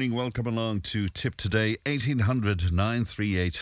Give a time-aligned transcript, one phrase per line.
[0.00, 0.16] morning.
[0.16, 3.54] Welcome along to Tipp Today, 1800 938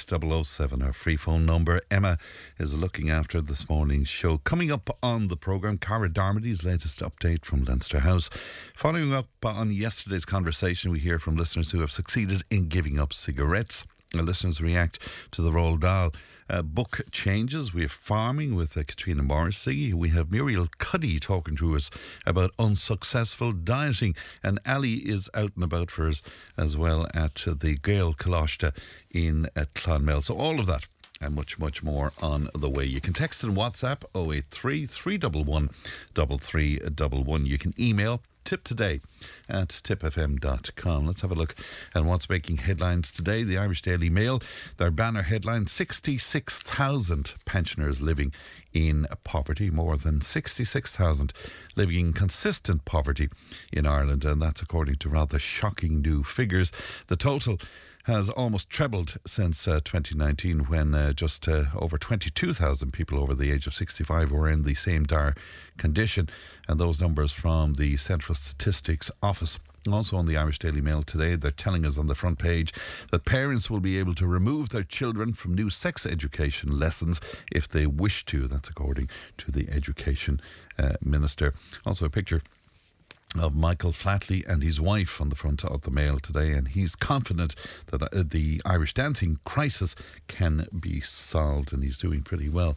[0.46, 1.80] 007, our free phone number.
[1.90, 2.16] Emma
[2.60, 4.38] is looking after this morning's show.
[4.38, 8.30] Coming up on the programme, Cara Darmody's latest update from Leinster House.
[8.76, 13.12] Following up on yesterday's conversation, we hear from listeners who have succeeded in giving up
[13.12, 13.82] cigarettes.
[14.14, 14.98] Our listeners react
[15.32, 16.12] to the Roald Dahl
[16.48, 17.74] uh, book changes.
[17.74, 19.92] We have farming with uh, Katrina Morrissey.
[19.92, 21.90] We have Muriel Cuddy talking to us
[22.24, 24.14] about unsuccessful dieting.
[24.42, 26.22] And Ali is out and about for us
[26.56, 28.74] as well at uh, the Gaelcholáiste
[29.10, 30.24] in uh, Clonmel.
[30.24, 30.86] So all of that
[31.20, 32.84] and much, much more on the way.
[32.84, 35.68] You can text and WhatsApp 083 311
[36.14, 37.46] 3311.
[37.46, 39.02] You can email tip today
[39.46, 41.06] at tippfm.com.
[41.06, 41.54] Let's have a look
[41.94, 43.42] at what's making headlines today.
[43.42, 44.40] The Irish Daily Mail,
[44.78, 48.32] their banner headline 66,000 pensioners living
[48.72, 51.34] in poverty, more than 66,000
[51.76, 53.28] living in consistent poverty
[53.70, 56.72] in Ireland, and that's according to rather shocking new figures.
[57.08, 57.58] The total
[58.08, 63.52] has almost trebled since uh, 2019 when uh, just uh, over 22,000 people over the
[63.52, 65.34] age of 65 were in the same dire
[65.76, 66.26] condition.
[66.66, 69.58] And those numbers from the Central Statistics Office.
[69.92, 72.72] Also on the Irish Daily Mail today, they're telling us on the front page
[73.10, 77.20] that parents will be able to remove their children from new sex education lessons
[77.52, 78.48] if they wish to.
[78.48, 80.40] That's according to the Education
[80.78, 81.52] uh, Minister.
[81.84, 82.40] Also a picture
[83.36, 86.96] of Michael Flatley and his wife on the front of the Mail today, and he's
[86.96, 87.54] confident
[87.86, 89.94] that uh, the Irish dancing crisis
[90.28, 92.76] can be solved, and he's doing pretty well.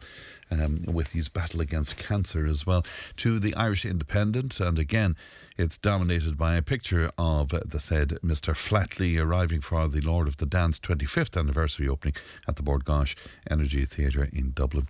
[0.50, 2.84] Um, with his battle against cancer as well,
[3.16, 5.16] to the Irish Independent, and again,
[5.56, 8.54] it's dominated by a picture of the said Mr.
[8.54, 12.14] Flatley arriving for the Lord of the Dance 25th anniversary opening
[12.48, 13.14] at the Bord Gáis
[13.50, 14.88] Energy Theatre in Dublin.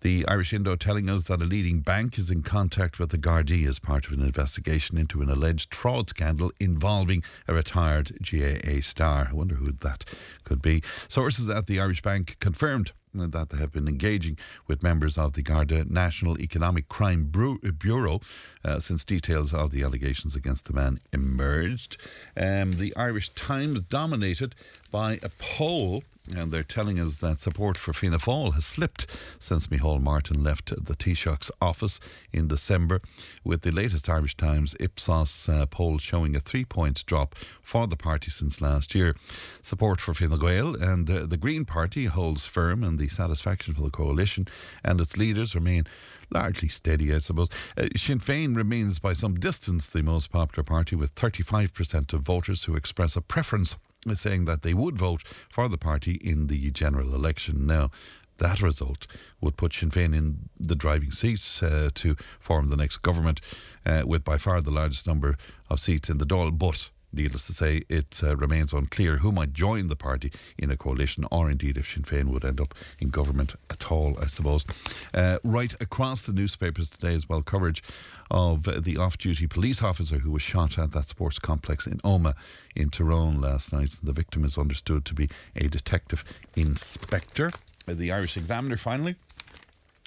[0.00, 3.68] The Irish Indo telling us that a leading bank is in contact with the Gardaí
[3.68, 9.28] as part of an investigation into an alleged fraud scandal involving a retired GAA star.
[9.30, 10.04] I wonder who that
[10.44, 10.82] could be.
[11.08, 14.36] Sources at the Irish Bank confirmed that they have been engaging
[14.66, 18.20] with members of the Garda National Economic Crime Bureau
[18.64, 21.96] uh, since details of the allegations against the man emerged.
[22.36, 24.54] Um, the Irish Times dominated
[24.94, 29.08] by a poll and they're telling us that support for Fianna Fáil has slipped
[29.40, 31.98] since Micheál Martin left the Taoiseach's office
[32.32, 33.02] in December,
[33.42, 37.96] with the latest Irish Times Ipsos uh, poll showing a three point drop for the
[37.96, 39.16] party since last year.
[39.62, 43.82] Support for Fine Gael and uh, the Green Party holds firm, and the satisfaction for
[43.82, 44.46] the coalition
[44.84, 45.88] and its leaders remain
[46.30, 47.48] largely steady, I suppose.
[47.76, 52.62] Uh, Sinn Féin remains by some distance the most popular party, with 35% of voters
[52.64, 53.76] who express a preference
[54.12, 57.66] saying that they would vote for the party in the general election.
[57.66, 57.90] Now,
[58.38, 59.06] that result
[59.40, 63.40] would put Sinn Féin in the driving seats uh, to form the next government,
[63.86, 65.36] uh, with by far the largest number
[65.70, 66.58] of seats in the Dáil.
[66.58, 70.76] But needless to say, it uh, remains unclear who might join the party in a
[70.76, 74.64] coalition, or indeed if Sinn Féin would end up in government at all, I suppose.
[75.12, 77.82] Uh, right across the newspapers today as well, coverage
[78.30, 82.34] of the off duty police officer who was shot at that sports complex in Omagh
[82.74, 83.98] in Tyrone last night.
[84.02, 86.24] The victim is understood to be a detective
[86.56, 87.50] inspector.
[87.86, 89.16] The Irish Examiner finally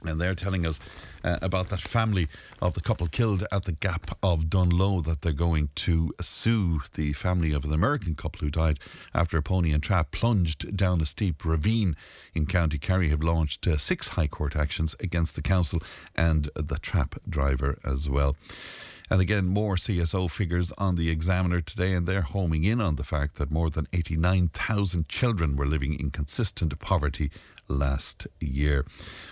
[0.06, 0.80] and they're telling us
[1.24, 2.28] uh, about that family
[2.62, 7.13] of the couple killed at the Gap of Dunloe that they're going to sue the
[7.13, 8.80] family of an American couple who died
[9.16, 11.96] after a pony and trap plunged down a steep ravine
[12.35, 13.09] in County Kerry.
[13.09, 15.81] Have launched uh, six High Court actions against the council
[16.16, 18.35] and the trap driver as well.
[19.09, 23.06] And again, more CSO figures on the Examiner today, and they're homing in on the
[23.06, 27.32] fact that more than 89,000 children were living in consistent poverty
[27.67, 28.85] last year.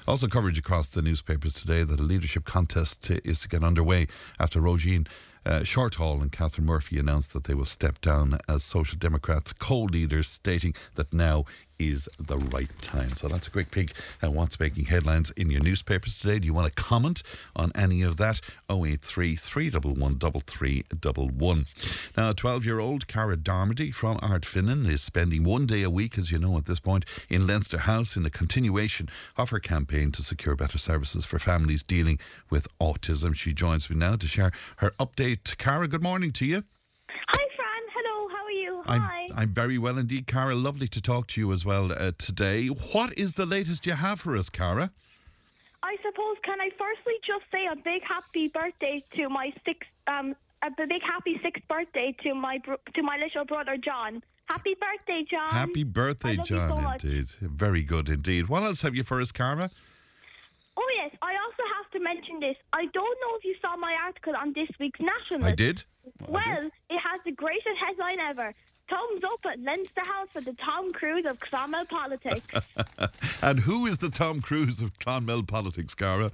[0.07, 4.07] Also, coverage across the newspapers today that a leadership contest is to get underway
[4.39, 5.07] after Roisin.
[5.45, 9.83] Uh, Shortall and Catherine Murphy announced that they will step down as Social Democrats co
[9.83, 11.45] leaders, stating that now
[11.79, 13.15] is the right time.
[13.15, 16.39] So that's a quick peek at what's making headlines in your newspapers today.
[16.39, 17.23] Do you want to comment
[17.55, 18.41] on any of that?
[18.69, 21.65] 083 311 3311.
[22.17, 26.31] Now, 12 year old Cara Darmody from Ardfinnan is spending one day a week, as
[26.31, 30.23] you know at this point, in Leinster House in a continuation of her campaign to
[30.23, 32.19] secure better services for families dealing
[32.49, 33.35] with autism.
[33.35, 35.57] She joins me now to share her update.
[35.57, 36.63] Cara, good morning to you.
[38.85, 38.99] Hi, Fran.
[38.99, 39.07] Hello.
[39.07, 39.33] How are you?
[39.33, 40.55] I'm, I'm very well indeed, Cara.
[40.55, 42.67] Lovely to talk to you as well uh, today.
[42.67, 44.91] What is the latest you have for us, Cara?
[45.83, 50.35] I suppose can I firstly just say a big happy birthday to my sixth um
[50.63, 54.23] a big happy sixth birthday to my bro- to my little brother John.
[54.47, 55.51] Happy birthday, John.
[55.51, 57.27] Happy birthday, I John, so indeed.
[57.39, 58.47] Very good indeed.
[58.47, 59.69] What else have you for us, Cara?
[60.77, 62.55] Oh yes, I also have to mention this.
[62.73, 65.45] I don't know if you saw my article on this week's National.
[65.47, 65.83] I did.
[66.27, 68.53] Well, it has the greatest headline ever.
[68.89, 72.45] Thumbs up at Leinster House for the Tom Cruise of Clonmel politics.
[73.41, 76.31] And who is the Tom Cruise of Clonmel politics, Cara?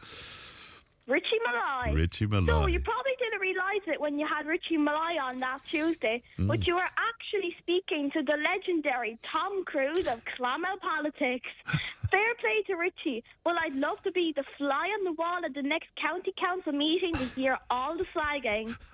[1.07, 1.93] Richie Molloy.
[1.95, 2.67] Richie So Molloy.
[2.67, 6.47] you probably realise it when you had Richie Molloy on last Tuesday, Mm.
[6.47, 11.47] but you were actually speaking to the legendary Tom Cruise of Clonmel politics.
[12.11, 13.23] Fair play to Richie.
[13.45, 16.73] Well, I'd love to be the fly on the wall at the next county council
[16.73, 18.75] meeting to hear all the flagging.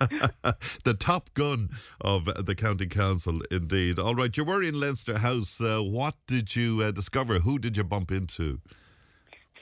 [0.84, 1.70] the top gun
[2.00, 3.98] of the county council, indeed.
[3.98, 5.60] All right, you were in Leinster House.
[5.60, 7.40] Uh, what did you uh, discover?
[7.40, 8.60] Who did you bump into?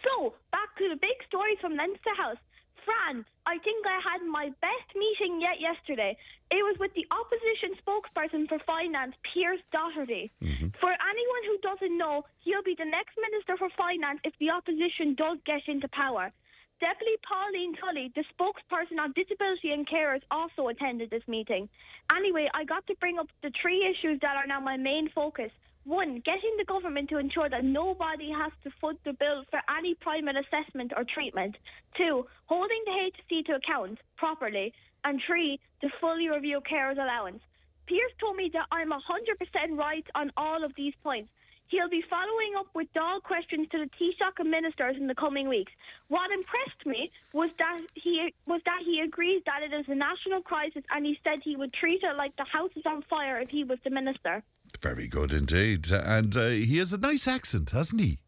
[0.04, 2.36] So, back to the big story from Leinster House.
[2.86, 6.16] Fran, I think I had my best meeting yet yesterday.
[6.54, 10.30] It was with the opposition spokesperson for finance, Pearse Doherty.
[10.38, 10.70] Mm-hmm.
[10.78, 15.18] For anyone who doesn't know, he'll be the next Minister for Finance if the opposition
[15.18, 16.30] does get into power.
[16.78, 21.68] Deputy Pauline Tully, the spokesperson on disability and carers, also attended this meeting.
[22.14, 25.50] Anyway, I got to bring up the three issues that are now my main focus.
[25.86, 29.94] One, getting the government to ensure that nobody has to foot the bill for any
[29.94, 31.56] private assessment or treatment.
[31.96, 34.74] Two, holding the HSE to account properly.
[35.04, 37.40] And three, to fully review carers allowance.
[37.86, 41.30] Pearse told me that I'm 100% right on all of these points.
[41.68, 45.48] He'll be following up with dog questions to the Taoiseach and ministers in the coming
[45.48, 45.70] weeks.
[46.08, 50.42] What impressed me was that he was that he agrees that it is a national
[50.42, 53.50] crisis, and he said he would treat it like the house is on fire if
[53.50, 54.42] he was the minister.
[54.80, 55.90] Very good indeed.
[55.90, 58.18] And uh, he has a nice accent, hasn't he?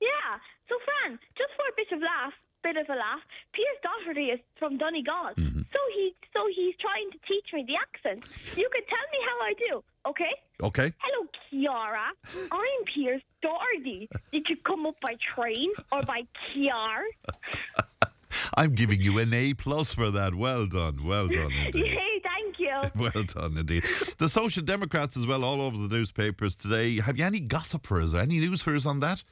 [0.00, 0.38] Yeah.
[0.68, 2.32] So, Fran, just for a bit of laugh,
[2.62, 3.20] bit of a laugh,
[3.52, 5.32] Pearse Doherty is from Donegal.
[5.36, 8.24] So he, so he's trying to teach me the accent.
[8.56, 10.34] You can tell me how I do, okay?
[10.62, 10.92] Okay.
[10.98, 12.10] Hello, Kiara.
[12.52, 14.08] I'm Pearse Doherty.
[14.32, 16.22] Did you come up by train or by
[16.54, 17.02] Kiar?
[18.54, 20.34] I'm giving you an A plus for that.
[20.34, 21.04] Well done.
[21.04, 21.52] Well done.
[21.66, 21.86] Indeed.
[21.86, 22.20] Yay,
[22.70, 22.90] you.
[23.00, 23.84] Well done indeed.
[24.18, 27.00] The Social Democrats as well, all over the newspapers today.
[27.00, 28.14] Have you any gossip for us?
[28.14, 29.22] Any news for us on that?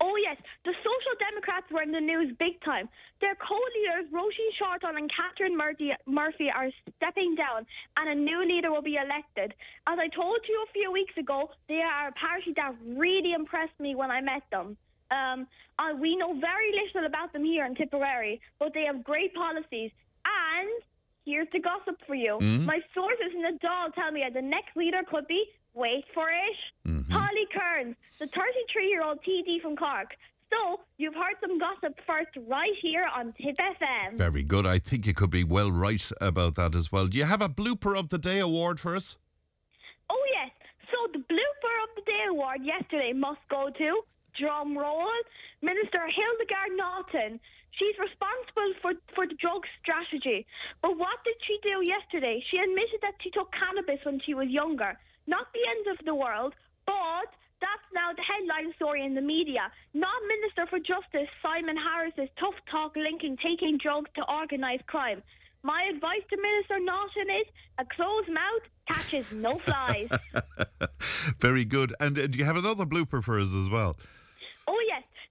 [0.00, 2.88] Oh, yes, the Social Democrats were in the news big time.
[3.20, 7.66] Their co-leaders, Roisin Shortall and Catherine Murphy, Murphy, are stepping down,
[7.96, 9.54] and a new leader will be elected.
[9.86, 13.78] As I told you a few weeks ago, they are a party that really impressed
[13.80, 14.76] me when I met them.
[15.10, 15.46] Um,
[15.78, 19.92] uh, we know very little about them here in Tipperary, but they have great policies.
[20.26, 20.82] And
[21.26, 22.38] here's the gossip for you.
[22.40, 22.64] Hmm?
[22.64, 25.44] My sources in the Dáil tell me that the next leader could be,
[25.74, 27.12] wait for it, mm-hmm.
[27.12, 30.14] Holly Cairns, the 33-year-old TD from Cork.
[30.48, 34.16] So, you've heard some gossip first right here on Tipp FM.
[34.16, 34.64] Very good.
[34.64, 37.08] I think you could be well right about that as well.
[37.08, 39.16] Do you have a blooper of the day award for us?
[40.08, 40.52] Oh, yes.
[40.92, 44.02] So, the blooper of the day award yesterday must go to,
[44.38, 45.10] drum roll,
[45.62, 47.40] Minister Hildegard Naughton.
[47.78, 50.46] She's responsible for, for the drug strategy.
[50.80, 52.42] But what did she do yesterday?
[52.50, 54.96] She admitted that she took cannabis when she was younger.
[55.26, 56.54] Not the end of the world,
[56.86, 57.28] but
[57.60, 59.70] that's now the headline story in the media.
[59.92, 65.22] Not Minister for Justice Simon Harris's tough talk linking taking drugs to organised crime.
[65.62, 67.46] My advice to Minister Naughton is
[67.78, 70.08] a closed mouth catches no flies.
[71.40, 71.92] Very good.
[71.98, 73.96] And uh, do you have another blooper for us as well?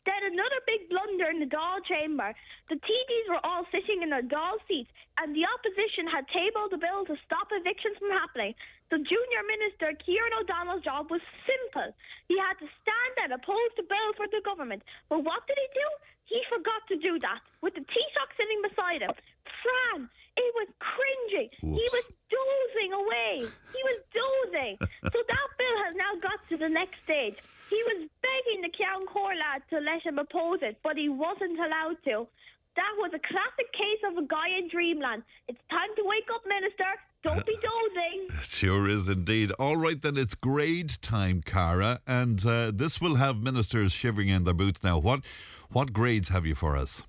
[0.05, 2.29] Then another big blunder in the Dáil chamber.
[2.69, 6.79] The TDs were all sitting in their Dáil seats, and the opposition had tabled a
[6.79, 8.53] bill to stop evictions from happening.
[8.93, 11.89] The junior minister, Kieran O'Donnell's job was simple.
[12.29, 14.85] He had to stand and oppose the bill for the government.
[15.09, 15.87] But what did he do?
[16.29, 19.13] He forgot to do that, with the Taoiseach sitting beside him.
[19.61, 21.49] Fran, it was cringing.
[21.61, 23.49] He was dozing away.
[23.73, 24.77] He was dozing.
[25.01, 27.37] so that bill has now got to the next stage.
[27.69, 29.05] He was begging the Cian
[29.39, 32.27] lad to let him oppose it, but he wasn't allowed to.
[32.75, 35.23] That was a classic case of a guy in dreamland.
[35.47, 36.91] It's time to wake up, Minister.
[37.23, 38.37] Don't be dozing.
[38.37, 39.51] It sure is indeed.
[39.57, 44.43] All right, then it's grade time, Cara, and uh, this will have ministers shivering in
[44.43, 44.99] their boots now.
[44.99, 45.21] What,
[45.69, 47.03] what grades have you for us?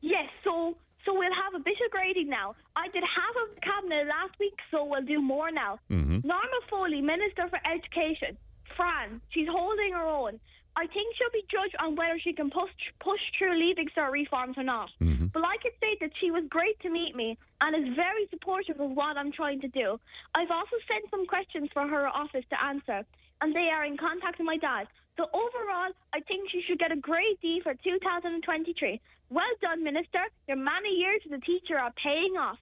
[0.00, 2.54] Yes, so so we'll have a bit of grading now.
[2.76, 5.78] I did half of the cabinet last week, so we'll do more now.
[5.88, 8.36] Norma Foley, Minister for Education.
[8.76, 10.40] Fran, she's holding her own.
[10.74, 14.56] I think she'll be judged on whether she can push push through leaving cert reforms
[14.56, 14.88] or not.
[15.02, 15.26] Mm-hmm.
[15.26, 18.80] But I could say that she was great to meet me and is very supportive
[18.80, 20.00] of what I'm trying to do.
[20.34, 23.04] I've also sent some questions for her office to answer,
[23.42, 24.88] and they are in contact with my dad.
[25.18, 29.00] So overall, I think she should get a grade D for 2023.
[29.28, 30.24] Well done, Minister.
[30.48, 32.58] Your many years as a teacher are paying off.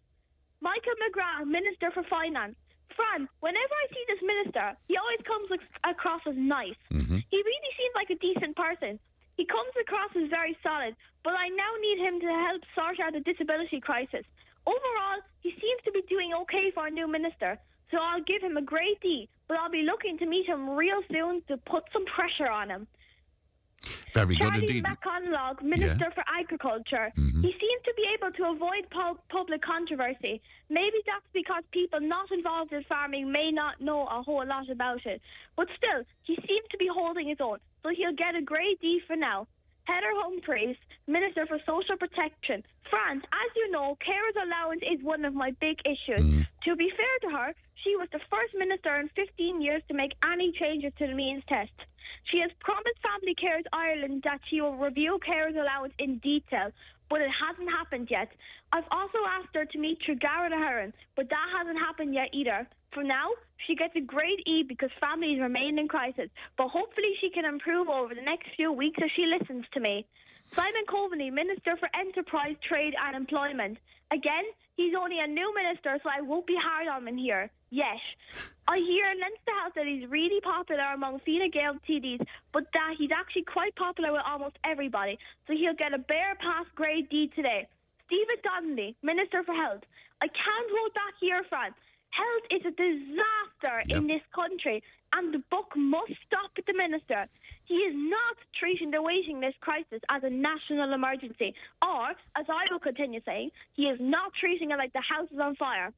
[0.61, 2.57] Michael McGrath, Minister for Finance.
[2.97, 5.49] Fran, whenever I see this minister, he always comes
[5.85, 6.79] across as nice.
[6.93, 7.19] Mm-hmm.
[7.31, 8.99] He really seems like a decent person.
[9.37, 10.95] He comes across as very solid,
[11.25, 14.25] but I now need him to help sort out the disability crisis.
[14.67, 17.59] Overall, he seems to be doing okay for a new minister,
[17.91, 21.01] so I'll give him a grade D, but I'll be looking to meet him real
[21.11, 22.87] soon to put some pressure on him.
[24.15, 24.85] Very good Charlie indeed.
[24.85, 27.13] McConalogue, Minister for Agriculture.
[27.17, 27.43] Mm-hmm.
[27.43, 30.43] He seems to be able to avoid pu- public controversy.
[30.69, 35.07] Maybe that's because people not involved in farming may not know a whole lot about
[35.07, 35.21] it.
[35.57, 39.01] But still, he seems to be holding his own, so he'll get a grade D
[39.07, 39.47] for now.
[39.85, 42.63] Heather Humphreys, Minister for Social Protection.
[42.91, 46.47] France, as you know, carers allowance is one of my big issues.
[46.65, 50.13] To be fair to her, she was the first minister in 15 years to make
[50.25, 51.73] any changes to the means test.
[52.31, 56.71] She has promised Family Carers Ireland that she will review carers allowance in detail,
[57.09, 58.29] but it hasn't happened yet.
[58.73, 62.69] I've also asked her to meet Tregarra Heron, but that hasn't happened yet either.
[62.93, 63.31] For now,
[63.67, 67.89] she gets a grade E because families remain in crisis, but hopefully she can improve
[67.89, 70.07] over the next few weeks if she listens to me.
[70.53, 73.79] Simon Coveney, Minister for Enterprise, Trade and Employment.
[74.13, 74.45] Again,
[74.77, 77.51] he's only a new minister, so I won't be hard on him here.
[77.71, 77.99] Yes.
[78.67, 82.21] I hear in Leinster House that he's really popular among Fine Gael TDs,
[82.53, 86.67] but that he's actually quite popular with almost everybody, so he'll get a bare pass
[86.75, 87.67] grade D today.
[88.07, 89.83] Stephen Donnelly, Minister for Health.
[90.21, 91.71] I can't hold back here, Fran.
[92.11, 93.99] Health is a disaster Yep.
[93.99, 97.27] in this country, and the buck must stop with the minister.
[97.67, 102.67] He is not treating the waiting list crisis as a national emergency, or, as I
[102.71, 105.93] will continue saying, he is not treating it like the house is on fire.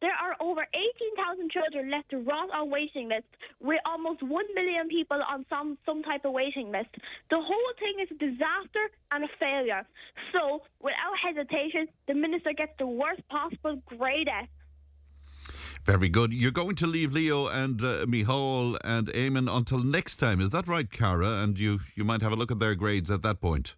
[0.00, 4.88] There are over 18,000 children left to rot on waiting lists, with almost 1 million
[4.88, 6.90] people on some, some type of waiting list.
[7.30, 9.86] The whole thing is a disaster and a failure.
[10.32, 14.48] So, without hesitation, the minister gets the worst possible grade S.
[15.84, 16.32] Very good.
[16.32, 20.40] You're going to leave Leo and uh, Micheál and Eamon until next time.
[20.40, 21.42] Is that right, Cara?
[21.42, 23.76] And you, you might have a look at their grades at that point.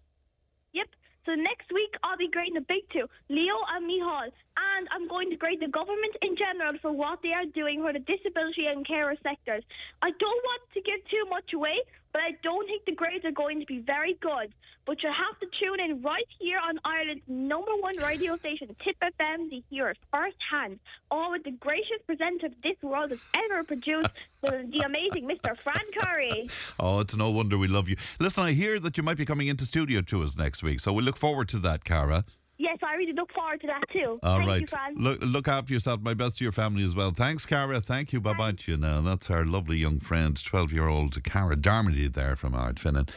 [1.29, 5.29] So next week I'll be grading the big two, Leo and Micheál, and I'm going
[5.29, 8.81] to grade the government in general for what they are doing for the disability and
[8.81, 9.61] carer sectors.
[10.01, 13.31] I don't want to give too much away, but I don't think the grades are
[13.31, 14.53] going to be very good.
[14.85, 18.95] But you'll have to tune in right here on Ireland's number one radio station, Tipp
[19.03, 20.79] FM, to hear it firsthand,
[21.11, 24.09] all with the gracious presenter this world has ever produced,
[24.41, 25.55] the, the amazing Mr.
[25.63, 26.49] Fran Curry.
[26.79, 27.97] Oh, it's no wonder we love you.
[28.19, 30.91] Listen, I hear that you might be coming into studio to us next week, so
[30.91, 32.25] we look forward to that, Cara.
[32.59, 34.19] Yes, I really look forward to that too.
[34.21, 34.91] All Thank right.
[34.91, 35.01] you.
[35.01, 36.01] Look, look after yourself.
[36.01, 37.11] My best to your family as well.
[37.11, 37.79] Thanks, Cara.
[37.79, 38.19] Thank you.
[38.19, 38.99] Bye bye to you now.
[38.99, 43.09] That's our lovely young friend, 12 year old Cara Darmody there from Ardfinnan.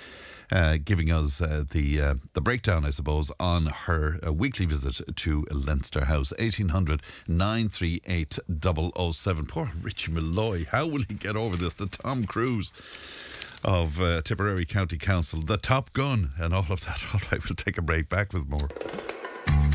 [0.52, 5.00] Uh, giving us uh, the uh, the breakdown, I suppose, on her uh, weekly visit
[5.16, 6.32] to Leinster House.
[6.38, 8.38] 1800 938
[9.12, 9.46] 007.
[9.46, 10.66] Poor Richie Molloy.
[10.70, 11.74] How will he get over this?
[11.74, 12.72] The Tom Cruise
[13.64, 17.02] of uh, Tipperary County Council, the Top Gun, and all of that.
[17.12, 18.08] All right, we'll take a break.
[18.08, 18.68] Back with more.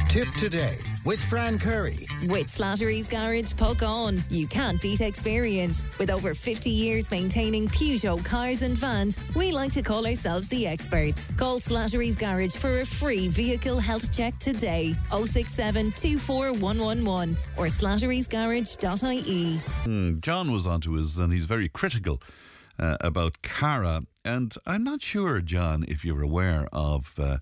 [0.10, 2.08] Tipp today with Fran Curry.
[2.28, 4.24] With Slattery's Garage, Puckane.
[4.32, 5.86] You can't beat experience.
[6.00, 10.66] With over 50 years maintaining Peugeot cars and vans, we like to call ourselves the
[10.66, 11.30] experts.
[11.38, 14.96] Call Slattery's Garage for a free vehicle health check today.
[15.12, 19.62] 067 24111 or slatterysgarage.ie.
[19.86, 22.22] Mm, John was onto us, and he's very critical
[22.80, 24.04] uh, about Cara.
[24.26, 27.38] And I'm not sure, John, if you're aware of uh,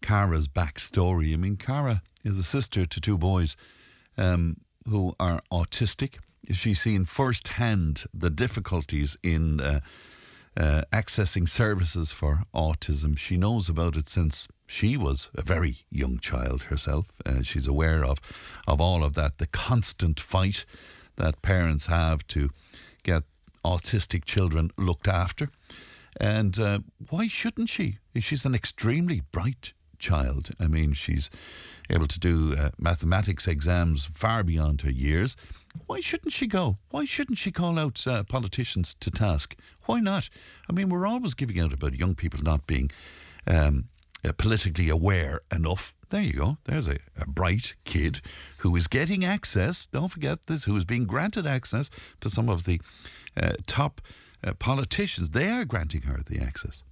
[0.00, 1.32] Cara's backstory.
[1.32, 3.56] I mean, Cara is a sister to two boys
[4.16, 6.14] um, who are autistic.
[6.50, 9.80] She's seen firsthand the difficulties in uh,
[10.56, 13.16] uh, accessing services for autism.
[13.16, 17.06] She knows about it since she was a very young child herself.
[17.24, 18.18] Uh, she's aware of,
[18.66, 20.64] of all of that, the constant fight
[21.16, 22.50] that parents have to
[23.02, 23.22] get
[23.64, 25.50] autistic children looked after.
[26.20, 27.98] And uh, why shouldn't she?
[28.18, 30.50] She's an extremely bright child.
[30.58, 31.30] I mean, she's
[31.90, 35.36] able to do uh, mathematics exams far beyond her years.
[35.86, 36.78] Why shouldn't she go?
[36.90, 39.56] Why shouldn't she call out uh, politicians to task?
[39.86, 40.28] Why not?
[40.68, 42.90] I mean, we're always giving out about young people not being
[43.46, 43.88] um,
[44.24, 45.94] uh, politically aware enough.
[46.10, 46.58] There you go.
[46.64, 48.20] There's a, a bright kid
[48.58, 51.90] who is getting access, don't forget this, who is being granted access
[52.20, 52.80] to some of the
[53.36, 54.00] uh, top
[54.42, 56.82] uh, politicians, they are granting her the access.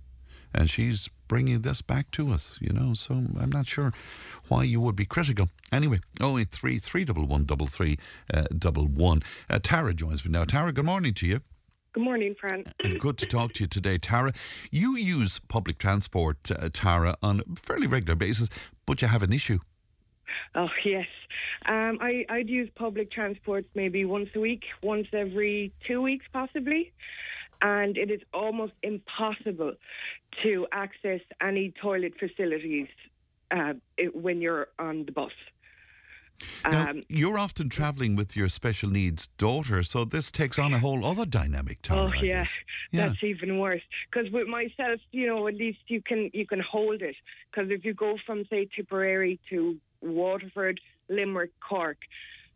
[0.54, 3.92] And she's bringing this back to us, you know, so I'm not sure
[4.48, 5.48] why you would be critical.
[5.72, 7.98] Anyway, 083 311 three
[8.32, 9.22] uh, double one.
[9.50, 10.44] Uh, Tara joins me now.
[10.44, 11.40] Tara, good morning to you.
[11.92, 12.64] Good morning, Fran.
[12.84, 14.32] And good to talk to you today, Tara.
[14.70, 18.48] You use public transport, uh, Tara, on a fairly regular basis,
[18.84, 19.60] but you have an issue.
[20.54, 21.06] Oh yes,
[21.66, 26.92] um, I I'd use public transport maybe once a week, once every two weeks possibly,
[27.62, 29.74] and it is almost impossible
[30.42, 32.88] to access any toilet facilities
[33.50, 33.74] uh,
[34.12, 35.32] when you're on the bus.
[36.64, 40.78] Now, Um, you're often travelling with your special needs daughter, so this takes on a
[40.78, 42.02] whole other dynamic, Tara.
[42.02, 42.44] Oh yeah,
[42.92, 43.08] yeah.
[43.08, 43.82] that's even worse.
[44.10, 47.16] Because with myself, you know, at least you can you can hold it.
[47.50, 51.98] Because if you go from say Tipperary to Waterford, Limerick, Cork,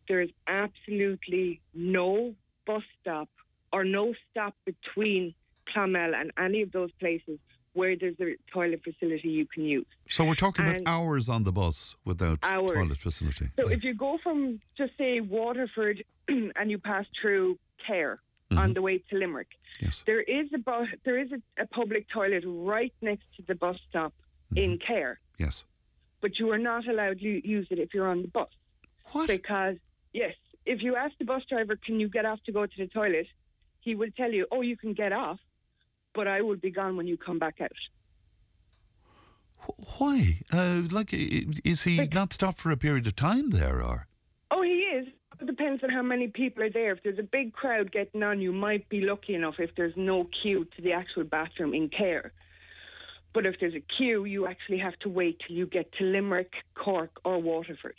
[0.09, 2.35] there is absolutely no
[2.67, 3.29] bus stop
[3.73, 5.35] or no stop between
[5.73, 7.39] Clonmel and any of those places
[7.73, 9.87] where there's a toilet facility you can use.
[10.11, 12.73] So we're talking about hours on the bus without Hours.
[12.73, 13.49] toilet facility.
[13.57, 13.77] So Yeah.
[13.77, 18.59] if you go from just say Waterford and you pass through Cahir Mm-hmm.
[18.59, 19.47] on the way to Limerick,
[19.81, 20.03] yes.
[20.07, 23.77] there is a bu- there is a, a public toilet right next to the bus
[23.89, 24.13] stop
[24.57, 25.63] in Cahir, Yes.
[26.21, 28.49] but you are not allowed to use it if you're on the bus
[29.13, 29.29] What?
[29.29, 29.77] because
[30.13, 30.35] yes,
[30.67, 33.29] if you ask the bus driver, "Can you get off to go to the toilet?"
[33.81, 35.41] He will tell you, "Oh, you can get off."
[36.15, 37.71] But I will be gone when you come back out.
[39.99, 40.41] Why?
[40.51, 44.07] Uh, like, is he Like- not stopped for a period of time there, or?
[44.51, 45.07] Oh, he is.
[45.41, 46.93] It depends on how many people are there.
[46.93, 50.25] If there's a big crowd getting on, you might be lucky enough if there's no
[50.43, 52.33] queue to the actual bathroom in Cahir.
[53.33, 56.53] But if there's a queue, you actually have to wait till you get to Limerick,
[56.75, 57.97] Cork, or Waterford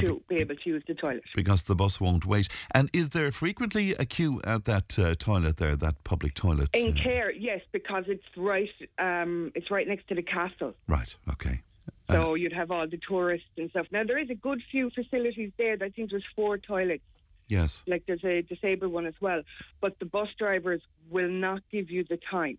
[0.00, 1.22] to be able to use the toilet.
[1.34, 2.48] Because the bus won't wait.
[2.74, 6.70] And is there frequently a queue at that uh, toilet there, that public toilet?
[6.72, 10.74] In uh, Cahir, yes, because it's right, um, it's right next to the castle.
[10.88, 11.62] Right, okay.
[12.10, 13.86] So you'd have all the tourists and stuff.
[13.90, 15.76] Now there is a good few facilities there.
[15.80, 17.02] I think there's four toilets.
[17.48, 17.82] Yes.
[17.86, 19.42] Like there's a disabled one as well.
[19.80, 22.58] But the bus drivers will not give you the time.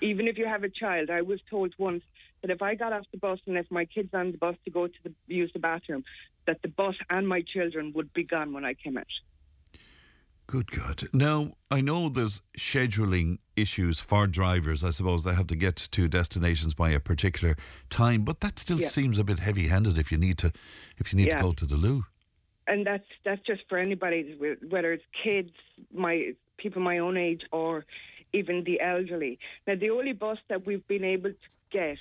[0.00, 2.02] Even if you have a child, I was told once
[2.44, 4.70] that if I got off the bus and left my kids on the bus to
[4.70, 6.04] go to the, use the bathroom,
[6.46, 9.06] that the bus and my children would be gone when I came out.
[10.46, 11.08] Good God.
[11.14, 14.84] Now, I know there's scheduling issues for drivers.
[14.84, 17.56] I suppose they have to get to destinations by a particular
[17.88, 18.88] time, but that still Yeah.
[18.88, 20.52] seems a bit heavy-handed if you need to
[20.98, 21.38] if you need Yeah.
[21.38, 22.04] to go to the loo.
[22.66, 24.34] and that's that's just for anybody,
[24.68, 25.50] whether it's kids,
[25.92, 27.84] my people my own age, or
[28.34, 29.38] even the elderly.
[29.66, 31.98] Now, the only bus that we've been able to get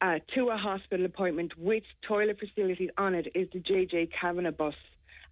[0.00, 4.74] uh, to a hospital appointment with toilet facilities on it is the JJ Kavanagh bus,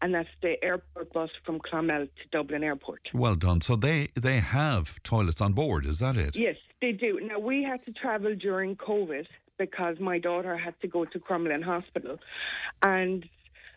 [0.01, 3.09] and that's the airport bus from Clonmel to Dublin Airport.
[3.13, 3.61] Well done.
[3.61, 6.37] So they they have toilets on board, is that it?
[6.37, 7.21] Yes, they do.
[7.23, 9.27] Now, we had to travel during COVID
[9.59, 12.19] because my daughter had to go to Crumlin Hospital.
[12.83, 13.29] And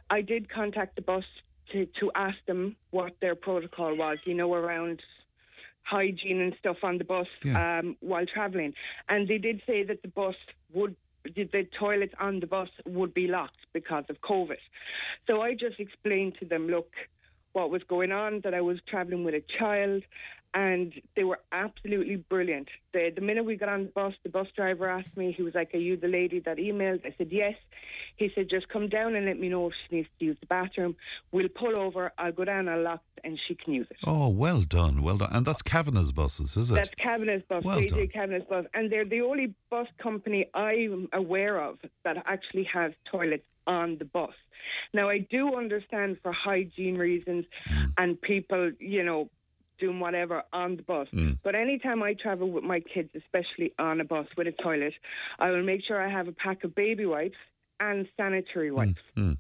[0.10, 1.23] I did contact the bus
[1.71, 5.02] to, to ask them what their protocol was, you know, around
[5.89, 7.80] hygiene and stuff on the bus Yeah.
[7.80, 8.73] um, while travelling.
[9.10, 10.36] And they did say that the bus
[10.73, 10.95] would.
[11.36, 14.62] The the toilets on the bus would be locked because of COVID.
[15.28, 16.89] So I just explained to them, look,
[17.52, 20.04] what was going on, that I was travelling with a child,
[20.58, 22.67] and they were absolutely brilliant.
[22.91, 25.54] The, the minute we got on the bus, the bus driver asked me, he was
[25.54, 27.06] like, Are you the lady that emailed?
[27.06, 27.54] I said, Yes.
[28.15, 30.48] He said, Just come down and let me know if she needs to use the
[30.48, 30.96] bathroom.
[31.32, 33.98] We'll pull over, I'll go down, I'll lock and she can use it.
[34.04, 35.30] Oh, well done, well done.
[35.32, 36.74] And that's Kavanagh's buses, is it?
[36.76, 38.08] That's Kavanagh's bus, Well JJ done.
[38.08, 38.65] Kavanagh's bus.
[38.74, 44.06] And they're the only bus company I'm aware of that actually has toilets on the
[44.06, 44.34] bus.
[44.93, 47.93] Now, I do understand for hygiene reasons Mm.
[47.98, 49.30] and people, you know,
[49.80, 51.08] doing whatever on the bus.
[51.13, 51.38] Mm.
[51.44, 54.94] But anytime I travel with my kids, especially on a bus with a toilet,
[55.40, 57.38] I will make sure I have a pack of baby wipes
[57.80, 59.02] and sanitary wipes.
[59.16, 59.38] Mm.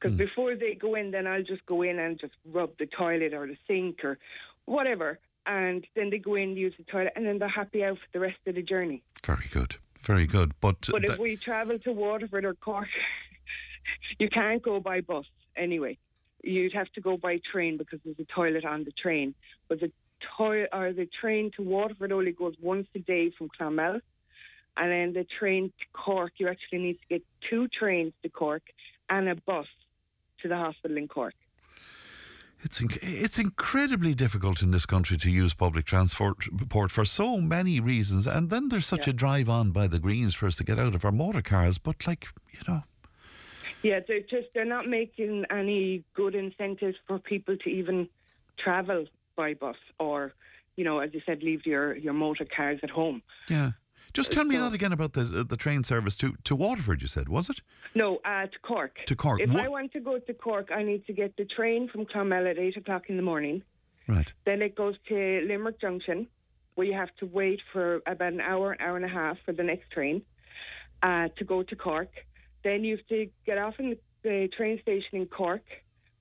[0.00, 3.32] Because before they go in, then I'll just go in and just rub the toilet
[3.32, 4.18] or the sink or
[4.66, 5.18] whatever.
[5.46, 8.20] And then they go in, use the toilet, and then they're happy out for the
[8.20, 9.02] rest of the journey.
[9.26, 10.52] Very good, very good.
[10.60, 12.88] But, But if we travel to Waterford or Cork,
[14.18, 15.98] you can't go by bus anyway.
[16.44, 19.34] You'd have to go by train because there's a toilet on the train.
[19.68, 19.90] But the
[20.36, 24.00] toilet or the train to Waterford only goes once a day from Clonmel.
[24.76, 28.62] And then the train to Cork, you actually need to get two trains to Cork
[29.08, 29.66] and a bus
[30.42, 31.34] to the hospital in Cork.
[32.62, 36.42] It's inc- it's incredibly difficult in this country to use public transport
[36.90, 39.10] for so many reasons, and then there's such Yeah.
[39.10, 41.76] a drive on by the Greens for us to get out of our motor cars.
[41.76, 42.84] But like you know,
[43.84, 48.08] Yeah, they're just they're not making any good incentives for people to even
[48.58, 50.32] travel by bus or
[50.76, 53.22] you know, as you said, leave your, your motor cars at home.
[53.48, 53.72] Yeah.
[54.12, 57.08] Just tell me So- that again about the the train service to, to Waterford, you
[57.08, 57.60] said, was it?
[57.94, 58.98] No, uh, to Cork.
[59.06, 59.40] To Cork.
[59.40, 62.06] If What- I want to go to Cork, I need to get the train from
[62.06, 63.62] Clonmel at 8 o'clock in the morning.
[64.08, 64.32] Right.
[64.46, 65.16] Then it goes to
[65.46, 66.26] Limerick Junction,
[66.74, 69.62] where you have to wait for about an hour, hour and a half for the
[69.62, 70.22] next train
[71.02, 72.10] uh, to go to Cork.
[72.64, 75.62] Then you have to get off in the train station in Cork,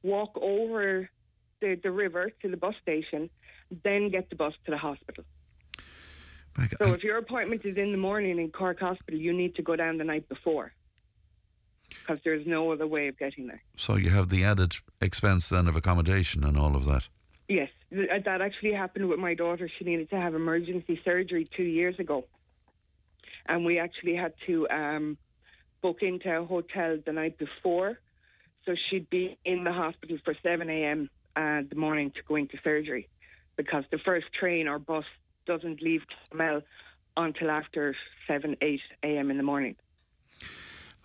[0.03, 1.09] walk over
[1.61, 3.29] the, the river to the bus station,
[3.83, 5.23] then get the bus to the hospital.
[6.77, 9.75] So if your appointment is in the morning in Cork Hospital, you need to go
[9.75, 10.71] down the night before
[11.89, 13.63] because there's no other way of getting there.
[13.75, 17.07] So you have the added expense then of accommodation and all of that.
[17.47, 19.69] Yes, th- uh, that actually happened with my daughter.
[19.79, 22.25] She needed to have emergency surgery two years ago.
[23.47, 25.17] And we actually had to um,
[25.83, 27.99] book into a hotel the night before.
[28.65, 31.09] So she'd be in the hospital for 7 a.m.
[31.35, 33.09] Uh, the morning to go into surgery
[33.57, 35.03] because the first train or bus
[35.45, 36.61] doesn't leave Clonmel
[37.17, 37.95] until after
[38.27, 39.29] 7, 8 a.m.
[39.29, 39.75] in the morning.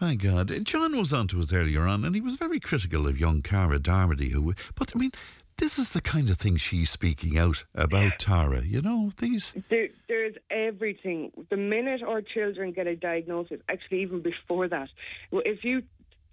[0.00, 0.64] My God.
[0.64, 3.80] John was on to us earlier on and he was very critical of young Cara
[3.80, 5.10] Darmody who but I mean
[5.58, 9.88] this is the kind of thing she's speaking out about Tara, you know, these There,
[10.08, 11.32] there's everything.
[11.50, 14.88] The minute our children get a diagnosis, actually even before that,
[15.30, 15.82] well, if you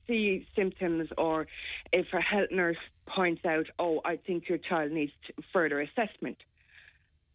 [0.07, 1.47] see symptoms or
[1.91, 5.13] if a health nurse points out, oh, I think your child needs
[5.51, 6.37] further assessment,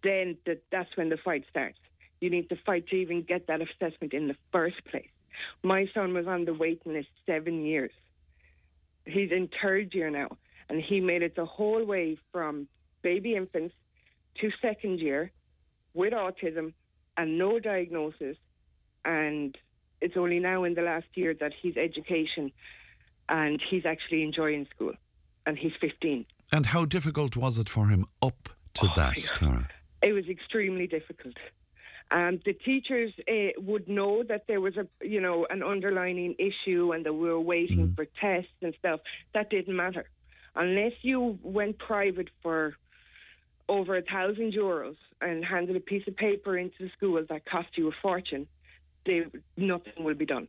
[0.03, 1.79] then that that's when the fight starts.
[2.21, 5.09] You need to fight to even get that assessment in the first place.
[5.63, 7.93] My son was on the waiting list seven years.
[9.07, 10.37] He's in third year now,
[10.71, 12.67] and he made it the whole way from
[13.03, 13.75] baby infants
[14.41, 15.31] to second year
[15.95, 16.73] with autism
[17.17, 18.37] and no diagnosis.
[19.05, 19.57] And
[20.01, 22.53] it's only now in the last year that he's education
[23.29, 24.93] and he's actually enjoying school.
[25.47, 26.25] And he's 15.
[26.53, 29.17] and how difficult was it for him up to Oh, that.
[29.35, 29.69] Tara?
[30.03, 31.35] It was extremely difficult.
[32.13, 36.93] Um, the teachers uh, would know that there was a, you know, an underlining issue
[36.93, 39.01] and that we were waiting for tests and stuff.
[39.35, 40.05] That didn't matter,
[40.55, 42.75] unless you went private for
[43.69, 47.69] over a thousand euros and handed a piece of paper into the school that cost
[47.77, 48.47] you a fortune.
[49.07, 49.25] They,
[49.57, 50.49] nothing will be done.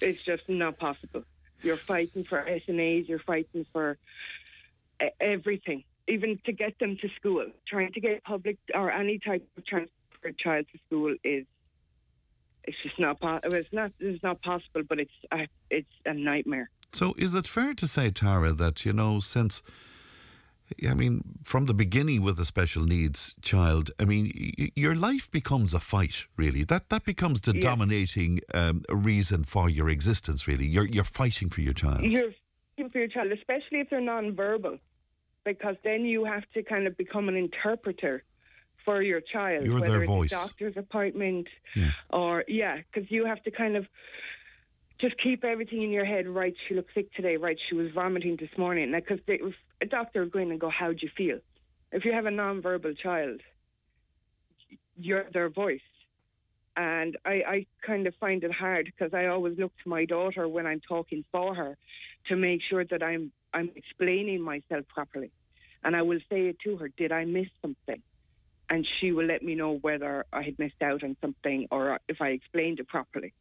[0.00, 1.22] It's just not possible.
[1.62, 3.08] You're fighting for SNAs.
[3.08, 3.98] You're fighting for
[5.20, 7.46] everything, even to get them to school.
[7.68, 11.44] Trying to get public or any type of transport child to school is
[12.64, 16.68] it's just not po- it's not it's not possible, but it's uh, it's a nightmare.
[16.96, 19.62] So is it fair to say, Tara, that, you know, since
[20.90, 24.24] I mean, from the beginning with a special needs child, I mean,
[24.58, 26.64] y- your life becomes a fight, really.
[26.64, 27.60] That that becomes the Yeah.
[27.70, 30.66] dominating um, reason for your existence, really.
[30.66, 32.02] You're you're fighting for your child.
[32.02, 32.32] You're
[32.76, 34.78] fighting for your child, especially if they're non-verbal,
[35.44, 38.24] because then you have to kind of become an interpreter
[38.84, 39.64] for your child.
[39.66, 40.32] You're whether their it's voice.
[40.32, 41.92] A doctor's appointment, Yeah.
[42.10, 43.86] or yeah, because you have to kind of
[45.00, 46.26] just keep everything in your head.
[46.26, 47.36] Right, she looked sick today.
[47.36, 48.92] Right, she was vomiting this morning.
[48.92, 49.20] Because
[49.80, 51.38] a doctor would go in and go, "How do you feel?"
[51.92, 53.40] If you have a non-verbal child,
[54.96, 55.80] you're their voice.
[56.76, 60.46] And I, I kind of find it hard because I always look to my daughter
[60.46, 61.76] when I'm talking for her
[62.28, 65.30] to make sure that I'm I'm explaining myself properly.
[65.82, 68.02] And I will say it to her, did I miss something?
[68.68, 72.20] And she will let me know whether I had missed out on something or if
[72.20, 73.32] I explained it properly.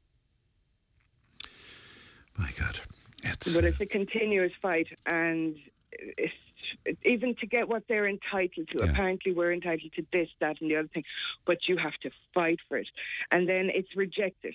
[2.37, 2.79] My God.
[3.23, 5.55] It's, But it's a continuous fight, and
[5.91, 6.33] it's,
[7.03, 8.79] even to get what they're entitled to.
[8.79, 8.91] Yeah.
[8.91, 11.03] Apparently, we're entitled to this, that, and the other thing,
[11.45, 12.87] but you have to fight for it,
[13.31, 14.53] and then it's rejected.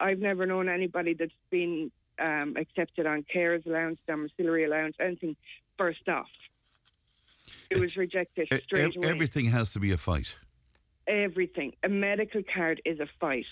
[0.00, 5.36] I've never known anybody that's been um, accepted on carers allowance, domiciliary allowance, anything
[5.78, 6.26] first off.
[7.70, 10.34] It was rejected straight e- away everything has to be a fight.
[11.06, 11.72] everything.
[11.82, 13.46] A medical card is a fight.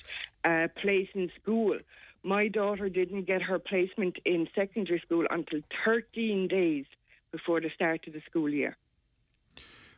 [0.44, 1.78] A place in school.
[2.22, 6.84] My daughter didn't get her placement in secondary school until 13 days
[7.32, 8.76] before the start of the school year.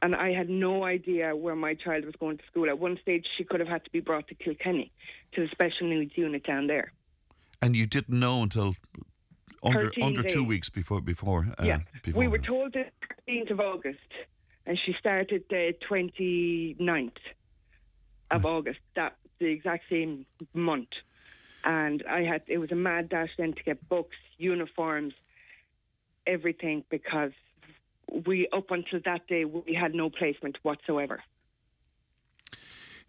[0.02, 2.68] And I had no idea where my child was going to school.
[2.68, 4.90] At one stage, she could have had to be brought to Kilkenny,
[5.32, 6.92] to the special needs unit down there.
[7.60, 8.74] And you didn't know until
[9.62, 11.46] under 13 under two weeks before before.
[11.58, 12.86] Uh, yeah, before we were told the
[13.28, 13.98] 13th of August,
[14.66, 17.10] and she started the 29th
[18.32, 18.80] of August.
[18.96, 20.88] That the exact same month,
[21.64, 25.14] and I had it was a mad dash then to get books, uniforms,
[26.26, 27.32] everything because
[28.26, 31.22] we up until that day we had no placement whatsoever.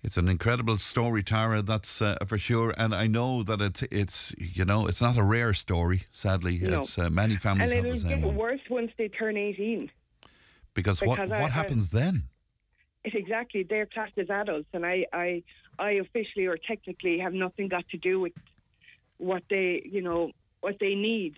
[0.04, 1.62] It's an incredible story, Tara.
[1.62, 2.74] That's uh, for sure.
[2.78, 6.08] And I know that it's it's you know it's not a rare story.
[6.12, 6.80] Sadly, No.
[6.82, 8.36] it's uh, many families And have the it'll same get one.
[8.36, 9.89] worse once they turn 18.
[10.74, 12.24] Because, what, Because what I- I- happens then?
[13.06, 15.44] Exactly, they're classed as adults, and I, I,
[15.78, 18.34] I officially or technically have nothing got to do with
[19.18, 21.36] what they, you know, what they need.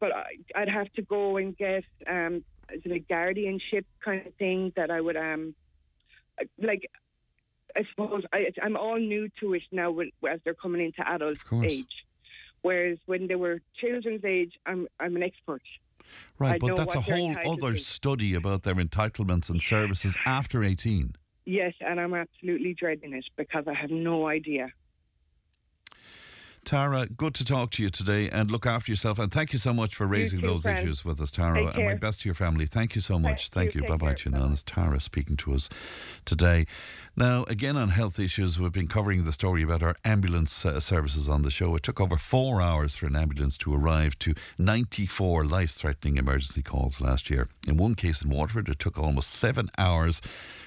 [0.00, 4.34] But I, I'd have to go and get um, is it a guardianship kind of
[4.34, 5.54] thing that I would um,
[6.58, 6.90] like.
[7.76, 11.38] I suppose I, I'm all new to it now when, as they're coming into adult
[11.64, 11.86] age.
[12.62, 15.62] Whereas when they were children's age, I'm I'm an expert.
[16.38, 21.16] Right, I but that's a whole other study about their entitlements and services after 18.
[21.46, 24.68] Yes, and I'm absolutely dreading it because I have no idea.
[26.64, 29.18] Tara, good to talk to you today and look after yourself.
[29.18, 30.78] And thank you so much for raising too, those Fran.
[30.78, 31.66] issues with us, Tara.
[31.66, 32.66] And my best to your family.
[32.66, 33.50] Thank you so much.
[33.50, 33.88] Thank, Thank you.
[33.88, 34.14] Bye bye.
[34.14, 34.52] Janan.
[34.52, 35.68] It's Tara speaking to us
[36.24, 36.66] today.
[37.16, 41.28] Now, again, on health issues, we've been covering the story about our ambulance uh, services
[41.28, 41.76] on the show.
[41.76, 46.62] It took over four hours for an ambulance to arrive to 94 life threatening emergency
[46.62, 47.48] calls last year.
[47.68, 50.20] In one case in Waterford, it took almost seven hours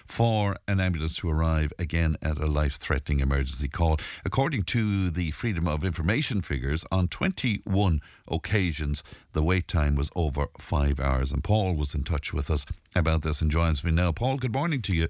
[0.07, 3.97] for an ambulance to arrive again at a life threatening emergency call.
[4.25, 10.47] According to the Freedom of Information figures, on 21 occasions, the wait time was over
[10.57, 11.31] five hours.
[11.31, 12.65] And Paul was in touch with us
[12.95, 14.11] about this and joins me now.
[14.11, 15.07] Paul, good morning to you.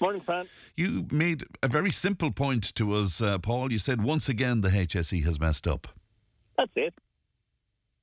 [0.00, 0.48] Morning, Fran.
[0.76, 3.72] You made a very simple point to us, uh, Paul.
[3.72, 5.88] You said once again the HSE has messed up.
[6.58, 6.94] That's it.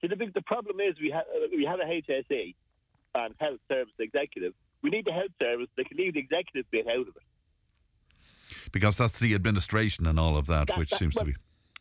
[0.01, 1.25] See, the big the problem is we have
[1.56, 2.56] we have a HSE
[3.15, 4.53] and health service executive.
[4.83, 7.23] We need the health service They can leave the executive bit out of it.
[8.71, 11.33] Because that's the administration and all of that, That- which that- seems to be.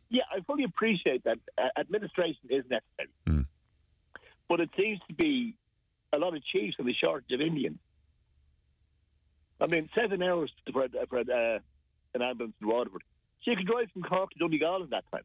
[0.09, 3.47] Yeah, I fully appreciate that uh, administration is necessary, Mm.
[4.49, 5.57] but it seems to be
[6.13, 7.79] a lot of chiefs and the shortage of Indians.
[9.61, 11.59] I mean, seven hours for, for uh,
[12.15, 13.03] an ambulance in Waterford.
[13.43, 15.23] So you can drive from Cork to Donegal in that time.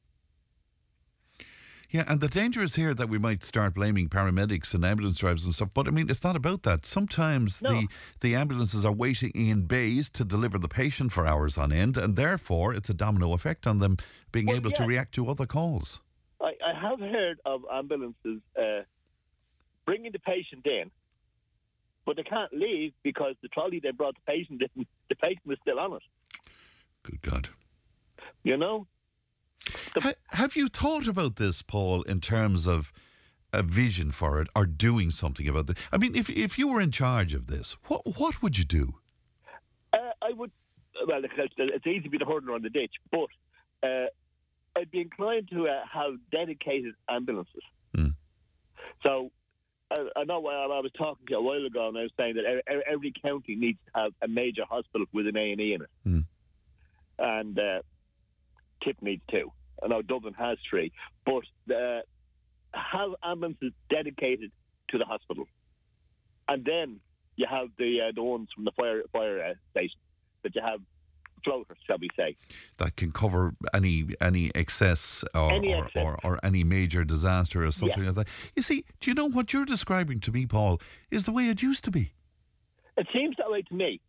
[1.90, 5.46] Yeah, and the danger is here that we might start blaming paramedics and ambulance drivers
[5.46, 5.70] and stuff.
[5.74, 6.86] But I mean, it's not about that.
[6.86, 7.70] Sometimes No.
[7.72, 7.88] the
[8.20, 12.16] the ambulances are waiting in bays to deliver the patient for hours on end, and
[12.18, 13.98] therefore it's a domino effect on them
[14.34, 16.02] being Well, able to react to other calls.
[16.42, 18.82] I, I have heard of ambulances uh,
[19.86, 20.92] bringing the patient in,
[22.06, 25.58] but they can't leave because the trolley they brought the patient in, the patient was
[25.62, 26.02] still on it.
[27.04, 27.48] Good God.
[28.44, 28.88] You know?
[29.96, 32.92] Ha- have you thought about this, Paul, in terms of
[33.54, 35.78] a vision for it or doing something about it?
[35.92, 38.96] I mean, if if you were in charge of this, what what would you do?
[39.94, 40.52] Uh, I would,
[41.08, 43.30] well, it's, easy to be the hurdler on the ditch, but
[43.88, 44.08] uh,
[44.76, 47.64] I'd be inclined to uh, have dedicated ambulances.
[47.96, 48.10] Hmm.
[49.02, 49.32] So
[49.90, 52.12] I, I know I, I was talking to you a while ago, and I was
[52.18, 55.74] saying that every, county needs to have a major hospital with an A and E
[55.74, 56.20] in it, Hmm.
[57.18, 57.82] and uh,
[58.84, 59.52] Tip needs two.
[59.84, 60.92] I know Dublin has three,
[61.26, 62.02] but uh,
[62.74, 64.52] have ambulances dedicated
[64.90, 65.46] to the hospital,
[66.48, 67.00] and then
[67.36, 70.00] you have the uh, the ones from the fire fire uh, station
[70.44, 70.80] that you have
[71.44, 72.36] floaters, shall we say?
[72.80, 76.04] That can cover any any excess or Any or, excess.
[76.04, 78.10] or, or any major disaster or something Yeah.
[78.10, 78.28] like that.
[78.56, 80.80] You see, do you know what you're describing to me, Paul,
[81.12, 82.14] is the way it used to be?
[82.98, 84.02] It seems that way to me.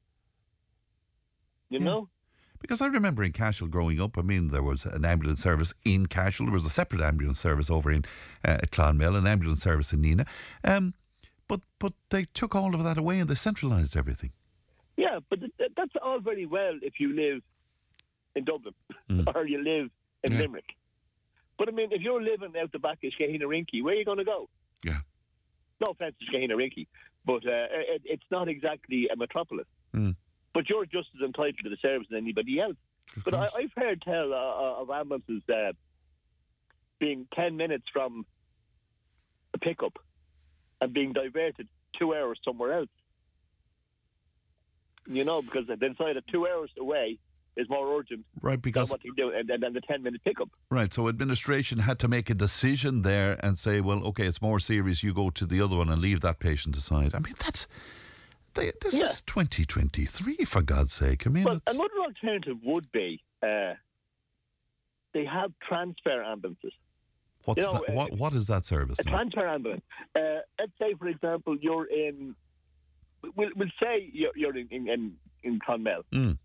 [1.68, 1.84] You Yeah.
[1.84, 2.08] know?
[2.60, 6.06] Because I remember in Cashel growing up, I mean, there was an ambulance service in
[6.06, 6.46] Cashel.
[6.46, 8.04] There was a separate ambulance service over in
[8.44, 10.26] uh, Clonmel, an ambulance service in Nenagh.
[10.64, 10.94] Um,
[11.46, 14.32] but but they took all of that away and they centralised everything.
[14.96, 17.42] Yeah, but th- th- that's all very well if you live
[18.34, 18.74] in Dublin
[19.10, 19.24] Mm.
[19.34, 19.90] or you live
[20.24, 20.40] in Yeah.
[20.40, 20.74] Limerick.
[21.58, 24.04] But I mean, if you're living out the back of Skahina Rinky, where are you
[24.04, 24.48] going to go?
[24.84, 24.98] Yeah.
[25.80, 26.86] No offense to Skahina Rinky,
[27.24, 29.66] but uh, it, it's not exactly a metropolis.
[29.94, 30.16] Mm.
[30.58, 32.74] But you're just as entitled to the service as anybody else.
[33.24, 35.70] But I, I've heard tell uh, of ambulances uh,
[36.98, 38.26] being 10 minutes from
[39.54, 39.92] a pickup
[40.80, 42.88] and being diverted two hours somewhere else.
[45.06, 47.20] You know, because they decide that two hours away
[47.56, 50.48] is more urgent right, than because what they do and than the 10 minute pickup.
[50.70, 54.58] right, so administration had to make a decision there and say, well, okay, it's more
[54.58, 55.04] serious.
[55.04, 57.14] You go to the other one and leave that patient aside.
[57.14, 57.68] I mean, that's
[58.58, 59.06] they, this Yeah.
[59.06, 61.26] is 2023 for God's sake.
[61.26, 63.74] I mean, Well, another alternative would be uh,
[65.14, 66.72] they have transfer ambulances.
[67.44, 68.98] what's you know, that, what what is that service?
[69.00, 69.12] A now?
[69.12, 69.82] transfer ambulance.
[70.14, 70.20] Uh,
[70.58, 72.34] let's say, for example, you're in.
[73.36, 76.02] We'll, we'll say you're, you're in in, in, in Clonmel.
[76.12, 76.38] Mm.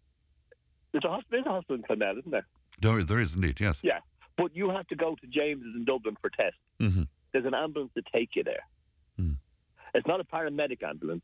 [0.92, 1.28] There's a hospital.
[1.32, 2.48] There's a hospital in Clonmel, isn't there?
[2.82, 3.78] There, there is indeed, yes.
[3.84, 4.00] Yeah,
[4.38, 6.58] but you have to go to James's in Dublin for tests.
[6.80, 8.64] hmm There's an ambulance to take you there.
[9.20, 9.36] Mm.
[9.94, 11.22] It's not a paramedic ambulance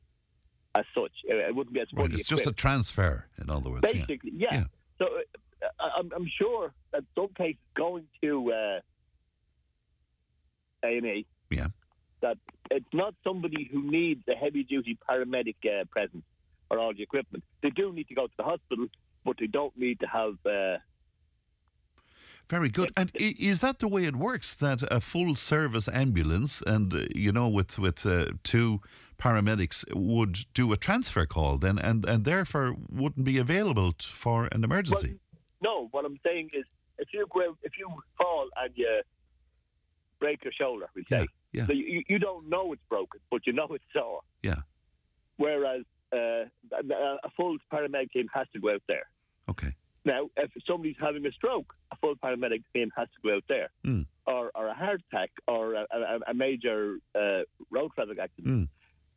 [0.80, 1.12] as such.
[1.30, 3.82] Uh, It wouldn't be as Right, it's just a transfer, in other words.
[3.92, 4.54] Basically, yeah.
[4.58, 4.64] Yeah.
[5.00, 8.80] So uh, I- I'm, I'm sure that some cases going to uh,
[10.88, 11.68] A and E Yeah.
[12.22, 12.38] that
[12.72, 16.26] it's not somebody who needs a heavy duty paramedic uh, presence
[16.70, 17.44] or all the equipment.
[17.64, 18.88] They do need to go to the hospital,
[19.26, 20.36] but they don't need to have.
[20.46, 20.78] Uh,
[22.56, 22.92] Very good.
[22.96, 24.56] And is that the way it works?
[24.56, 28.82] That a full service ambulance and uh, you know with with uh, two
[29.20, 34.48] paramedics would do a transfer call then, and and therefore wouldn't be available t- for
[34.56, 35.20] an emergency.
[35.62, 36.66] no, what I'm saying is,
[36.98, 39.02] if you go, if you fall and you
[40.20, 41.66] break your shoulder, we say, yeah.
[41.68, 44.22] so you, you don't know it's broken, but you know it's sore.
[44.44, 44.62] Yeah.
[45.38, 49.08] Whereas uh, a a full paramedic team has to go out there.
[49.50, 49.74] Okay.
[50.06, 53.70] Now, if somebody's having a stroke, a full paramedic team has to go out there,
[53.86, 54.06] Mm.
[54.26, 58.54] or, or a heart attack, or a, a, a major uh, road traffic accident.
[58.54, 58.68] Mm.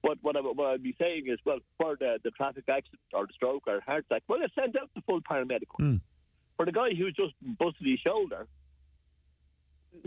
[0.03, 3.27] But what, I, what I'd be saying is, well, for the, the traffic accident or
[3.27, 5.69] the stroke or heart attack, well, they send out the full paramedic.
[5.81, 6.01] Mm.
[6.57, 8.47] For the guy who's just busted his shoulder,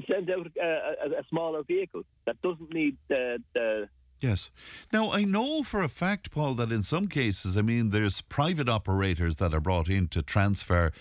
[0.09, 3.87] send out uh, a, a smaller vehicle that doesn't need the, the
[4.19, 4.49] Yes.
[4.93, 8.69] Now, I know for a fact, Paul, that in some cases, I mean, there's private
[8.69, 10.91] operators that are brought in to transfer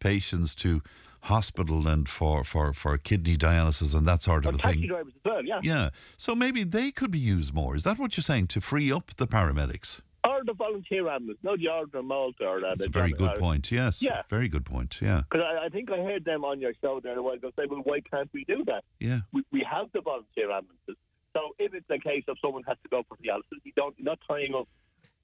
[0.00, 0.82] patients to
[1.24, 4.86] hospital and for, for, for kidney dialysis and that sort of thing.
[4.86, 5.60] drivers as well, yeah.
[5.62, 5.88] Yeah.
[6.16, 7.74] So maybe they could be used more.
[7.74, 8.48] Is that what you're saying?
[8.48, 10.00] To free up the paramedics?
[10.26, 13.12] Or the volunteer ambulance, not the Order of Malta or uh, That's the a very
[13.12, 13.70] good or- point.
[13.72, 14.00] Yes.
[14.02, 14.22] Yeah.
[14.30, 14.98] Very good point.
[15.00, 15.22] Yeah.
[15.30, 17.64] Because I, I think I heard them on your show there a while ago say,
[17.68, 18.84] well, why can't we do that?
[19.00, 19.20] Yeah.
[19.32, 20.96] We, we have the volunteer ambulances.
[21.34, 24.04] So if it's a case of someone has to go for dialysis, you don't, you're
[24.06, 24.68] not tying up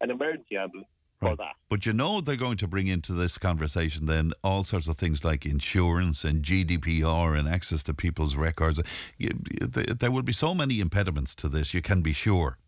[0.01, 0.89] an emergency ambulance
[1.21, 1.39] for Right.
[1.39, 1.57] that.
[1.69, 5.23] But you know they're going to bring into this conversation then all sorts of things
[5.23, 8.81] like insurance and GDPR and access to people's records.
[9.19, 12.59] There there will be so many impediments to this, you can be sure.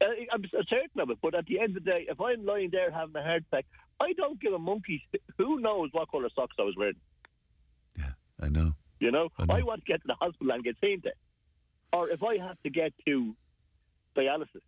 [0.00, 2.70] Uh, I'm certain of it, but at the end of the day, if I'm lying
[2.70, 3.64] there having a heart attack,
[4.00, 5.00] I don't give a monkey's
[5.38, 6.96] who knows what colour socks I was wearing.
[7.98, 8.74] Yeah, I know.
[9.00, 9.28] You know?
[9.38, 9.54] I know.
[9.54, 11.12] I want to get to the hospital and get seen to.
[11.92, 13.34] Or if I have to get to
[14.16, 14.60] dialysis.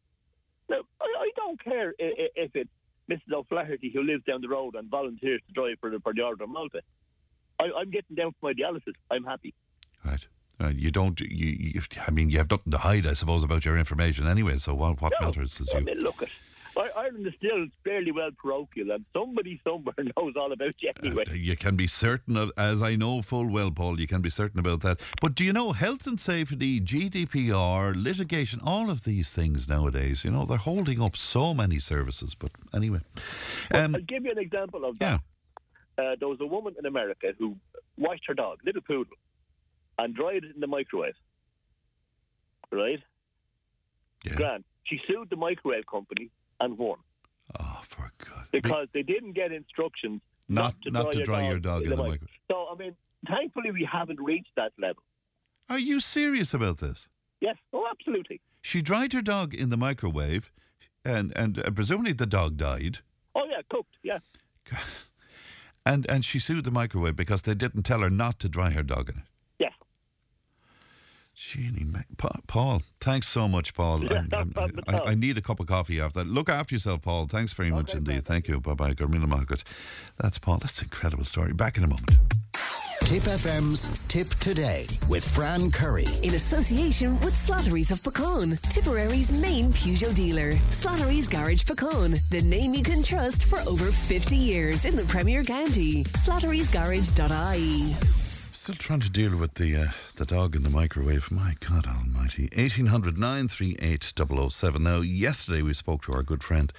[0.69, 2.71] Now, I, I don't care i- i- if it's
[3.11, 3.33] Mrs.
[3.35, 6.45] O'Flaherty who lives down the road and volunteers to drive for the, for the Order
[6.45, 6.83] of Malta.
[7.61, 8.95] I, I'm getting down for my dialysis.
[9.11, 9.55] I'm happy.
[10.05, 10.27] Right.
[10.61, 11.19] Uh, you don't.
[11.21, 11.83] You, you.
[12.07, 14.59] I mean, you have nothing to hide, I suppose, about your information anyway.
[14.59, 15.85] So what, what No, matters is I you.
[15.85, 16.29] mean, look, at,
[16.79, 21.25] Ireland is still fairly well parochial, and somebody somewhere knows all about you anyway.
[21.29, 24.31] Uh, you can be certain of, as I know full well, Paul, you can be
[24.31, 25.01] certain about that.
[25.21, 30.31] But do you know health and safety, GDPR, litigation, all of these things nowadays, you
[30.31, 32.35] know, they're holding up so many services.
[32.35, 33.01] But anyway.
[33.75, 35.19] Um, I'll give you an example of yeah.
[35.97, 36.05] that.
[36.05, 37.57] Uh, there was a woman in America who
[37.97, 39.17] washed her dog, little poodle,
[39.99, 41.15] and dried it in the microwave.
[42.71, 43.01] Right?
[44.25, 44.35] Yeah.
[44.35, 44.65] Grand.
[44.85, 46.99] She sued the microwave company and won
[47.59, 48.47] Oh, for God.
[48.53, 51.91] because they didn't get instructions Not- not, to, not dry, to your your dog in
[51.91, 52.29] the mic- microwave.
[52.51, 55.03] So, I mean, thankfully we haven't reached that level.
[55.69, 57.09] Are you serious about this?
[57.41, 58.41] Yes, oh, absolutely.
[58.63, 60.51] She dried her dog in the microwave,
[61.05, 62.99] and and uh, presumably the dog died.
[63.35, 64.19] Oh, yeah, cooked, yeah.
[65.87, 68.83] And and she sued the microwave because they didn't tell her not to dry her
[68.83, 69.25] dog in it.
[71.57, 71.65] Yes.
[71.65, 74.05] Jeannie, Ma- Pa- Paul, thanks so much, Paul.
[74.05, 74.99] Yeah, I'm- I'm- I.
[75.11, 76.29] I need a cup of coffee after that.
[76.31, 77.27] Look after yourself, Paul.
[77.27, 78.25] Thanks very much Okay, indeed.
[78.25, 78.61] Thank you.
[78.61, 78.95] Bye bye.
[78.95, 79.65] Gormina Margaret.
[80.19, 80.59] That's Paul.
[80.59, 81.53] That's an incredible story.
[81.53, 82.17] Back in a moment.
[83.03, 86.07] Tipp FM's Tipp Today with Fran Curry.
[86.23, 90.53] in association with Slattery's of Puckane, Tipperary's main Peugeot dealer.
[90.71, 95.43] Slattery's Garage Puckane, the name you can trust for over 50 years in the Premier
[95.43, 96.05] County.
[96.05, 97.95] Slattery'sGarage.ie.
[98.69, 101.31] Still trying to deal with the uh, the dog in the microwave.
[101.31, 102.51] My God Almighty!
[102.53, 104.83] Eighteen hundred nine three eight 007.
[104.83, 106.71] Now, yesterday we spoke to our good friend,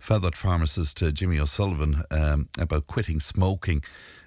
[0.00, 3.82] Fethard pharmacist uh, Jimmy O'Sullivan, um, about quitting smoking.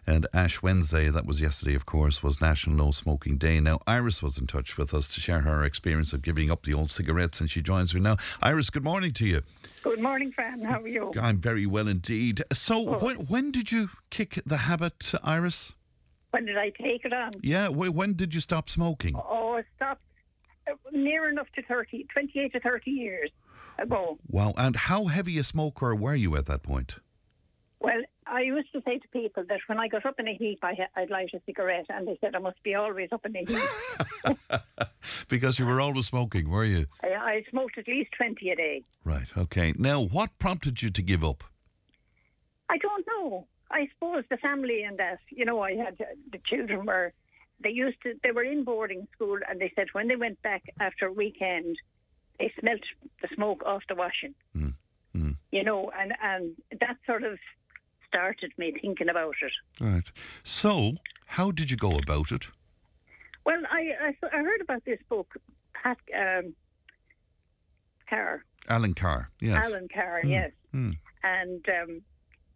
[0.06, 3.62] And Ash Wednesday, that was yesterday, of course, was National No Smoking Day.
[3.62, 6.74] Now, Iris was in touch with us to share her experience of giving up the
[6.74, 8.18] old cigarettes, and she joins me now.
[8.42, 9.42] Iris, good morning to you.
[9.84, 10.64] Good morning, Fran.
[10.64, 11.14] How are you?
[11.18, 12.44] I'm very well indeed.
[12.52, 13.00] So, Oh.
[13.00, 15.72] when, when did you kick the habit, Iris?
[16.36, 17.32] When did I take it on?
[17.42, 19.16] Yeah, when did you stop smoking?
[19.16, 20.02] Oh, it stopped
[20.70, 23.30] uh, near enough to 30, 28 to 30 years
[23.80, 24.20] ago.
[24.28, 24.54] Wow.
[24.58, 26.96] And how heavy a smoker were you at that point?
[27.80, 30.60] Well, I used to say to people that when I got up in a heap,
[30.62, 33.46] I, I'd light a cigarette, and they said I must be always up in a
[33.46, 34.38] heap.
[35.30, 36.88] Because you were always smoking, were you?
[37.02, 38.82] I, I smoked at least 20 a day.
[39.06, 39.28] Right.
[39.38, 39.74] Okay.
[39.78, 41.46] Now, what prompted you to give up?
[42.70, 43.48] I don't know.
[43.72, 47.14] I suppose the family and that, you know, I had uh, the children were,
[47.64, 50.64] they used to, they were in boarding school and they said when they went back
[50.80, 51.78] after a weekend,
[52.40, 52.82] they smelt
[53.22, 54.36] the smoke off the washing.
[54.56, 54.74] Mm,
[55.16, 55.36] mm.
[55.52, 57.40] You know, and, and that sort of
[58.08, 59.84] started me thinking about it.
[59.84, 60.04] Right.
[60.44, 60.94] So,
[61.26, 62.44] how did you go about it?
[63.46, 65.36] Well, I, I, I heard about this book,
[65.74, 66.54] Pat um,
[68.10, 69.30] Carr, Allen Carr.
[69.40, 69.64] Yes.
[69.66, 70.52] Allen Carr, Mm, yes.
[70.74, 70.98] mm.
[71.24, 72.02] And um,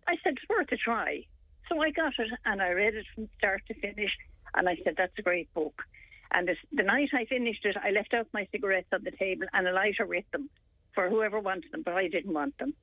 [0.10, 1.26] I said it's worth a try.
[1.68, 4.12] So I got it and I read it from start to finish.
[4.56, 5.84] And I said that's a great book.
[6.32, 9.46] And this, the night I finished it, I left out my cigarettes on the table
[9.54, 10.50] and a lighter with them
[10.96, 12.74] for whoever wanted them, but I didn't want them.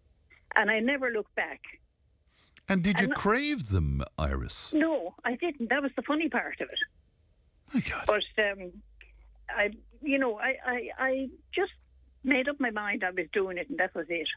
[0.56, 1.60] And I never looked back.
[2.68, 4.72] And did you And- crave them, Iris?
[4.72, 5.68] No, I didn't.
[5.70, 6.78] That was the funny part of it.
[7.74, 8.04] My God.
[8.06, 8.72] But um,
[9.50, 9.70] I,
[10.00, 11.72] you know, I, I, I just
[12.22, 14.28] made up my mind I was doing it, and that was it.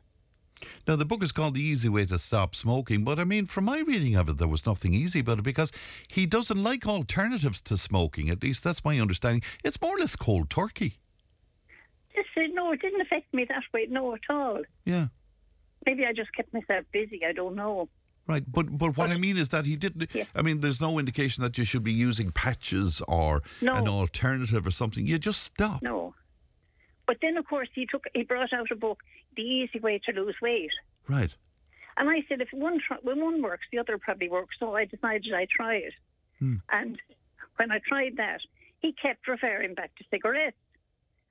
[0.88, 3.66] Now, the book is called The Easy Way to Stop Smoking, but I mean, from
[3.66, 5.72] my reading of it, there was nothing easy about it because
[6.08, 8.30] he doesn't like alternatives to smoking.
[8.30, 9.42] At least that's my understanding.
[9.64, 11.00] It's more or less cold turkey.
[12.16, 14.62] Just uh, said, no, it didn't affect me that way, no, at all.
[14.86, 15.08] Yeah.
[15.86, 17.22] Maybe I just kept myself busy.
[17.26, 17.88] I don't know.
[18.28, 20.08] Right, but but what I mean is that he didn't.
[20.14, 20.26] Yeah.
[20.36, 23.74] I mean, there's no indication that you should be using patches or No.
[23.74, 25.08] an alternative or something.
[25.08, 25.82] You just stop.
[25.82, 26.14] No.
[27.10, 29.00] But then, of course, he took he brought out a book,
[29.36, 30.70] The Easy Way to Lose Weight.
[31.08, 31.34] Right.
[31.98, 34.58] And I said, if one try, when one works, the other probably works.
[34.60, 35.94] So I decided I'd try it.
[36.38, 36.58] Hmm.
[36.72, 37.00] And
[37.56, 38.42] when I tried that,
[38.78, 40.56] he kept referring back to cigarettes.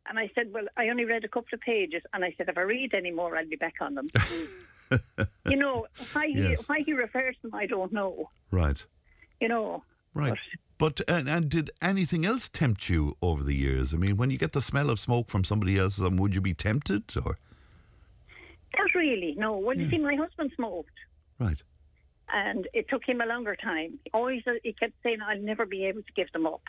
[0.08, 2.02] And I said, well, I only read a couple of pages.
[2.12, 4.08] And I said, if I read any more, I'll be back on them.
[5.48, 6.68] you know, why he, Yes.
[6.68, 8.30] why he refers to them, I don't know.
[8.50, 8.84] Right.
[9.40, 9.84] You know.
[10.12, 10.30] Right.
[10.30, 10.38] But
[10.80, 13.92] and, and did anything else tempt you over the years?
[13.92, 16.40] I mean, when you get the smell of smoke from somebody else's, um, would you
[16.40, 17.36] be tempted or?
[18.76, 19.56] Not really, no.
[19.56, 20.92] Well, you see, my husband smoked.
[21.38, 21.62] Right.
[22.30, 23.98] and it took him a longer time.
[24.12, 26.60] Always, uh, he kept saying, "I'll never be able to give them up."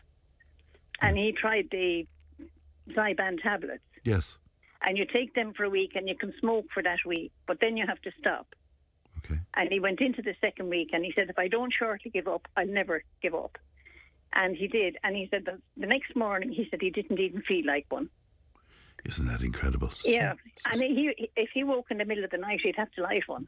[1.02, 2.08] And he tried the
[2.96, 4.38] Zyban tablets, Yes.
[4.82, 7.60] and you take them for a week, and you can smoke for that week, but
[7.60, 8.48] then you have to stop.
[9.20, 9.40] Okay.
[9.56, 12.28] And he went into the second week, and he said, "If I don't shortly give
[12.28, 13.58] up, I'll never give up."
[14.34, 17.42] And he did, and he said that the next morning, he said he didn't even
[17.42, 18.10] feel like one.
[19.06, 19.92] Isn't that incredible?
[20.04, 20.34] Yeah,
[20.72, 23.24] and he, if he woke in the middle of the night, he'd have to light
[23.28, 23.48] one.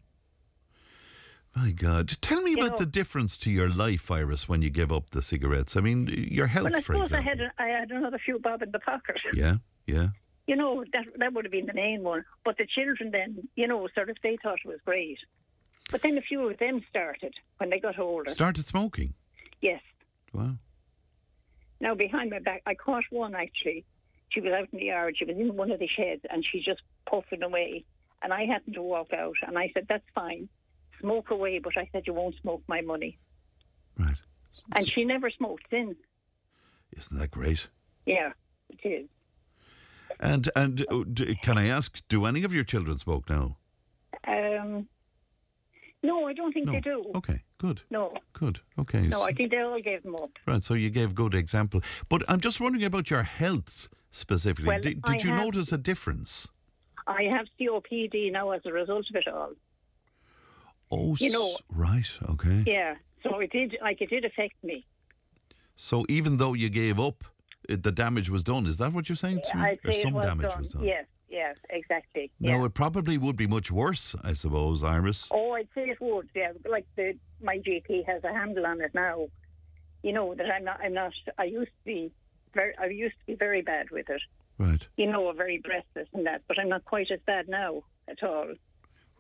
[1.56, 2.16] My God.
[2.22, 5.10] Tell me You about know- the difference to your life, Iris, when you give up
[5.10, 5.76] the cigarettes.
[5.76, 7.50] I mean, your health, Well, I for suppose I example.
[7.58, 9.18] had I had another few bob in the pocket.
[9.34, 9.56] Yeah.
[9.86, 10.10] Yeah.
[10.48, 12.24] you know, that that would have been the main one.
[12.46, 15.20] But the children then, you know, sort of they thought it was great.
[15.92, 18.30] But then a few of them started when they got older.
[18.32, 19.14] Started smoking.
[19.62, 19.82] yes.
[20.34, 20.56] Wow.
[21.82, 23.84] Now behind my back, I caught one actually.
[24.30, 25.16] She was out in the yard.
[25.18, 27.84] She was in one of the sheds, and she just puffing away.
[28.22, 30.48] And I happened to walk out, and I said, "That's fine,
[31.02, 33.18] smoke away." But I said, "You won't smoke my money."
[34.00, 34.16] Right.
[34.74, 35.98] And she never smoked since.
[36.96, 37.68] Isn't that great?
[38.06, 38.32] Yeah,
[38.70, 39.10] it is.
[40.20, 41.04] And and uh,
[41.42, 43.58] can I ask, do any of your children smoke now?
[44.28, 44.88] Um,
[46.04, 46.72] no, I don't think No.
[46.74, 47.12] they do.
[47.16, 47.42] Okay.
[47.58, 47.82] Good.
[47.90, 48.60] No, Good.
[48.80, 49.02] Okay.
[49.08, 50.32] no, so- I think they all gave them up.
[50.48, 51.82] Right, so you gave good example.
[52.10, 54.68] But I'm just wondering about your health specifically.
[54.68, 56.48] Well, did did you have- notice a difference?
[57.08, 59.54] I have COPD now as a result of it all.
[60.92, 62.64] Oh, You know- right, okay.
[62.68, 64.86] Yeah, so it did, like, it did affect me.
[65.76, 67.24] So even though you gave up,
[67.70, 68.66] it, the damage was done.
[68.66, 69.42] Is that what you're saying?
[69.52, 69.78] To me?
[69.86, 70.60] Or some was damage done.
[70.60, 70.84] was done.
[70.84, 72.32] Yes, yes, exactly.
[72.40, 72.66] Now yeah.
[72.66, 75.28] it probably would be much worse, I suppose, Iris.
[75.32, 76.30] Oh, I'd say it would.
[76.36, 79.28] Yeah, like the my GP has a handle on it now.
[80.04, 80.80] You know that I'm not.
[80.84, 81.14] I'm not.
[81.38, 82.12] I used to be
[82.54, 82.74] very.
[82.78, 84.22] I used to be very bad with it.
[84.58, 86.44] Right, You know, very breathless and that.
[86.48, 88.54] But I'm not quite as bad now at all.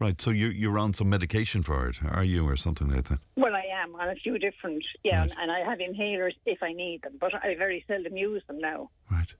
[0.01, 0.19] Right.
[0.19, 3.19] So you you're on some medication for it, are you, or something like that?
[3.37, 4.83] Well, I am on a few different.
[5.03, 5.31] Yeah, Right.
[5.39, 8.89] and I have inhalers if I need them, but I very seldom use them now.
[9.09, 9.33] Right.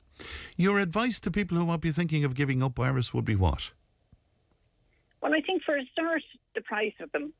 [0.55, 3.72] Your advice to people who might be thinking of giving up, Iris, would be what?
[5.22, 6.24] Well, I think for a start,
[6.55, 7.34] the price of them.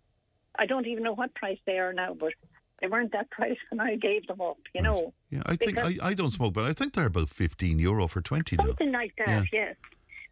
[0.60, 2.34] I don't even know what price they are now, but
[2.80, 5.14] they weren't that price when I gave them up, you know.
[5.30, 8.22] Yeah, I think I, I don't smoke, but I think they're about fifteen euro for
[8.22, 8.66] twenty now.
[8.68, 9.44] Something like that, Yeah.
[9.54, 9.76] yes.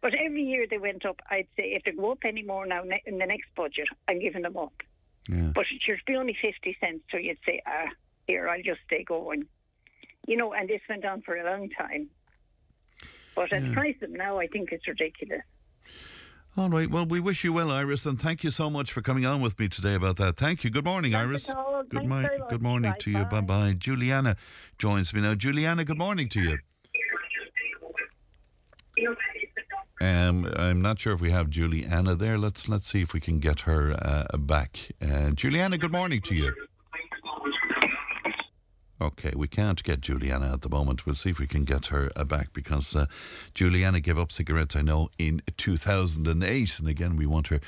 [0.02, 1.20] But every year they went up.
[1.30, 4.18] I'd say if they go up any more now ne- in the next budget, I'm
[4.20, 4.72] giving them up.
[5.28, 5.52] Yeah.
[5.54, 7.88] But it should be only 50 cents, so you'd say, ah,
[8.26, 9.46] here, I'll just stay going.
[10.26, 12.08] You know, and this went on for a long time.
[13.34, 13.74] But at the Yeah.
[13.74, 15.42] price of them now, I think it's ridiculous.
[16.56, 16.90] All right.
[16.90, 19.58] Well, we wish you well, Iris, and thank you so much for coming on with
[19.58, 20.36] me today about that.
[20.36, 20.70] Thank you.
[20.70, 21.46] Good morning, Not Iris.
[21.46, 21.56] Good
[21.92, 22.30] Thanks morning.
[22.48, 23.18] Good morning Right, to you.
[23.24, 23.40] Bye bye.
[23.42, 23.72] bye.
[23.78, 24.36] Juliana
[24.78, 25.34] joins me now.
[25.34, 26.58] Juliana, good morning to you.
[30.00, 32.38] Um, I'm not sure if we have Juliana there.
[32.38, 34.78] Let's let's see if we can get her uh, back.
[35.02, 36.54] Uh, Juliana, good morning to you.
[39.02, 41.04] Okay, we can't get Juliana at the moment.
[41.04, 43.06] We'll see if we can get her uh, back because uh,
[43.54, 46.78] Juliana gave up cigarettes, I know, in 2008.
[46.78, 47.60] And again, we want her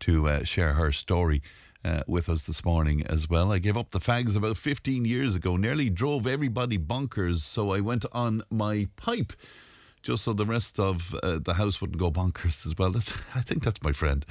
[0.00, 1.42] to uh, share her story
[1.84, 3.52] uh, with us this morning as well.
[3.52, 7.80] I gave up the fags about 15 years ago, nearly drove everybody bonkers, so I
[7.80, 9.32] went on my pipe.
[10.02, 12.90] Just so the rest of uh, the house wouldn't go bonkers as well.
[12.90, 14.24] That's, I think that's my friend,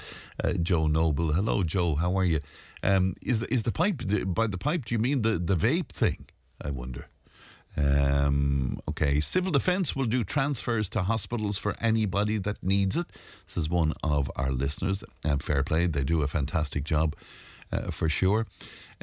[0.44, 1.34] uh, Joe Noble.
[1.34, 1.96] Hello, Joe.
[1.96, 2.42] How are you?
[2.84, 4.86] Um, is the, is the pipe by the pipe?
[4.86, 6.28] Do you mean the the vape thing?
[6.62, 7.08] I wonder.
[7.78, 13.06] Um, okay, civil defence will do transfers to hospitals for anybody that needs it,
[13.46, 15.04] says one of our listeners.
[15.24, 17.16] And fair play, they do a fantastic job
[17.72, 18.48] uh, for sure.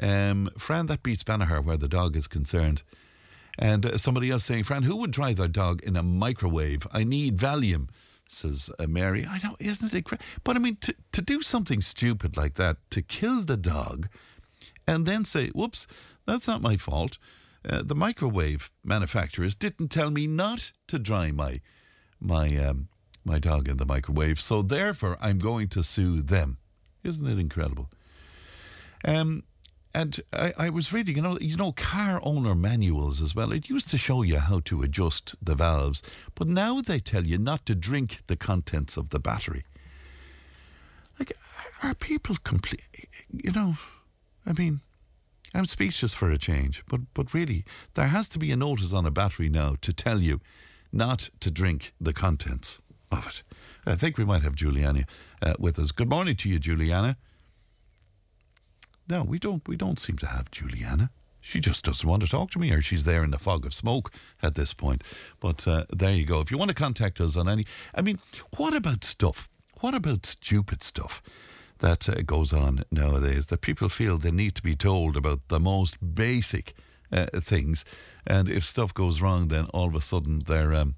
[0.01, 2.83] Um, Fran, that beats Banagher where the dog is concerned.
[3.57, 6.85] And uh, somebody else saying, Fran, who would try their dog in a microwave?
[6.91, 7.89] I need Valium,
[8.27, 9.25] says uh, Mary.
[9.25, 10.05] I know, isn't it?
[10.43, 14.07] But I mean, to, to do something stupid like that, to kill the dog,
[14.87, 15.87] and then say, whoops,
[16.25, 17.17] that's not my fault.
[17.67, 21.61] Uh, the microwave manufacturers didn't tell me not to dry my
[22.19, 22.87] my um,
[23.23, 26.57] my dog in the microwave, so therefore I'm going to sue them.
[27.03, 27.89] Isn't it incredible?
[29.03, 29.43] Um,
[29.95, 33.53] and I, I, was reading, you know, you know, car owner manuals as well.
[33.53, 36.03] It used to show you how to adjust the valves,
[36.35, 39.63] but now they tell you not to drink the contents of the battery.
[41.17, 41.31] Like,
[41.81, 42.81] are people complete?
[43.31, 43.77] You know,
[44.45, 44.81] I mean,
[45.53, 49.05] I'm speechless for a change, but but really, there has to be a notice on
[49.05, 50.41] a battery now to tell you
[50.91, 52.79] not to drink the contents
[53.13, 53.43] of it.
[53.85, 55.05] I think we might have Juliana
[55.41, 55.91] uh, with us.
[55.91, 57.15] Good morning to you, Juliana.
[59.07, 59.67] No, we don't.
[59.67, 61.11] We don't seem to have Juliana.
[61.41, 63.73] She just doesn't want to talk to me, or she's there in the fog of
[63.73, 65.03] smoke at this point.
[65.39, 66.39] But uh, there you go.
[66.39, 68.19] If you want to contact us on any, I mean,
[68.57, 69.47] what about stuff?
[69.81, 71.21] What about stupid stuff
[71.79, 75.59] that uh, goes on nowadays that people feel they need to be told about the
[75.59, 76.73] most basic
[77.11, 77.85] uh, things,
[78.25, 80.95] and if stuff goes wrong, then all of a sudden they're um,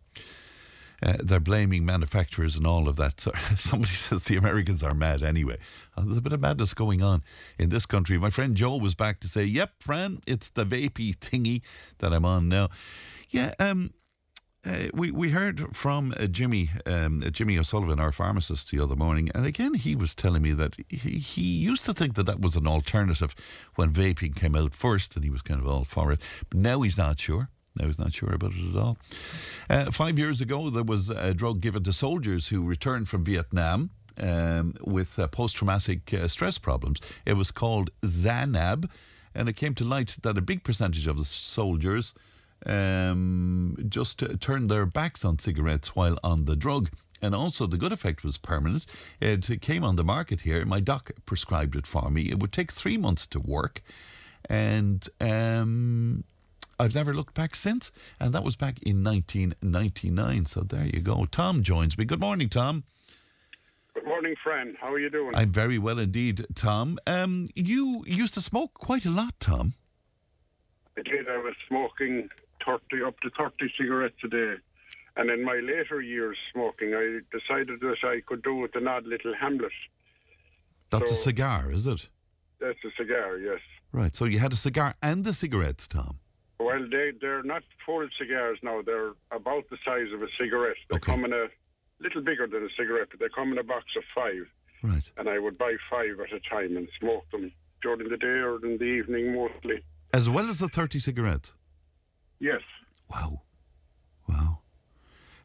[1.03, 3.21] uh, they're blaming manufacturers and all of that.
[3.21, 5.57] So somebody says the Americans are mad anyway.
[5.95, 7.23] Uh, there's a bit of madness going on
[7.59, 8.17] in this country.
[8.17, 11.61] My friend Joe was back to say, "Yep, Fran, it's the vapey thingy
[11.99, 12.69] that I'm on now."
[13.29, 13.91] Yeah, um,
[14.65, 18.95] uh, we we heard from uh, Jimmy um, uh, Jimmy O'Sullivan, our pharmacist, the other
[18.95, 22.41] morning, and again he was telling me that he, he used to think that that
[22.41, 23.35] was an alternative
[23.75, 26.19] when vaping came out first, and he was kind of all for it.
[26.49, 27.49] But now he's not sure.
[27.81, 28.97] I was not sure about it at all.
[29.69, 33.89] Uh, five years ago, there was a drug given to soldiers who returned from Vietnam
[34.17, 36.99] um, with uh, post traumatic uh, stress problems.
[37.25, 38.89] It was called Zyban,
[39.35, 42.13] and it came to light that a big percentage of the soldiers
[42.65, 46.89] um, just turned their backs on cigarettes while on the drug.
[47.21, 48.85] And also, the good effect was permanent.
[49.19, 50.63] It came on the market here.
[50.65, 52.23] My doc prescribed it for me.
[52.23, 53.81] It would take three months to work.
[54.49, 56.23] And um,
[56.79, 60.45] I've never looked back since, and that was back in 1999.
[60.45, 61.25] So there you go.
[61.25, 62.05] Tom joins me.
[62.05, 62.83] Good morning, Tom.
[63.95, 64.75] Good morning, friend.
[64.79, 65.33] How are you doing?
[65.33, 66.99] I'm very well indeed, Tom.
[67.07, 69.73] Um, you used to smoke quite a lot, Tom.
[70.97, 71.27] I did.
[71.27, 72.29] I was smoking
[72.63, 74.55] 30 up to 30 cigarettes a day.
[75.15, 79.07] And in my later years smoking, I decided that I could do with an odd
[79.07, 79.71] little Hamlet.
[80.91, 82.07] That's so, a cigar, is it?
[82.59, 83.59] That's a cigar, yes.
[83.91, 84.15] Right.
[84.15, 86.19] So you had a cigar and the cigarettes, Tom.
[86.59, 88.81] Well, they they're not full cigars now.
[88.81, 90.77] They're about the size of a cigarette.
[90.89, 91.11] They okay.
[91.11, 91.47] come in a
[91.99, 94.47] little bigger than a cigarette, but they come in a box of five.
[94.83, 95.09] Right.
[95.17, 97.51] And I would buy five at a time and smoke them
[97.81, 99.83] during the day or in the evening mostly.
[100.13, 101.53] As well as the thirty cigarettes.
[102.39, 102.61] Yes.
[103.09, 103.41] Wow.
[104.27, 104.59] Wow.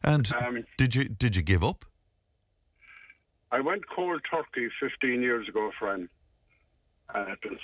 [0.03, 1.85] And um, did you did you give up?
[3.51, 6.09] I went cold turkey 15 years ago, friend.
[7.13, 7.59] And it was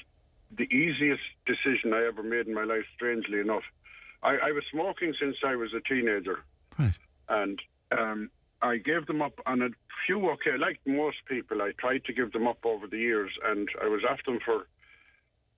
[0.58, 3.64] the easiest decision I ever made in my life, strangely enough.
[4.24, 6.44] I, I was smoking since I was a teenager.
[6.78, 6.94] Right.
[7.30, 7.60] And
[7.92, 8.32] um,
[8.62, 9.70] I gave them up on a
[10.06, 13.70] few, okay, like most people, I tried to give them up over the years, and
[13.82, 14.68] I was after them for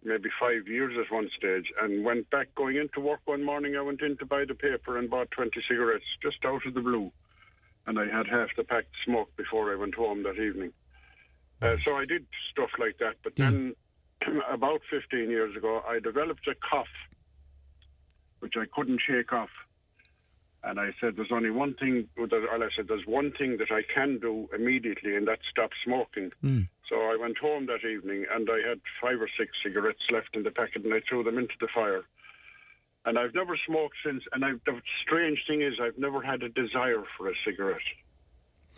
[0.03, 3.75] maybe five years at one stage, and went back going into work one morning.
[3.75, 6.81] I went in to buy the paper and bought 20 cigarettes just out of the
[6.81, 7.11] blue.
[7.87, 10.73] And I had half the pack smoked before I went home that evening.
[11.61, 13.51] Uh, so I did stuff like that, but yeah.
[13.51, 13.75] then
[14.49, 16.87] about 15 years ago, I developed a cough,
[18.39, 19.49] which I couldn't shake off.
[20.63, 23.81] And I said, there's only one thing, well, I said, there's one thing that I
[23.93, 26.31] can do immediately, and that's stop smoking.
[26.43, 26.67] Mm.
[26.87, 30.43] So I went home that evening, and I had five or six cigarettes left in
[30.43, 32.03] the packet, and I threw them into the fire.
[33.05, 34.23] And I've never smoked since.
[34.33, 37.79] And I've, the strange thing is, I've never had a desire for a cigarette.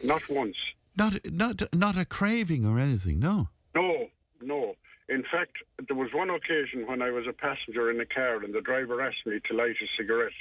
[0.04, 0.56] Not once.
[0.96, 3.50] Not, not, not a craving or anything, no?
[3.76, 4.08] No,
[4.42, 4.76] no.
[5.10, 8.54] In fact, there was one occasion when I was a passenger in a car and
[8.54, 10.32] the driver asked me to light a cigarette.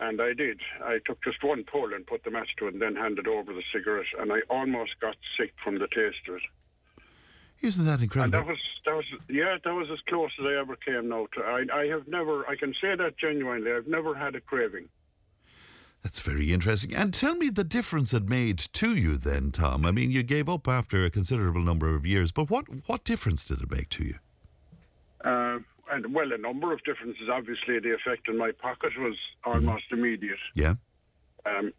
[0.00, 0.60] And I did.
[0.82, 3.52] I took just one pull and put the match to it and then handed over
[3.52, 4.06] the cigarette.
[4.18, 6.42] And I almost got sick from the taste of it.
[7.62, 8.38] Isn't that incredible?
[8.38, 11.26] And that was that was yeah, that was as close as I ever came now
[11.34, 14.88] to I I have never I can say that genuinely, I've never had a craving.
[16.06, 16.94] That's very interesting.
[16.94, 19.84] And tell me the difference it made to you then, Tom.
[19.84, 23.44] I mean, you gave up after a considerable number of years, but what, what difference
[23.44, 24.14] did it make to you?
[25.24, 25.58] Uh,
[25.90, 27.28] and well, a number of differences.
[27.28, 30.38] Obviously, the effect on my pocket was almost immediate.
[30.54, 30.74] Yeah.
[31.44, 31.72] Um,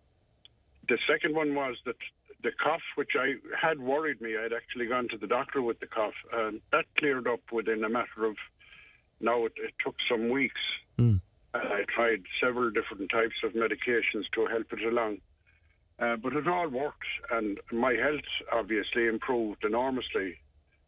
[0.90, 1.96] the second one was that
[2.44, 5.88] the cough, which I had worried me, I'd actually gone to the doctor with the
[5.88, 8.36] cough, and that cleared up within a matter of.
[9.22, 10.60] Now it, it took some weeks.
[11.00, 11.22] Mm.
[11.64, 15.18] And I tried several different types of medications to help it along.
[16.00, 20.38] Uh, but it all worked, and my health obviously improved enormously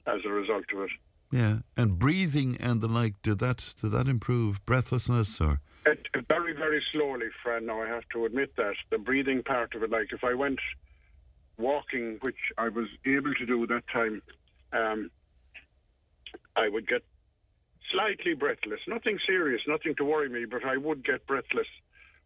[0.05, 0.91] as a result of it.
[1.31, 3.21] Yeah, and breathing and the like.
[3.23, 5.61] Did that did that improve breathlessness or?
[5.85, 7.65] It, very very slowly, Fran.
[7.65, 10.59] Now I have to admit that the breathing part of it, like if I went
[11.57, 14.21] walking, which I was able to do that time,
[14.73, 15.11] um,
[16.55, 17.03] I would get
[17.91, 18.79] slightly breathless.
[18.87, 21.67] Nothing serious, nothing to worry me, but I would get breathless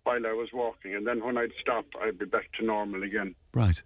[0.03, 3.35] while I was walking, and then when I'd stop, I'd be back to normal again.
[3.53, 3.81] Right.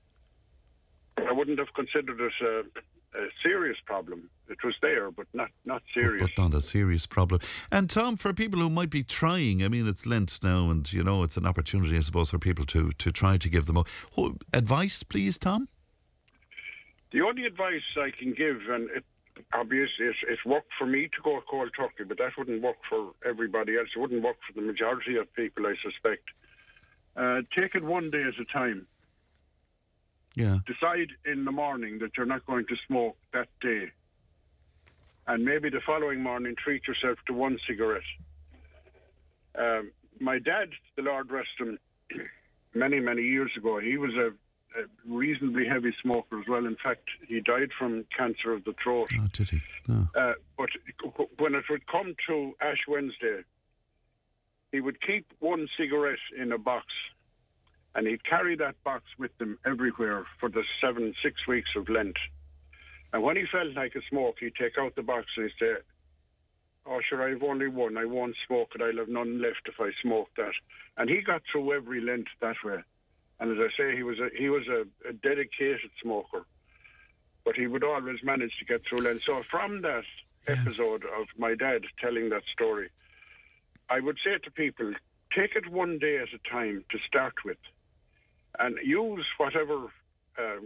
[1.17, 2.59] I wouldn't have considered it a,
[3.19, 4.30] a serious problem.
[4.49, 6.21] It was there, but not not serious.
[6.36, 7.41] But not a serious problem.
[7.71, 11.03] And Tom, for people who might be trying, I mean, it's Lent now, and you
[11.03, 13.84] know, it's an opportunity, I suppose, for people to to try to give them a,
[14.53, 15.67] advice, please, Tom.
[17.11, 19.05] The only advice I can give, and it
[19.53, 23.13] obviously it's, it's worked for me to go cold turkey, but that wouldn't work for
[23.25, 23.89] everybody else.
[23.95, 26.23] It wouldn't work for the majority of people, I suspect.
[27.15, 28.88] Uh, take it one day at a time.
[30.35, 30.59] Yeah.
[30.67, 33.91] Decide in the morning that you're not going to smoke that day.
[35.25, 38.01] And maybe the following morning, treat yourself to one cigarette.
[39.57, 41.79] Um, my dad, the Lord rest him,
[42.75, 44.31] many, many years ago, he was a,
[44.76, 46.65] a reasonably heavy smoker as well.
[46.65, 49.09] In fact, he died from cancer of the throat.
[49.20, 49.61] Oh, did he?
[49.88, 50.07] No.
[50.15, 50.70] Uh, but
[51.38, 53.41] when it would come to Ash Wednesday,
[54.72, 56.86] he would keep one cigarette in a box
[57.95, 62.18] and he'd carry that box with him everywhere for the seven, six weeks of Lent.
[63.11, 65.74] And when he felt like a smoke, he'd take out the box and he'd say,
[66.86, 67.97] Oh, sure, I've only one.
[67.97, 68.82] I won't smoke it.
[68.82, 70.53] I'll have none left if I smoke that.
[70.95, 72.78] And he got through every Lent that way.
[73.39, 76.45] And as I say, he was a, he was a, a dedicated smoker.
[77.45, 79.21] But he would always manage to get through Lent.
[79.25, 80.03] So from that
[80.47, 82.89] episode of my dad telling that story,
[83.89, 84.91] I would say to people,
[85.33, 87.57] take it one day at a time to start with
[88.59, 89.85] and use whatever
[90.38, 90.59] uh,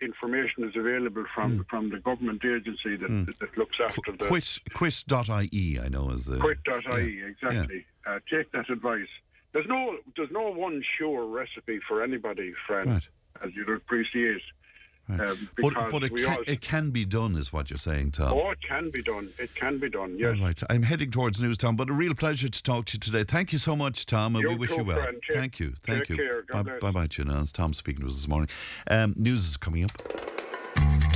[0.00, 3.26] information is available from from the government agency that, Mm.
[3.26, 6.38] that, that looks after the Quit, quit.ie, I know, is the.
[6.38, 7.84] quit.ie exactly.
[8.06, 9.08] Uh, take that advice.
[9.52, 13.08] There's no there's no one sure recipe for anybody, friend, Right.
[13.44, 14.42] as you'd appreciate.
[15.08, 15.20] Right.
[15.30, 18.30] Um, But, but it, can, all, it can be done, is what you're saying, Tom.
[18.34, 19.30] oh, it can be done.
[19.38, 20.18] It can be done.
[20.18, 20.36] Yes.
[20.38, 20.62] All right.
[20.68, 23.24] I'm heading towards news, Tom, but a real pleasure to talk to you today.
[23.24, 25.00] Thank you so much, Tom, and You we wish you well.
[25.00, 25.16] friend.
[25.32, 25.72] Thank you.
[25.82, 26.16] Thank take you.
[26.16, 26.42] care.
[26.62, 27.40] Bye bye, you now.
[27.40, 28.50] It's Tom speaking to us this morning.
[28.90, 29.92] Um, news is coming up.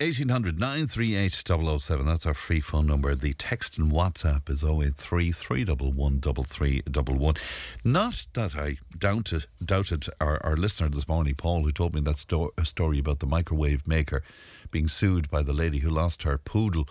[0.00, 1.34] 1800 938
[1.80, 2.06] 007.
[2.06, 3.16] That's our free phone number.
[3.16, 7.42] The text and WhatsApp is 083 311 3311.
[7.82, 12.16] Not that I doubted, doubted our, our listener this morning, Paul, who told me that
[12.16, 14.22] sto- story about the microwave maker
[14.70, 16.88] being sued by the lady who lost her poodle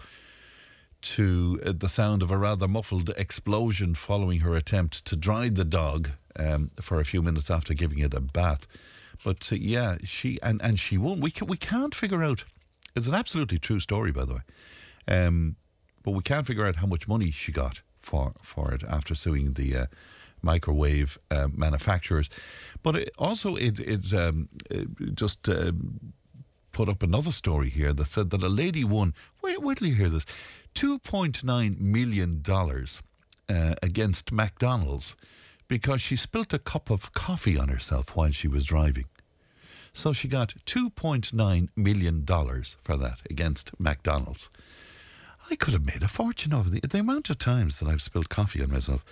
[1.04, 5.64] to uh, the sound of a rather muffled explosion following her attempt to dry the
[5.64, 8.68] dog um, for a few minutes after giving it a bath.
[9.24, 11.22] But uh, yeah, she and, and she won.
[11.22, 12.44] We can, we can't figure out.
[12.98, 14.42] It's an absolutely true story, by the way.
[15.08, 15.56] Um,
[16.04, 19.54] but we can't figure out how much money she got for for it after suing
[19.54, 19.86] the uh,
[20.42, 22.30] microwave uh, manufacturers.
[22.82, 25.48] But it, also, it it, um, it just.
[25.48, 26.14] Um,
[26.74, 29.96] put up another story here that said that a lady won, wait, wait till you
[29.96, 30.28] hear this,
[30.76, 32.44] $2.9 million
[33.50, 35.16] uh, against McDonald's
[35.68, 39.06] because she spilt a cup of coffee on herself while she was driving.
[39.94, 44.50] So she got $2.9 million for that against McDonald's.
[45.50, 48.30] I could have made a fortune over the, the amount of times that I've spilled
[48.30, 49.06] coffee on myself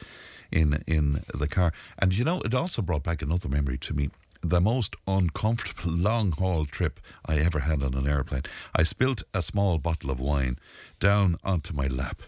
[0.52, 1.72] in in the car.
[1.98, 4.10] And you know, it also brought back another memory to me.
[4.42, 8.44] The most uncomfortable long haul trip I ever had on an airplane.
[8.76, 10.60] I spilt a small bottle of wine
[11.00, 12.22] down onto my lap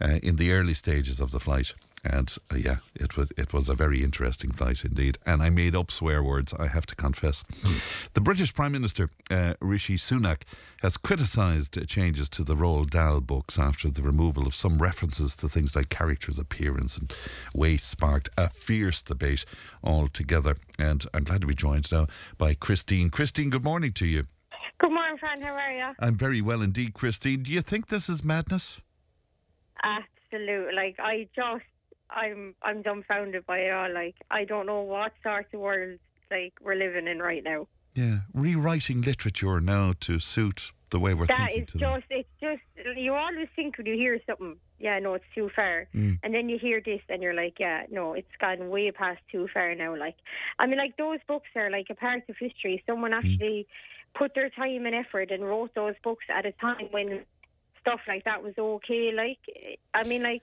[0.00, 1.74] uh, in the early stages of the flight.
[2.04, 5.18] And uh, yeah, it was it was a very interesting flight indeed.
[5.24, 7.42] And I made up swear words, I have to confess.
[8.12, 10.42] the British Prime Minister uh, Rishi Sunak
[10.82, 15.48] has criticised changes to the Roald Dahl books after the removal of some references to
[15.48, 17.12] things like characters' appearance and
[17.54, 19.44] weight sparked a fierce debate
[19.82, 20.56] altogether.
[20.78, 23.10] And I'm glad to be joined now by Christine.
[23.10, 24.24] Christine, good morning to you.
[24.78, 25.40] Good morning, Fran.
[25.40, 25.94] How are you?
[26.00, 27.42] I'm very well indeed, Christine.
[27.44, 28.80] Do you think this is madness?
[29.82, 30.74] Absolutely.
[30.74, 31.64] Like I just,
[32.14, 33.92] I'm, I'm dumbfounded by it all.
[33.92, 35.98] Like I don't know what sort of world
[36.30, 37.66] like we're living in right now.
[37.94, 41.84] Yeah, rewriting literature now to suit the way we're That thinking is today.
[41.84, 42.28] just, it's
[42.76, 45.86] just, you always think when you hear something, yeah, no, it's too far.
[45.94, 46.18] Mm.
[46.24, 49.48] And then you hear this and you're like, yeah, no, it's gone way past too
[49.54, 49.96] far now.
[49.96, 50.16] Like,
[50.58, 52.82] I mean, like those books are like a part of history.
[52.86, 53.18] Someone Mm.
[53.18, 53.66] actually
[54.16, 57.20] put their time and effort and wrote those books at a time when
[57.80, 59.12] stuff like that was okay.
[59.12, 59.38] Like,
[59.94, 60.42] I mean, like,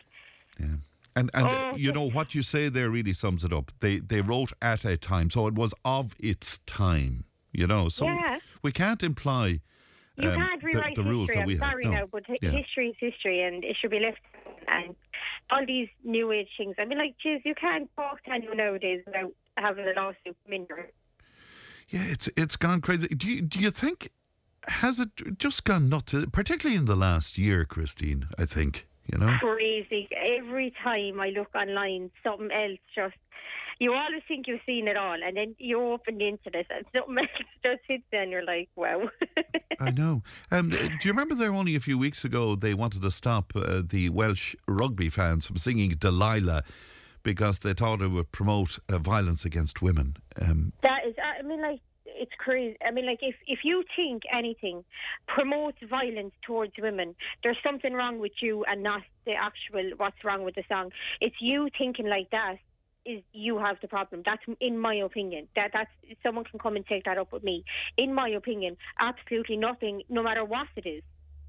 [1.15, 3.71] And and Oh, you know what you say there really sums it up.
[3.79, 7.25] They they wrote at a time, so it was of its time.
[7.51, 8.39] You know, so Yeah.
[8.63, 9.59] we can't imply
[10.17, 11.35] You um, can't rewrite the, rules history.
[11.35, 11.93] that I'm we sorry have.
[11.93, 12.51] now, but Yeah.
[12.51, 14.19] history is history, and it should be left.
[14.67, 14.95] And
[15.49, 16.75] all these new age things.
[16.79, 20.53] I mean, like, geez, you can't talk to anyone nowadays without having a lawsuit come
[20.53, 20.65] in.
[20.69, 20.91] there.
[21.89, 23.07] Yeah, it's it's gone crazy.
[23.09, 24.11] Do you do you think
[24.67, 26.13] has it just gone nuts?
[26.31, 28.27] Particularly in the last year, Christine.
[28.37, 29.31] I think you know.
[29.39, 30.09] Crazy.
[30.39, 33.15] Every time I look online, something else just.
[33.79, 37.17] You always think you've seen it all, and then you open the internet and something
[37.19, 37.29] else
[37.63, 39.09] just hits you, and you're like, wow.
[39.79, 40.21] I know.
[40.51, 43.81] Um, do you remember there only a few weeks ago they wanted to stop uh,
[43.83, 46.63] the Welsh rugby fans from singing Delilah
[47.23, 50.17] because they thought it would promote uh, violence against women.
[50.39, 51.79] Um, That is, I mean, like,
[52.21, 52.77] it's crazy.
[52.85, 54.83] I mean, like, if, if you think anything
[55.27, 60.43] promotes violence towards women, there's something wrong with you and not the actual what's wrong
[60.43, 60.91] with the song.
[61.19, 62.57] It's you thinking like that
[63.07, 64.21] is you have the problem.
[64.23, 65.47] That's in my opinion.
[65.55, 65.89] That that's
[66.21, 67.63] someone can come and take that up with me.
[67.97, 71.01] In my opinion, absolutely nothing, no matter what it is.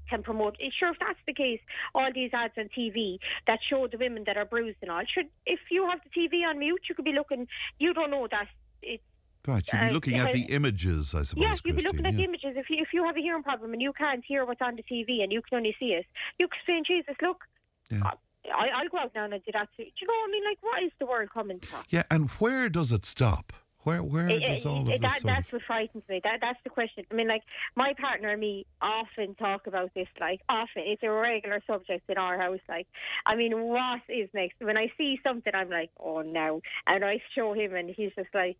[0.09, 0.57] Can promote.
[0.79, 1.61] Sure, if that's the case,
[1.95, 5.03] all these ads on TV that show the women that are bruised and all.
[5.13, 7.47] Should if you have the TV on mute, you could be looking.
[7.77, 8.47] You don't know that
[8.81, 9.03] it's
[9.47, 11.41] right, you'd be Uh, looking at uh, the images, I suppose.
[11.43, 12.55] yeah, you'd be looking at the images.
[12.55, 14.83] If you, if you have a hearing problem and you can't hear what's on the
[14.83, 16.05] TV and you can only see it,
[16.39, 17.43] you can say, Jesus, look,
[17.89, 18.11] Yeah.
[18.45, 19.83] I, I'll go out now and i do that too.
[19.85, 20.43] Do you know what I mean?
[20.43, 21.67] Like, what is the world coming to?
[21.89, 23.53] Yeah, and where does it stop?
[23.85, 26.19] Where where It- does it- all of it- this that, of- that's what frightens me.
[26.23, 27.05] That that's the question.
[27.11, 27.43] I mean, like
[27.75, 30.07] my partner and me often talk about this.
[30.21, 32.59] Like often, it's a regular subject in our house.
[32.69, 32.87] Like,
[33.25, 34.55] I mean, what is next?
[34.61, 38.33] When I see something, I'm like, oh no, and I show him, and he's just
[38.33, 38.57] like.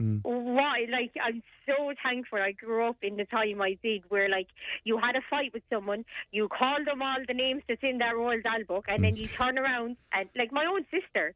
[0.00, 0.20] Mm.
[0.24, 0.86] Why?
[0.90, 4.48] Like, I'm so thankful I grew up in the time I did, where like
[4.84, 8.14] you had a fight with someone, you called them all the names that's in that
[8.14, 9.02] Roald Dahl book, and Mm.
[9.02, 11.34] then you turn around and like my own sister,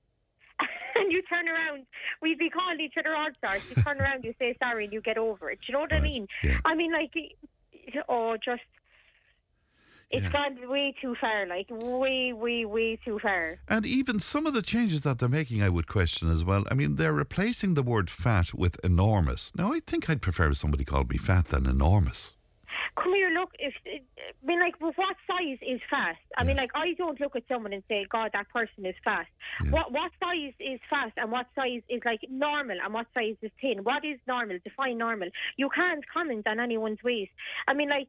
[0.94, 1.86] and you turn around,
[2.20, 3.64] we'd be calling each other all sorts.
[3.70, 5.58] You turn around, you say sorry, and you get over it.
[5.60, 6.26] Do you know what I mean?
[6.44, 6.58] yeah.
[6.66, 7.12] I mean, like,
[8.08, 8.62] oh, just.
[10.10, 10.32] It's Yeah.
[10.32, 13.58] gone way too far, like way, way, way too far.
[13.68, 16.64] And even some of the changes that they're making, I would question as well.
[16.70, 19.52] I mean, they're replacing the word fat with enormous.
[19.54, 22.36] Now, I think I'd prefer if somebody called me fat than enormous.
[22.96, 23.50] Come here, look.
[23.60, 24.00] If I
[24.44, 26.16] mean, like, well, what size is fat?
[26.36, 29.26] I mean, like, I don't look at someone and say, "God, that person is fat."
[29.70, 33.52] What what size is fat, and what size is like normal, and what size is
[33.60, 33.84] thin?
[33.84, 34.58] What is normal?
[34.64, 35.28] Define normal.
[35.56, 37.30] You can't comment on anyone's weight.
[37.68, 38.08] I mean, like,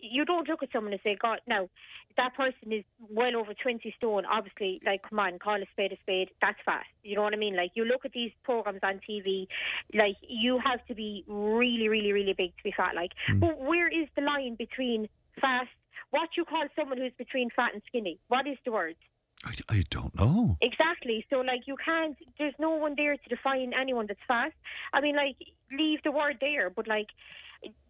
[0.00, 1.68] you don't look at someone and say, "God, no,
[2.16, 5.96] that person is well over twenty stone." Obviously, like, come on, call a spade a
[5.98, 6.30] spade.
[6.40, 6.84] That's fat.
[7.02, 7.56] You know what I mean?
[7.56, 9.46] Like, you look at these programs on TV,
[9.94, 12.94] like, you have to be really, really, really big to be fat.
[12.94, 13.38] Like, hmm.
[13.40, 15.08] but where is the line between
[15.40, 15.68] fat?
[16.10, 18.18] What you call someone who's between fat and skinny?
[18.28, 18.96] What is the word?
[19.44, 20.56] I, I don't know.
[20.60, 21.26] Exactly.
[21.30, 22.16] So, like, you can't.
[22.38, 24.52] There's no one there to define anyone that's fat.
[24.92, 25.36] I mean, like,
[25.70, 27.08] leave the word there, but like,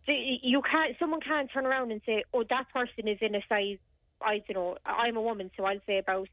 [0.06, 0.96] you can't.
[0.98, 3.78] Someone can't turn around and say, "Oh, that person is in a size."
[4.22, 4.78] I don't know.
[4.86, 6.28] I'm a woman, so I'll say about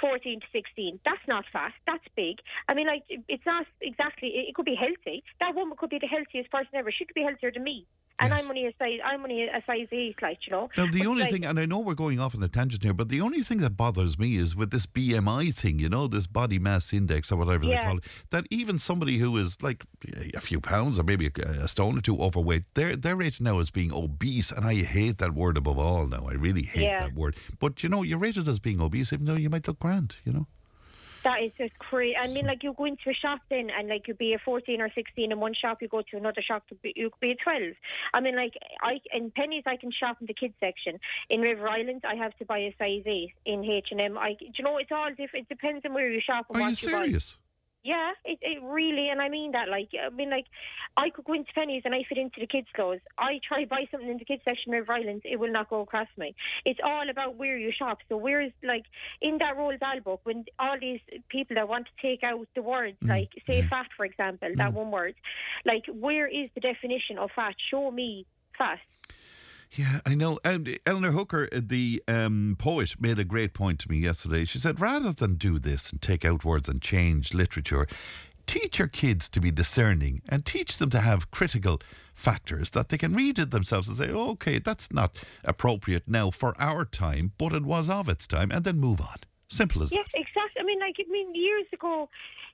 [0.00, 0.98] 14 to 16.
[1.04, 1.72] That's not fat.
[1.86, 2.38] That's big.
[2.68, 4.28] I mean, like, it's not exactly.
[4.28, 5.22] It, it could be healthy.
[5.38, 6.90] That woman could be the healthiest person ever.
[6.90, 7.86] She could be healthier than me.
[8.20, 8.98] And I'm only a size.
[9.04, 10.68] I'm only a size eight, like you know.
[10.76, 12.82] Now, the But, only like, thing, and I know we're going off on a tangent
[12.82, 16.06] here, but the only thing that bothers me is with this BMI thing, you know,
[16.08, 19.84] this body mass index or whatever they call it, that even somebody who is like
[20.34, 23.58] a few pounds or maybe a, a stone or two overweight, they're, they're rated now
[23.60, 24.50] as being obese.
[24.50, 26.26] And I hate that word above all now.
[26.28, 27.00] I really hate Yeah.
[27.00, 27.36] that word.
[27.58, 30.32] But, you know, you're rated as being obese even though you might look grand, you
[30.32, 30.46] know?
[31.24, 32.16] That is just crazy.
[32.16, 34.80] I mean, like you go into a shop then, and like you be a fourteen
[34.80, 37.32] or sixteen in one shop, you go to another shop, you be- you could be
[37.32, 37.74] a twelve.
[38.14, 41.00] I mean, like I in Penneys, I can shop in the kids section.
[41.28, 43.32] In River Island, I have to buy a size eight.
[43.44, 45.46] In H and M, I do you know it's all different.
[45.50, 47.18] It depends on where you shop and Are what you buy.
[47.84, 49.68] Yeah, it, it really, and I mean that.
[49.68, 50.46] Like, I mean, like,
[50.96, 53.00] I could go into Penneys and I fit into the kids' clothes.
[53.18, 55.70] I try to buy something in the kids' section of River Island, it will not
[55.70, 56.34] go across me.
[56.64, 57.98] It's all about where you shop.
[58.08, 58.84] So, where's like
[59.22, 62.62] in that Roald Dahl book, when all these people that want to take out the
[62.62, 63.08] words, mm.
[63.08, 64.74] like say fat, for example, that mm.
[64.74, 65.14] one word,
[65.64, 67.54] like, where is the definition of fat?
[67.70, 68.26] Show me
[68.56, 68.80] fat.
[69.72, 70.38] Yeah, I know.
[70.44, 74.44] And Eleanor Hooker, uh, the um, poet, made a great point to me yesterday.
[74.44, 77.86] She said, rather than do this and take out words and change literature,
[78.46, 81.80] teach your kids to be discerning and teach them to have critical
[82.14, 86.54] factors that they can read it themselves and say, okay, that's not appropriate now for
[86.58, 89.16] our time, but it was of its time, and then move on.
[89.48, 89.96] Simple as that.
[89.96, 90.60] Yes, exactly.
[90.60, 92.08] I mean, like, I mean, years ago,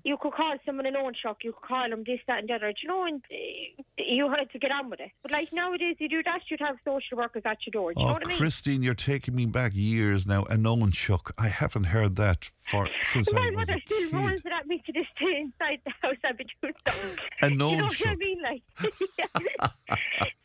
[0.05, 2.53] you could call someone an own shock, you could call them this, that, and the
[2.53, 5.11] other, do you know, and uh, you had to get on with it.
[5.23, 7.95] But like nowadays, you do that, you'd have social workers at your door.
[7.95, 8.39] Do you oh, know what I mean?
[8.39, 10.45] Christine, you're taking me back years now.
[10.45, 11.33] A known shook.
[11.39, 14.13] I haven't heard that for since My I was mother a still kid.
[14.15, 16.17] rolls it at me to this day inside the house.
[16.25, 17.19] I've been doing something.
[17.43, 18.43] A you known know what I mean?
[18.43, 18.63] Like,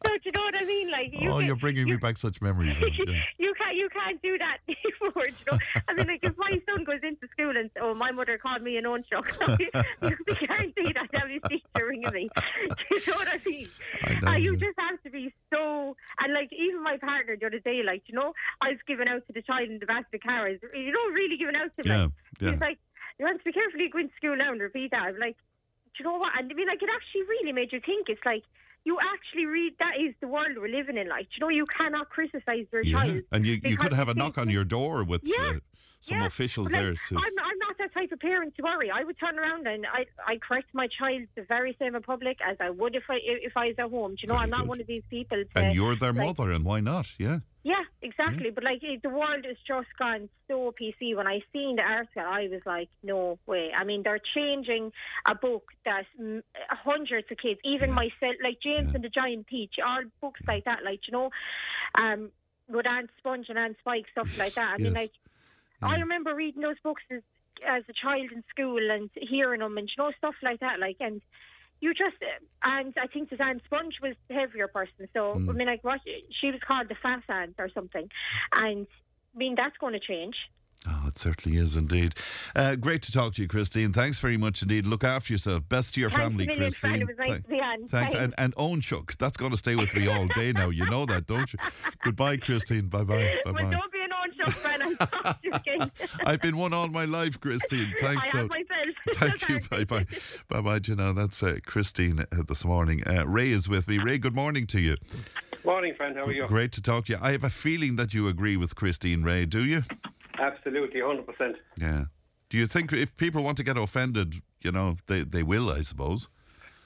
[0.06, 0.92] so do you know what I mean?
[0.92, 2.78] Like, you oh, you're bringing me back such memories.
[2.82, 3.14] yeah.
[3.38, 5.28] you can't you can't do that anymore.
[5.28, 5.58] You know,
[5.88, 8.78] I mean, like if my son goes into school and oh, my mother called me
[8.78, 9.28] an own shock,
[9.60, 12.30] you can't that every teacher ringing me.
[12.90, 13.70] Do you know what I mean?
[14.04, 17.48] I know, Uh, you just have to be so and like even my partner the
[17.48, 20.06] other day, like you know, I was giving out to the child in the back
[20.06, 20.48] of the car.
[20.50, 21.88] is- You know, really giving out to him.
[21.92, 22.52] Yeah, like, yeah.
[22.52, 22.80] He's like,
[23.20, 23.80] you have to be careful.
[23.80, 25.04] You go into school now and repeat that.
[25.04, 25.36] I'm like,
[25.96, 26.32] do you know what?
[26.38, 28.10] And I mean, like it actually really made you think.
[28.10, 28.44] It's like.
[28.86, 31.10] You actually read that is the world we're living in.
[31.10, 33.22] Like, you know, you cannot criticise your Yeah, child.
[33.34, 35.60] and you, you could have a knock on your door with Yeah, uh,
[36.02, 36.94] some yeah, officials like, there.
[36.94, 38.90] To, I'm, I'm not that type of parent to worry.
[38.90, 42.38] I would turn around and I I correct my child the very same in public
[42.48, 44.12] as I would if I if I was at home.
[44.12, 44.70] Do you know, Very I'm not good.
[44.70, 45.44] one of these people.
[45.44, 47.08] To, and you're their like- mother, and why not?
[47.18, 47.40] Yeah.
[47.62, 48.52] Yeah, exactly.
[48.52, 51.16] But like the world has just gone so PC.
[51.16, 53.72] When I seen the article, I was like, no way.
[53.78, 54.94] I mean, they're changing
[55.28, 56.06] a book that
[56.70, 60.86] hundreds of kids, even myself, like James and the Giant Peach, all books like that.
[60.86, 61.30] Like you know,
[62.00, 62.32] um,
[62.70, 64.76] with Aunt Sponge and Aunt Spike, stuff like that.
[64.76, 65.10] I mean, Yes.
[65.82, 67.22] Like I remember reading those books as,
[67.68, 70.80] as a child in school and hearing them and you know stuff like that.
[70.80, 71.22] Like and
[71.82, 72.16] you just
[72.64, 75.08] and I think that Aunt Sponge was the heavier person.
[75.14, 75.50] So Mm.
[75.50, 76.02] I mean, like what
[76.42, 78.10] she was called the fat aunt or something,
[78.54, 78.88] and
[79.36, 80.36] I mean that's going to change.
[80.88, 82.16] Oh, it certainly is indeed.
[82.56, 83.92] Uh, great to talk to you, Christine.
[83.92, 84.86] Thanks very much indeed.
[84.86, 85.68] Look after yourself.
[85.68, 86.48] Best to your Thanks family.
[86.48, 87.02] Christine.
[87.02, 87.78] It was nice Thank- to be on.
[87.90, 87.92] Thanks.
[87.92, 88.16] Thanks.
[88.16, 89.18] And, and own Chuck.
[89.18, 90.70] That's going to stay with me all day now.
[90.70, 91.60] You know that, don't you?
[92.06, 92.88] Goodbye, Christine.
[92.88, 93.36] Bye bye.
[93.44, 93.80] Bye bye.
[94.52, 95.00] Don't be an own shop, Fran.
[95.00, 95.92] I'll talk to you again.
[96.26, 97.94] I've been one all my life, Christine.
[98.02, 98.26] Thanks.
[98.26, 98.68] I so- have myself.
[99.14, 99.60] Thank you.
[99.70, 100.06] Bye bye.
[100.50, 101.16] Bye bye, Janelle.
[101.16, 103.04] That's uh, Christine uh, this morning.
[103.08, 103.98] Uh, Ray is with me.
[103.98, 104.98] Ray, good morning to you.
[105.66, 106.16] Morning, friend.
[106.16, 106.48] How are you?
[106.48, 107.20] Great to talk to you.
[107.22, 109.84] I have a feeling that you agree with Christine Ray, do you?
[110.40, 111.56] Absolutely, 100%.
[111.78, 112.06] Yeah.
[112.50, 115.82] Do you think if people want to get offended, you know, they, they will, I
[115.84, 116.30] suppose?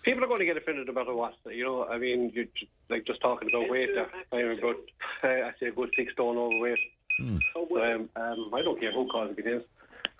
[0.03, 1.33] People are going to get offended no matter what.
[1.45, 2.47] You know, I mean, you
[2.89, 3.89] like just talking about weight.
[3.97, 4.05] uh,
[4.35, 4.75] I'm about,
[5.23, 6.79] uh, I say, a good six stone overweight.
[7.19, 7.37] Hmm.
[7.55, 9.63] Um, um, I don't care who calls me this.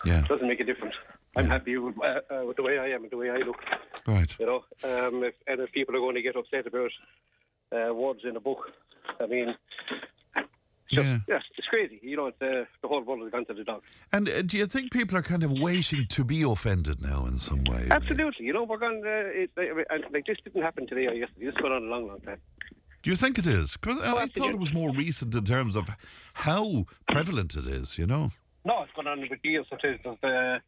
[0.04, 0.20] Yeah.
[0.20, 0.94] It doesn't make a difference.
[1.36, 3.56] I'm happy with, uh, uh, with the way I am and the way I look.
[4.06, 4.30] Right.
[4.38, 6.90] You know, um, if, and if people are going to get upset about
[7.72, 8.70] uh, words in a book,
[9.20, 9.54] I mean,
[10.90, 11.18] Yeah.
[11.26, 11.98] yeah, it's crazy.
[12.02, 13.82] You know, it's, uh, the whole world has gone to the dog.
[14.12, 17.38] And uh, do you think people are kind of waiting to be offended now in
[17.38, 17.88] some way?
[17.90, 18.46] Absolutely.
[18.46, 19.02] You know, we're going.
[19.04, 19.50] Uh, it,
[19.90, 21.46] and, like this didn't happen today or yesterday.
[21.46, 22.38] This gone on a long, long time.
[23.04, 23.76] Do you think it is?
[23.76, 25.90] 'Cause I- I thought it was more recent in terms of
[26.32, 28.32] how prevalent it is, you know?
[28.64, 29.66] No, it's gone on with years.
[29.70, 30.00] It is.
[30.02, 30.58] There's, uh,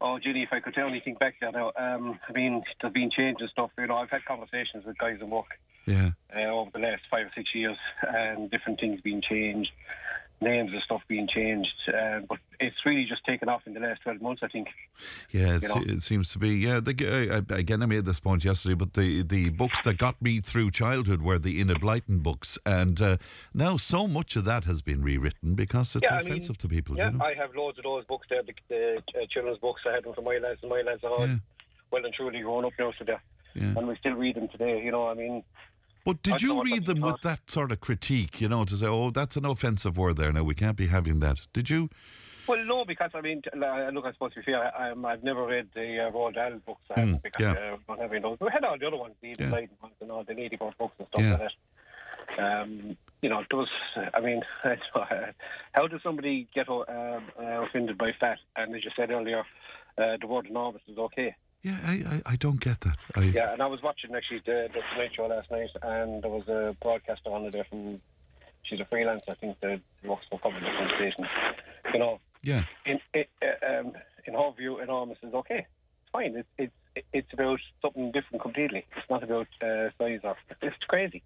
[0.00, 3.10] oh, Ginny, if I could tell anything back there now, um, I mean, there's been
[3.10, 3.70] changes and stuff.
[3.76, 6.12] You know, I've had conversations with guys in work Yeah.
[6.34, 9.70] uh, over the last five or six years, and different things being changed,
[10.40, 11.72] names and stuff being changed.
[11.88, 14.68] Uh, but it's really just taken off in the last 12 months, I think.
[15.30, 15.92] Yeah, it, You se- know?
[15.94, 16.50] it seems to be.
[16.50, 20.40] Yeah, the, again, I made this point yesterday, but the, the books that got me
[20.40, 23.16] through childhood were the Enid Blyton books, and uh,
[23.54, 26.68] now so much of that has been rewritten because it's Yeah, I mean, offensive to
[26.68, 26.96] people.
[26.96, 27.24] Yeah, you know?
[27.24, 29.82] I have loads of those books there, the, the uh, children's books.
[29.86, 31.36] I had them for my lads, and my lads are all Yeah.
[31.90, 33.22] well and truly grown up now, so they're,
[33.54, 33.74] Yeah.
[33.76, 34.82] and we still read them today.
[34.84, 35.42] You know, I mean,
[36.04, 38.40] But did you read them with that sort of critique?
[38.40, 40.32] You know, to say, "Oh, that's an offensive word there.
[40.32, 41.88] Now we can't be having that." Did you?
[42.46, 45.46] Well, no, because I mean, uh, look, I suppose to be fair, I, I've never
[45.46, 46.82] read the uh, Roald Dahl books.
[46.94, 47.72] I haven't Mm, because yeah.
[47.72, 48.36] uh, not having those.
[48.38, 49.48] We had all the other ones, the Yeah.
[49.50, 51.30] Ones and all the Ladybird books and stuff Yeah.
[51.36, 51.52] like that.
[52.38, 53.68] Um, you know, there was,
[54.12, 54.42] I mean,
[55.72, 58.38] how does somebody get uh, uh, offended by fat?
[58.56, 59.44] And as you said earlier,
[59.96, 61.34] uh, the word enormous is okay.
[61.64, 62.96] Yeah, I, I, I don't get that.
[63.14, 66.30] I, Yeah, and I was watching actually the, the Tonight Show last night, and there
[66.30, 68.00] was a broadcaster on there from.
[68.64, 69.60] She's a freelancer, I think.
[69.60, 71.28] That works for a couple of different stations.
[71.92, 72.64] You know, yeah.
[72.84, 73.92] in it, uh, um,
[74.26, 75.66] in her view, enormous is okay.
[76.02, 76.36] It's fine.
[76.36, 76.48] It's
[76.94, 78.86] it's it's about something different completely.
[78.96, 81.22] It's not about uh, size or it's crazy.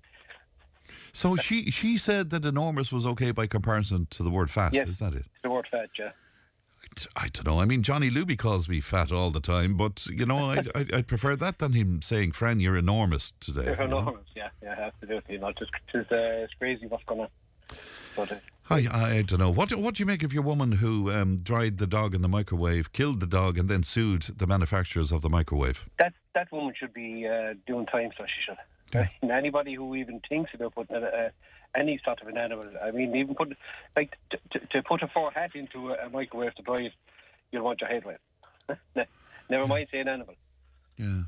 [1.13, 4.73] So she she said that enormous was okay by comparison to the word fat.
[4.73, 4.89] Yes.
[4.89, 5.25] Is that it?
[5.43, 6.11] The word fat, yeah.
[7.17, 7.61] I don't know.
[7.61, 10.87] I mean, Johnny Luby calls me fat all the time, but you know, I I
[10.95, 13.99] I'd prefer that than him saying, "Fran, you're enormous today." They're you know?
[14.01, 15.35] enormous, yeah, yeah, absolutely.
[15.35, 17.29] You know, just it's, uh, it's crazy what's going on.
[18.17, 18.37] But uh,
[18.71, 18.77] I,
[19.17, 19.51] I don't know.
[19.51, 22.29] What what do you make of your woman who um, dried the dog in the
[22.29, 25.87] microwave, killed the dog, and then sued the manufacturers of the microwave?
[25.99, 29.09] that that woman should be uh, doing time, so she should.
[29.23, 31.31] And anybody who even thinks about putting a,
[31.77, 33.57] any sort of an animal, I mean, even put
[33.97, 36.93] like t- t- to put a fur hat into a, a microwave to dry it,
[37.53, 38.21] you'll want your head wet.
[39.51, 40.35] Never mind saying animal.
[40.97, 41.23] Yeah.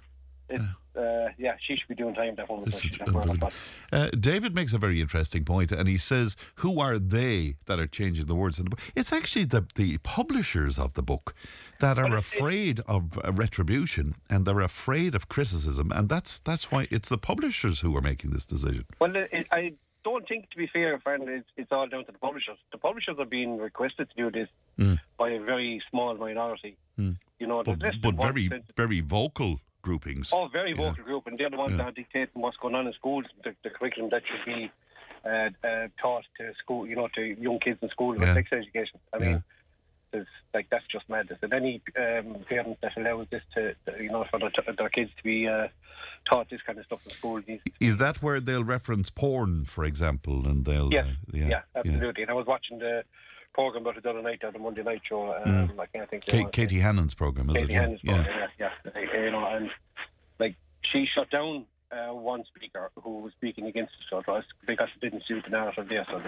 [0.97, 2.35] Uh, yeah, she should be doing time.
[2.35, 2.73] That woman.
[2.73, 3.53] so she should have more Unbelievable.
[3.93, 4.15] like that.
[4.15, 7.87] Uh, David makes a very interesting point, and he says, "Who are they that are
[7.87, 11.35] changing the words in the book?" It's actually the the publishers of the book
[11.79, 16.89] that are afraid of uh, retribution and they're afraid of criticism, and that's that's why
[16.91, 18.87] it's the publishers who are making this decision.
[18.99, 19.75] Well, it, I
[20.05, 22.59] don't think, to be fair, friend, it's, it's all down to the publishers.
[22.73, 24.49] The publishers are being requested to do this
[24.79, 24.99] Mm.
[25.19, 26.77] by a very small minority.
[26.99, 27.17] Mm.
[27.39, 28.63] You know, But, but very 1%.
[28.77, 30.31] very vocal groupings.
[30.33, 30.77] Oh, very Yeah.
[30.89, 31.79] vocal group, and they're the ones Yeah.
[31.79, 34.71] that are dictating what's going on in schools, the, the curriculum that should be
[35.23, 38.33] uh, uh, taught to school, you know, to young kids in school Yeah.
[38.33, 38.99] sex education.
[39.13, 39.45] I mean,
[40.13, 41.39] there's, like that's just madness.
[41.43, 45.23] And any um, parent that allows this to, you know, for their, their kids to
[45.23, 45.69] be uh,
[46.29, 49.85] taught this kind of stuff in school, needs Is that where they'll reference porn, for
[49.85, 52.23] example, and they'll Yes, uh, yeah, yeah, absolutely.
[52.23, 53.05] And I was watching the
[53.53, 55.35] program about it the other night, on the Monday night show.
[55.35, 55.81] Um, Mm.
[55.81, 56.27] I can't think.
[56.27, 57.71] Ka- Katie Hannon's program, is Katie it?
[57.75, 57.81] Yeah.
[57.81, 58.15] Hannon's yeah.
[58.15, 58.93] program, yeah, yeah.
[58.95, 59.71] Uh, You know, and
[60.39, 60.57] like
[60.91, 65.25] she shut down uh, one speaker who was speaking against the sort because it didn't
[65.27, 66.07] suit the narrative there.
[66.11, 66.21] So,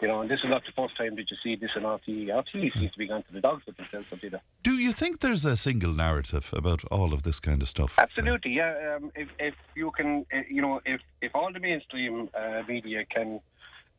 [0.00, 2.28] you know, and this is not the first time that you see this in RTE.
[2.28, 4.38] RTE seems to be gone to the dogs with themselves, don't they?
[4.62, 7.94] Do you think there's a single narrative about all of this kind of stuff?
[7.98, 8.96] Absolutely, yeah.
[8.96, 13.04] Um, if if you can, uh, you know, if if all the mainstream uh, media
[13.04, 13.40] can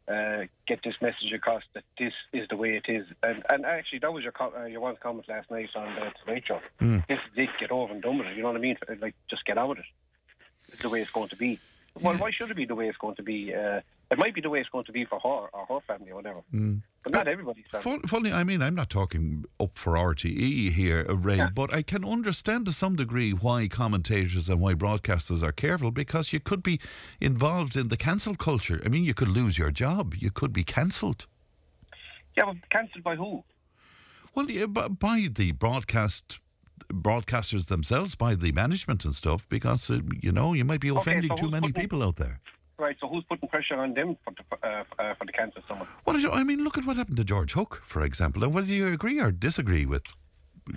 [0.07, 3.99] uh, get this message across that this is the way it is, and and actually
[3.99, 6.61] that was your co- uh, your one comment last night on the Tonight Show.
[6.81, 7.05] Mm.
[7.07, 7.49] This is it.
[7.59, 8.35] Get over and done with it.
[8.35, 8.77] You know what I mean?
[9.01, 9.85] Like just get on with it.
[10.81, 11.59] The way it's going to be.
[11.99, 13.53] Well, why should it be the way it's going to be?
[13.53, 16.11] Uh, it might be the way it's going to be for her or her family
[16.11, 16.81] or whatever, Mm.
[17.03, 17.83] but not everybody's family.
[17.83, 21.81] Fun, funny, I mean, I'm not talking up for RTE here, uh, Ray, but I
[21.81, 26.61] can understand to some degree why commentators and why broadcasters are careful because you could
[26.63, 26.79] be
[27.19, 28.79] involved in the cancel culture.
[28.85, 31.25] I mean, you could lose your job, you could be cancelled.
[32.37, 33.43] Yeah, but cancelled by who?
[34.35, 36.39] Well, yeah, by the broadcast
[36.91, 40.99] broadcasters themselves, by the management and stuff, because uh, you know you might be Okay,
[40.99, 42.39] offending so too many putting- people out there.
[42.79, 42.95] Right.
[43.01, 45.87] So who's putting pressure on them for the uh, uh, for the cancer someone?
[46.05, 48.67] Well, I, I mean, look at what happened to George Hook, for example, and whether
[48.67, 50.03] you agree or disagree with,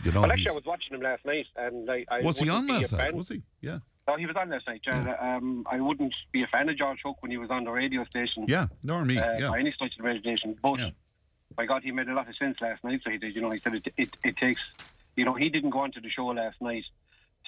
[0.03, 2.49] you know, well, actually, I was watching him last night, and I, I was he
[2.49, 3.15] on last night?
[3.15, 3.43] Was he?
[3.61, 3.81] Yeah.
[4.09, 4.81] Oh, he was on last night.
[4.91, 7.71] Uh, um, I wouldn't be a fan of George Hook when he was on the
[7.71, 8.47] radio station.
[8.49, 9.19] Yeah, nor me.
[9.19, 9.51] uh, yeah.
[9.51, 10.57] By any stretch of the imagination.
[10.63, 10.81] But
[11.55, 13.03] by God, he made a lot of sense last night.
[13.05, 13.35] So he did.
[13.37, 14.63] You know, he said it, it, it takes.
[15.17, 16.85] You know, he didn't go onto the show last night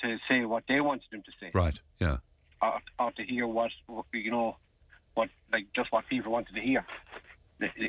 [0.02, 1.78] to say what they wanted him to say, Right.
[2.00, 2.18] Yeah.
[2.60, 3.70] or, or to hear what
[4.12, 4.56] you know,
[5.14, 6.84] what like just what people wanted to hear.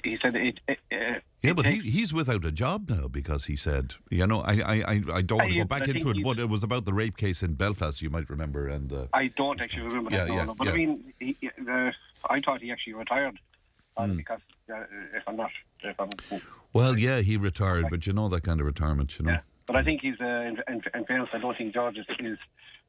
[0.03, 0.59] He said it.
[0.67, 4.53] it, Yeah, but he, he's without a job now because he said, you know, I
[4.53, 7.17] I, I, don't want to go back into it, but it was about the rape
[7.17, 8.67] case in Belfast, you might remember.
[8.67, 10.27] And uh, I don't actually remember that.
[10.27, 10.53] Yeah, no, yeah, no.
[10.55, 10.73] But yeah.
[10.73, 11.35] I mean, he,
[11.67, 11.91] uh,
[12.29, 13.39] I thought he actually retired
[13.97, 14.17] uh, Mm.
[14.17, 14.39] because
[14.71, 14.83] uh,
[15.15, 15.51] if I'm not,
[15.83, 16.09] if I'm,
[16.73, 19.37] well, yeah, he retired, but you know that kind of retirement, you know.
[19.65, 22.37] But I think he's uh, in, in, in fairness, I don't think George is, is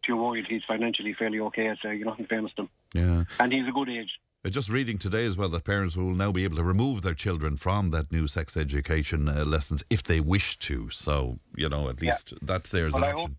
[0.05, 0.47] too worried.
[0.49, 1.69] He's financially fairly okay.
[1.85, 3.25] Uh, you know, in fairness to him, Yeah.
[3.41, 4.11] and he's a good age.
[4.45, 7.15] Uh, Just reading today as well that parents will now be able to remove their
[7.15, 10.91] children from that new sex education uh, lessons if they wish to.
[10.91, 12.11] So, you know, at Yeah.
[12.11, 13.37] least that's there as Well, an I hope, option.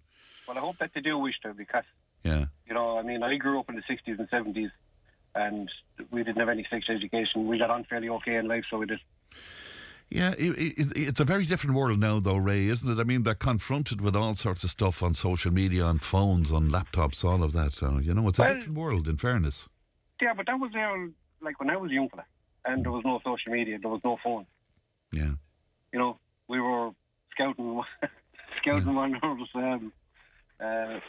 [0.48, 1.84] well, I hope that they do wish to because
[2.24, 2.46] Yeah.
[2.68, 4.72] you know, I mean, I grew up in the 60s and 70s,
[5.36, 5.70] and
[6.12, 7.46] we didn't have any sex education.
[7.48, 9.00] We got on fairly okay in life, so we did.
[10.10, 13.02] Yeah, it, it, it's a very different world now, though, Ray, isn't it?
[13.02, 16.70] I mean, they're confronted with all sorts of stuff on social media, on phones, on
[16.70, 17.74] laptops, all of that.
[17.74, 19.68] So, you know, it's a different world, in fairness.
[20.22, 21.10] Yeah, but that was there
[21.42, 22.26] like when I was young, fella,
[22.66, 24.46] and there was no social media, there was no phone.
[25.12, 25.34] Yeah.
[25.92, 26.92] You know, we were
[27.32, 27.82] scouting,
[28.62, 29.94] scouting one of those um,
[30.60, 31.00] uh,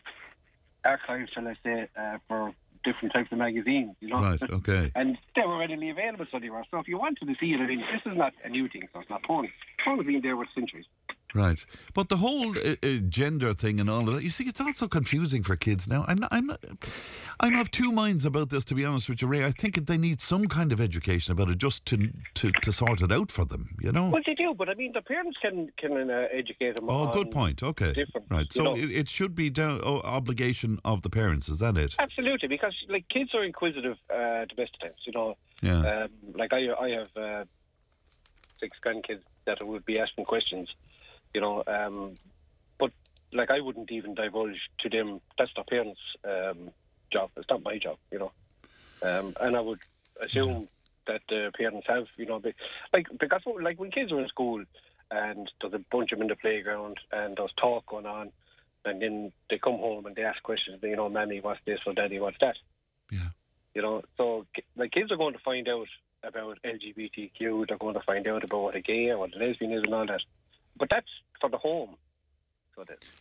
[0.85, 2.55] archives, shall I say, uh, for
[2.87, 3.95] different types of magazines.
[4.01, 4.93] You know, Right, okay.
[4.95, 6.65] and they were readily available, so they were.
[6.71, 8.89] So if you wanted to see it, I mean, this is not a new thing,
[8.95, 9.49] so it's not porn.
[9.85, 10.87] Porn has been there for centuries.
[11.35, 11.63] Right,
[11.93, 14.89] but the whole uh, uh, gender thing and all of that, you see, it's also
[14.89, 16.05] confusing for kids now.
[16.09, 16.65] I'm, not, I'm, not,
[17.41, 19.45] I'm of two minds about this, to be honest with you, Ray.
[19.45, 23.03] I think they need some kind of education about it just to to, to sort
[23.03, 23.77] it out for them.
[23.81, 24.09] You know.
[24.09, 26.89] Well, they do, but I mean, the parents can can uh, educate them.
[26.89, 27.63] Oh, on good point.
[27.63, 28.51] Okay, different, right.
[28.53, 31.49] So it, it should be down, oh, obligation of the parents.
[31.49, 31.97] Is that it?
[31.99, 35.01] Absolutely, because like kids are inquisitive uh, the best of times.
[35.07, 36.05] You know, Yeah.
[36.05, 37.45] um, like I, I have uh,
[38.61, 40.69] six grandkids that would be asking questions.
[41.35, 42.17] You know, um,
[42.79, 42.93] but
[43.33, 45.21] like I wouldn't even divulge to them.
[45.39, 46.71] That's their parents' um,
[47.13, 47.31] job.
[47.37, 47.99] It's not my job.
[48.11, 48.33] You know,
[49.03, 49.81] um, and I would
[50.21, 50.69] assume
[51.07, 52.07] that the parents have.
[52.17, 52.41] You know,
[52.93, 54.65] like because like when kids are in school
[55.11, 58.33] and there's a bunch of them in the playground and there's talk going on.
[58.87, 60.79] And then they come home and they ask questions.
[60.83, 62.57] You know, "Mammy, what's this?" or "Daddy, what's that?"
[63.11, 63.29] Yeah.
[63.75, 65.89] You know, so like kids are going to find out
[66.23, 67.69] about LGBTQ.
[67.69, 69.95] They're going to find out about what a gay or what a lesbian is and
[69.95, 70.23] all that.
[70.79, 71.11] But that's
[71.41, 71.97] for the home.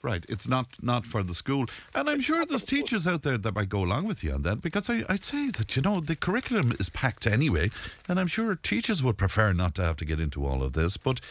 [0.01, 3.55] Right, it's not not for the school, and I'm sure there's teachers out there that
[3.55, 6.15] might go along with you on that because I, I'd say that you know the
[6.15, 7.69] curriculum is packed anyway,
[8.07, 10.97] and I'm sure teachers would prefer not to have to get into all of this.
[10.97, 11.21] But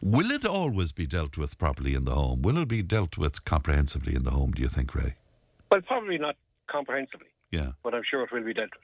[0.00, 2.42] will it always be dealt with properly in the home?
[2.42, 4.52] Will it be dealt with comprehensively in the home?
[4.52, 5.14] Do you think, Ray?
[5.70, 6.36] well, probably not
[6.68, 7.72] comprehensively, Yeah.
[7.82, 8.82] but I'm sure it will be dealt with.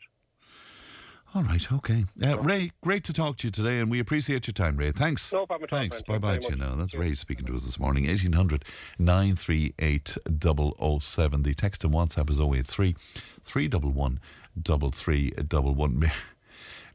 [1.32, 1.72] All right.
[1.72, 2.06] Okay.
[2.20, 4.90] Uh, Ray, great to talk to you today, and we appreciate your time, Ray.
[4.90, 5.30] Thanks.
[5.32, 6.02] No problem Thanks.
[6.02, 6.74] Bye bye you now.
[6.74, 8.08] That's Ray speaking to us this morning.
[8.08, 8.64] 1800
[8.98, 11.42] 938 007.
[11.44, 12.96] The text and WhatsApp is 083
[13.44, 14.20] 311
[14.64, 16.10] 3311.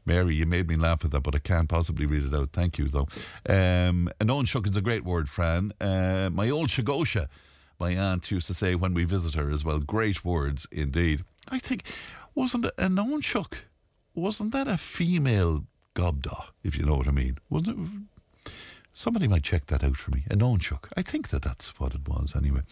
[0.04, 2.50] Mary, you made me laugh at that, but I can't possibly read it out.
[2.52, 3.08] Thank you, though.
[3.48, 5.72] Um, an own shuck is a great word, Fran.
[5.80, 7.28] Uh, my old Shagosha,
[7.80, 9.78] my aunt used to say when we visit her as well.
[9.78, 11.24] Great words indeed.
[11.48, 11.84] I think,
[12.34, 13.56] wasn't it an own shuck?
[14.16, 17.36] Wasn't that a female gobda, if you know what I mean?
[17.50, 18.52] Wasn't it?
[18.94, 20.24] Somebody might check that out for me.
[20.30, 20.88] A nonchuk.
[20.96, 22.62] I think that that's what it was anyway.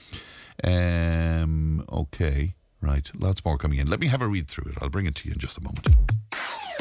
[0.64, 3.11] Um, okay, right.
[3.14, 3.88] Lots more coming in.
[3.88, 4.78] Let me have a read through it.
[4.80, 5.86] I'll bring it to you in just a moment.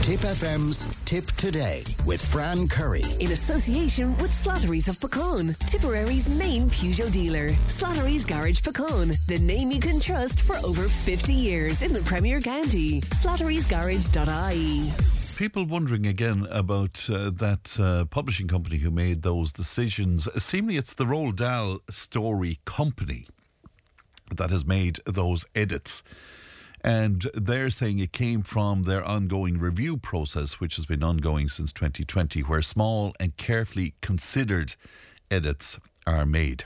[0.03, 3.05] Tipp FM's Tipp Today with Fran Curry.
[3.21, 7.51] In association with Slattery's of Puckane, Tipperary's main Peugeot dealer.
[7.69, 12.41] Slattery's Garage Puckane, the name you can trust for over 50 years in the Premier
[12.41, 12.99] County.
[12.99, 14.91] Slattery'sGarage.ie.
[15.37, 20.27] People wondering again about uh, that uh, publishing company who made those decisions.
[20.37, 23.25] Seemingly, it's the Roald Dahl Story Company
[24.35, 26.03] that has made those edits.
[26.83, 31.71] And they're saying it came from their ongoing review process, which has been ongoing since
[31.71, 34.75] 2020, where small and carefully considered
[35.31, 36.65] edits are made.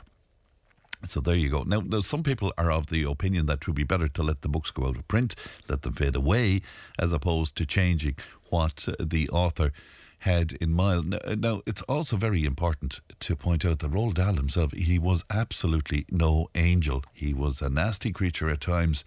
[1.06, 1.64] So there you go.
[1.64, 4.42] Now, now, some people are of the opinion that it would be better to let
[4.42, 5.36] the books go out of print,
[5.70, 6.62] let them fade away,
[6.98, 8.16] as opposed to changing
[8.50, 9.72] what uh, the author
[10.20, 11.12] had in mind.
[11.12, 15.24] Now, now, it's also very important to point out that Roald Dahl himself, he was
[15.30, 17.04] absolutely no angel.
[17.14, 19.06] He was a nasty creature at times.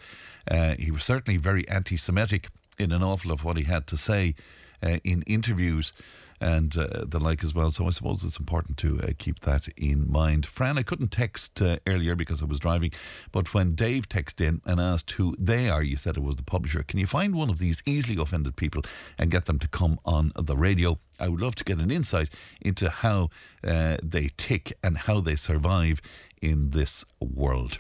[0.51, 2.48] Uh, he was certainly very anti-Semitic
[2.78, 4.34] in an awful of what he had to say
[4.82, 5.92] uh, in interviews
[6.40, 7.70] and uh, the like as well.
[7.70, 10.46] So I suppose it's important to uh, keep that in mind.
[10.46, 12.92] Fran, I couldn't text uh, earlier because I was driving,
[13.30, 16.42] but when Dave texted in and asked who they are, you said it was the
[16.42, 16.82] publisher.
[16.82, 18.82] Can you find one of these easily offended people
[19.18, 20.98] and get them to come on the radio?
[21.18, 22.30] I would love to get an insight
[22.62, 23.28] into how
[23.62, 26.01] uh, they tick and how they survive
[26.40, 27.78] in this world.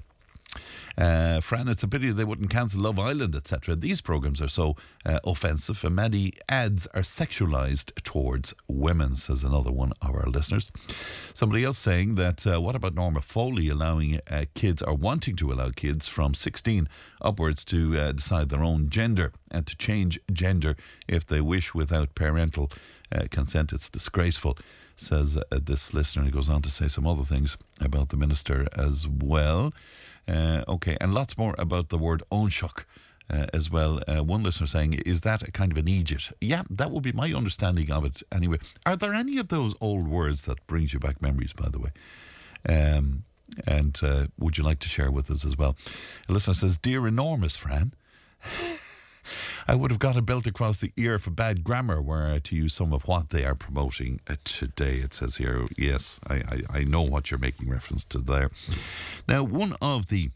[0.98, 3.76] Uh, Fran, it's a pity they wouldn't cancel Love Island, etc.
[3.76, 4.76] These programs are so
[5.06, 10.70] uh, offensive, and many ads are sexualized towards women, says another one of our listeners.
[11.34, 15.52] Somebody else saying that uh, what about Norma Foley allowing uh, kids or wanting to
[15.52, 16.88] allow kids from 16
[17.20, 20.76] upwards to uh, decide their own gender and to change gender
[21.08, 22.70] if they wish without parental
[23.12, 23.72] uh, consent?
[23.72, 24.58] It's disgraceful
[25.00, 26.24] says uh, this listener.
[26.24, 29.72] He goes on to say some other things about the minister as well.
[30.30, 32.84] Uh, okay, and lots more about the word onshuk.
[33.32, 36.62] Uh, as well, uh, one listener saying, "Is that a kind of an Egypt?" Yeah,
[36.68, 38.24] that would be my understanding of it.
[38.32, 41.52] Anyway, are there any of those old words that brings you back memories?
[41.52, 41.90] By the way,
[42.68, 43.22] um,
[43.68, 45.76] and uh, would you like to share with us as well?
[46.28, 47.92] A listener says, "Dear enormous Fran."
[49.66, 52.56] I would have got a belt across the ear for bad grammar were I to
[52.56, 54.96] use some of what they are promoting uh, today.
[54.96, 58.50] It says here, yes, I, I, I know what you're making reference to there.
[59.28, 60.30] Now, one of the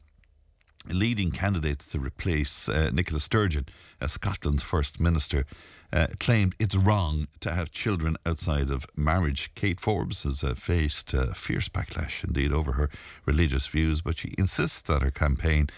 [0.88, 3.66] leading candidates to replace uh, Nicola Sturgeon
[4.00, 5.46] as Scotland's First Minister
[5.92, 9.50] uh, claimed it's wrong to have children outside of marriage.
[9.54, 12.90] Kate Forbes has uh, faced uh, fierce backlash indeed over her
[13.24, 15.68] religious views, but she insists that her campaign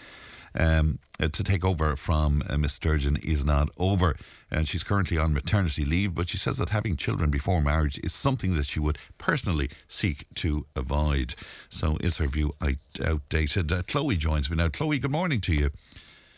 [0.57, 4.15] um, uh, to take over from uh, Miss Sturgeon is not over.
[4.49, 8.13] And she's currently on maternity leave, but she says that having children before marriage is
[8.13, 11.35] something that she would personally seek to avoid.
[11.69, 12.53] So is her view
[13.01, 13.71] outdated?
[13.71, 14.69] Uh, Chloe joins me now.
[14.69, 15.69] Chloe, good morning to you.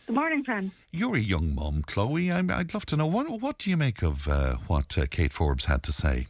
[0.07, 0.71] Good morning, Fran.
[0.91, 2.31] You're a young mum, Chloe.
[2.31, 5.31] i would love to know what, what do you make of uh, what uh, Kate
[5.31, 6.25] Forbes had to say?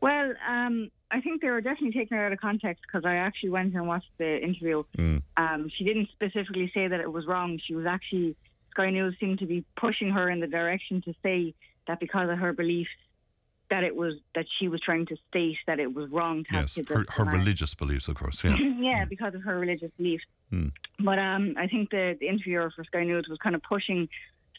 [0.00, 3.50] Well, um, I think they were definitely taking her out of context because I actually
[3.50, 4.82] went and watched the interview.
[4.98, 5.22] Mm.
[5.36, 7.60] Um, she didn't specifically say that it was wrong.
[7.64, 8.36] She was actually
[8.72, 11.54] Sky News seemed to be pushing her in the direction to say
[11.86, 12.90] that because of her beliefs,
[13.70, 16.74] that it was that she was trying to state that it was wrong to yes,
[16.74, 16.88] have.
[16.88, 18.42] Her, her religious beliefs, of course.
[18.42, 20.24] Yeah, yeah, because of her religious beliefs.
[20.52, 20.72] Mm.
[20.98, 24.08] But um, I think the, the interviewer for Sky News was kind of pushing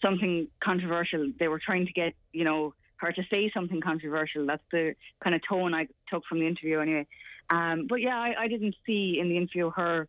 [0.01, 1.31] something controversial.
[1.37, 4.45] They were trying to get you know her to say something controversial.
[4.45, 7.07] That's the kind of tone I took from the interview, anyway.
[7.49, 10.07] Um, but yeah, I, I, didn't see in the interview her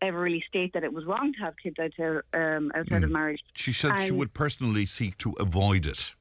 [0.00, 3.04] ever really state that it was wrong to have kids outside, um, outside mm.
[3.04, 3.40] of marriage.
[3.54, 6.14] She said and she would personally seek to avoid it.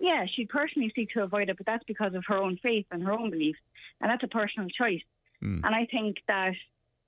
[0.00, 3.02] Yeah, she'd personally seek to avoid it, but that's because of her own faith and
[3.02, 3.58] her own beliefs,
[4.00, 5.02] and that's a personal choice.
[5.42, 5.60] Mm.
[5.64, 6.54] And I think that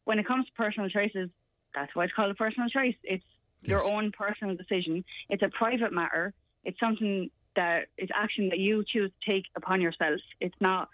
[0.04, 1.30] when it comes to personal choices,
[1.74, 2.94] that's why it's called a personal choice.
[3.04, 3.24] It's
[3.62, 3.68] yes.
[3.68, 5.04] your own personal decision.
[5.28, 6.32] It's a private matter.
[6.64, 10.20] It's something that it's action that you choose to take upon yourself.
[10.40, 10.88] It's not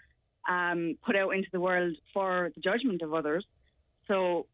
[0.49, 3.45] um, put out into the world for the judgment of others.
[4.07, 4.47] So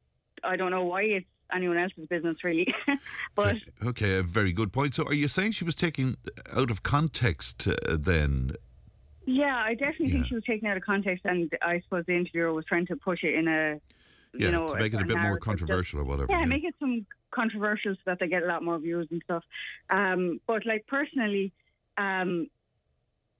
[0.43, 2.67] I don't know why it's anyone else's business, really.
[3.35, 3.55] but
[3.85, 4.95] okay, a very good point.
[4.95, 6.17] So are you saying she was taken
[6.51, 8.55] out of context uh, then?
[9.25, 10.13] Yeah, I definitely yeah.
[10.13, 12.95] think she was taken out of context, and I suppose the interviewer was trying to
[12.95, 13.79] push it in a
[14.35, 16.27] yeah, you know, to make it a, a bit more controversial just, or whatever.
[16.29, 19.21] Yeah, yeah, make it some controversial so that they get a lot more views and
[19.23, 19.43] stuff.
[19.89, 21.53] Um, but like personally,
[21.97, 22.47] um,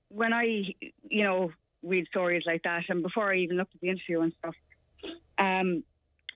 [0.10, 0.74] when I,
[1.10, 1.52] you know,
[1.82, 4.56] read stories like that, and before I even looked at the interview and stuff,
[5.38, 5.84] um,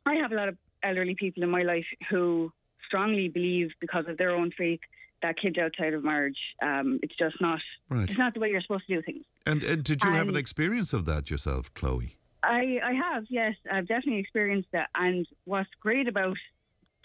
[0.06, 2.52] I have a lot of elderly people in my life who
[2.85, 4.80] strongly believe, because of their own faith,
[5.22, 8.10] that kids outside of marriage, um, it's just not, right.
[8.10, 9.26] it's not the way you're supposed to do things.
[9.45, 12.18] And, and did you and have an experience of that yourself, Chloe?
[12.44, 14.89] I, I have, yes, I've definitely experienced that.
[14.94, 16.38] And what's great about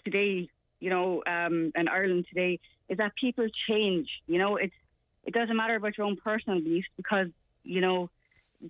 [0.05, 0.49] today,
[0.79, 4.09] you know, um, and Ireland today, is that people change.
[4.27, 4.75] You know, it's
[5.25, 7.29] it doesn't matter about your own personal beliefs because,
[7.65, 8.11] you know,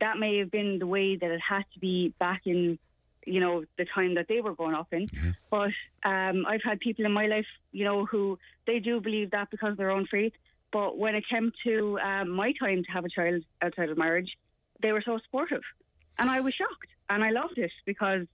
[0.01, 2.79] that may have been the way that it had to be back in,
[3.27, 5.09] you know, the time that they were growing up in.
[5.51, 5.71] But
[6.05, 9.73] um, I've had people in my life, you know, who they do believe that because
[9.73, 10.33] of their own faith.
[10.73, 14.31] But when it came to um, my time to have a child outside of marriage,
[14.81, 15.63] they were so supportive.
[16.19, 16.89] And I was shocked.
[17.11, 18.27] And I loved it because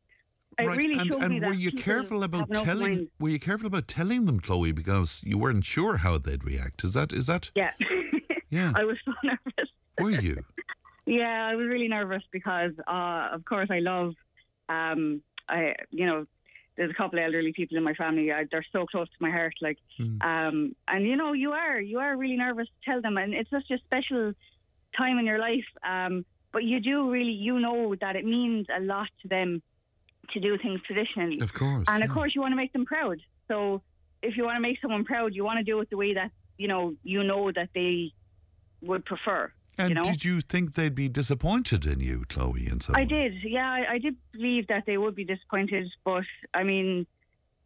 [0.59, 0.77] it right.
[0.77, 2.95] really and, showed and me were that you careful about telling?
[2.95, 3.09] Mind.
[3.21, 6.85] Were you careful about telling them, Chloe, because you weren't sure how they'd react?
[6.85, 7.51] Is that is that?
[7.55, 7.71] Yeah.
[8.51, 8.73] yeah.
[8.77, 9.71] I was so nervous.
[10.01, 10.45] Were you?
[11.07, 14.15] yeah, I was really nervous because, uh, of course, I love.
[14.69, 16.27] Um, I you know,
[16.77, 18.33] there's a couple of elderly people in my family.
[18.33, 20.23] I, they're so close to my heart, like, mm.
[20.23, 23.51] um, and you know, you are you are really nervous to tell them, and it's
[23.51, 24.33] such a special
[24.97, 25.67] time in your life.
[25.89, 29.63] Um, but you do really, you know, that it means a lot to them
[30.33, 31.41] to do things traditionally.
[31.41, 31.85] Of course.
[31.89, 33.19] And of course, you want to make them proud.
[33.47, 33.83] So
[34.23, 36.31] if you want to make someone proud, you want to do it the way that
[36.57, 38.13] you know you know that they
[38.83, 39.53] would prefer.
[39.79, 40.03] And you know?
[40.03, 42.67] did you think they'd be disappointed in you, Chloe?
[42.67, 43.35] And so I did.
[43.45, 45.89] Yeah, I, I did believe that they would be disappointed.
[46.05, 47.07] But I mean,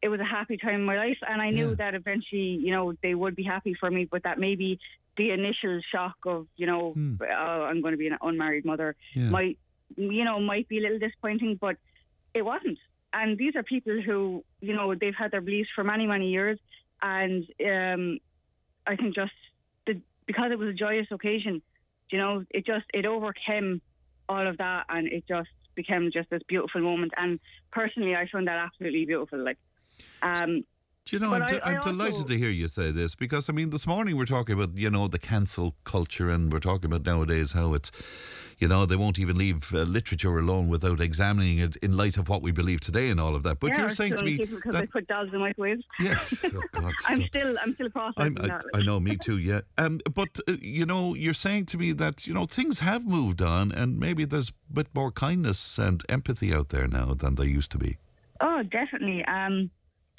[0.02, 1.76] it was a happy time in my life, and I knew yeah.
[1.76, 4.04] that eventually, you know, they would be happy for me.
[4.04, 4.78] But that maybe
[5.16, 7.16] the initial shock of, you know, hmm.
[7.22, 9.24] oh, I'm going to be an unmarried mother yeah.
[9.24, 9.58] might,
[9.96, 11.58] you know, might be a little disappointing.
[11.58, 11.76] But
[12.34, 12.78] it wasn't.
[13.12, 16.58] And these are people who, you know, they've had their beliefs for many, many years.
[17.02, 18.18] And um,
[18.86, 19.32] I think just
[19.86, 21.62] the, because it was a joyous occasion,
[22.10, 23.82] you know, it just, it overcame
[24.28, 27.12] all of that and it just became just this beautiful moment.
[27.16, 27.38] And
[27.70, 29.44] personally, I found that absolutely beautiful.
[29.44, 29.58] Like,
[30.22, 30.64] um,
[31.04, 33.70] do you know, I'm, I, am delighted to hear you say this because, I mean,
[33.70, 37.52] this morning we're talking about, you know, the cancel culture and we're talking about nowadays
[37.52, 37.90] how it's,
[38.62, 42.28] you know, they won't even leave uh, literature alone without examining it in light of
[42.28, 43.58] what we believe today and all of that.
[43.58, 45.82] But yeah, you're saying to me because that, they put dolls in microwaves.
[45.98, 48.64] Yes, oh God, I'm still, I'm still processing I'm, I, that.
[48.72, 49.36] I know, me too.
[49.36, 53.04] Yeah, um, but uh, you know, you're saying to me that you know things have
[53.04, 57.34] moved on, and maybe there's a bit more kindness and empathy out there now than
[57.34, 57.98] there used to be.
[58.40, 59.24] Oh, definitely.
[59.24, 59.72] Um,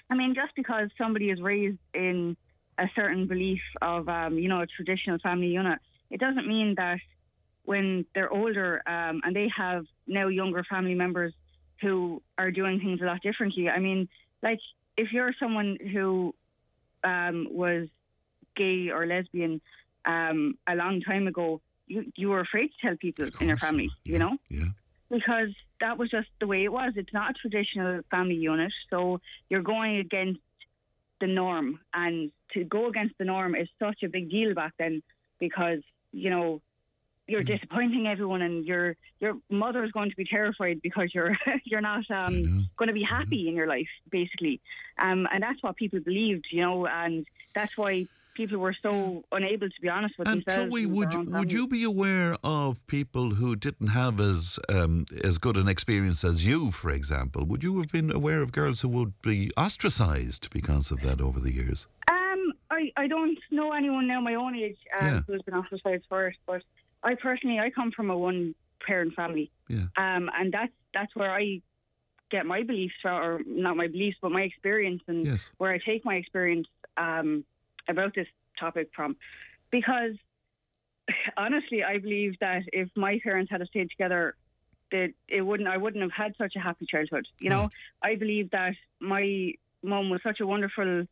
[0.10, 2.36] I mean, just because somebody is raised in
[2.78, 5.80] a certain belief of, um, you know, a traditional family unit,
[6.11, 6.99] it doesn't mean that
[7.65, 11.34] when they're older um, and they have now younger family members
[11.81, 13.69] who are doing things a lot differently.
[13.69, 14.07] I mean,
[14.41, 14.60] like
[14.98, 16.34] if you're someone who
[17.03, 17.88] um, was
[18.56, 19.61] gay or lesbian
[20.06, 23.90] um, a long time ago, you, you were afraid to tell people in your family,
[24.03, 24.38] yeah, you know?
[24.49, 24.65] Yeah.
[25.10, 25.49] Because
[25.80, 26.94] that was just the way it was.
[26.95, 28.72] It's not a traditional family unit.
[28.90, 29.19] So
[29.49, 30.40] you're going against
[31.19, 35.03] the norm, and to go against the norm is such a big deal back then
[35.40, 35.80] because
[36.11, 36.61] you know
[37.28, 41.82] you're disappointing everyone, and your your mother is going to be terrified because you're you're
[41.82, 44.60] not um, going to be happy in your life, basically.
[45.00, 47.26] Um, and that's what people believed, you know, and
[47.56, 50.70] that's why people were so unable to be honest with And themselves.
[50.70, 55.38] Chloe, would you, would you be aware of people who didn't have as um, as
[55.38, 57.45] good an experience as you, for example?
[57.45, 61.40] Would you have been aware of girls who would be ostracised because of that over
[61.40, 61.88] the years?
[62.10, 65.20] Um, I, I don't know anyone now my own age um, Yeah.
[65.28, 66.64] who's been ostracized for it, but
[67.03, 68.55] I personally I come from a one
[68.85, 69.88] parent family, Yeah.
[69.97, 71.61] um, and that's that's where I
[72.31, 75.49] get my beliefs from, or not my beliefs, but my experience, and Yes.
[75.57, 76.67] where I take my experience
[76.97, 77.45] um,
[77.88, 78.27] about this
[78.59, 79.15] topic from,
[79.71, 80.15] because
[81.38, 84.35] honestly, I believe that if my parents had stayed together,
[84.91, 87.27] that it wouldn't I wouldn't have had such a happy childhood.
[87.39, 87.69] You know,
[88.01, 89.53] I believe that my
[89.84, 91.05] mom was such a wonderful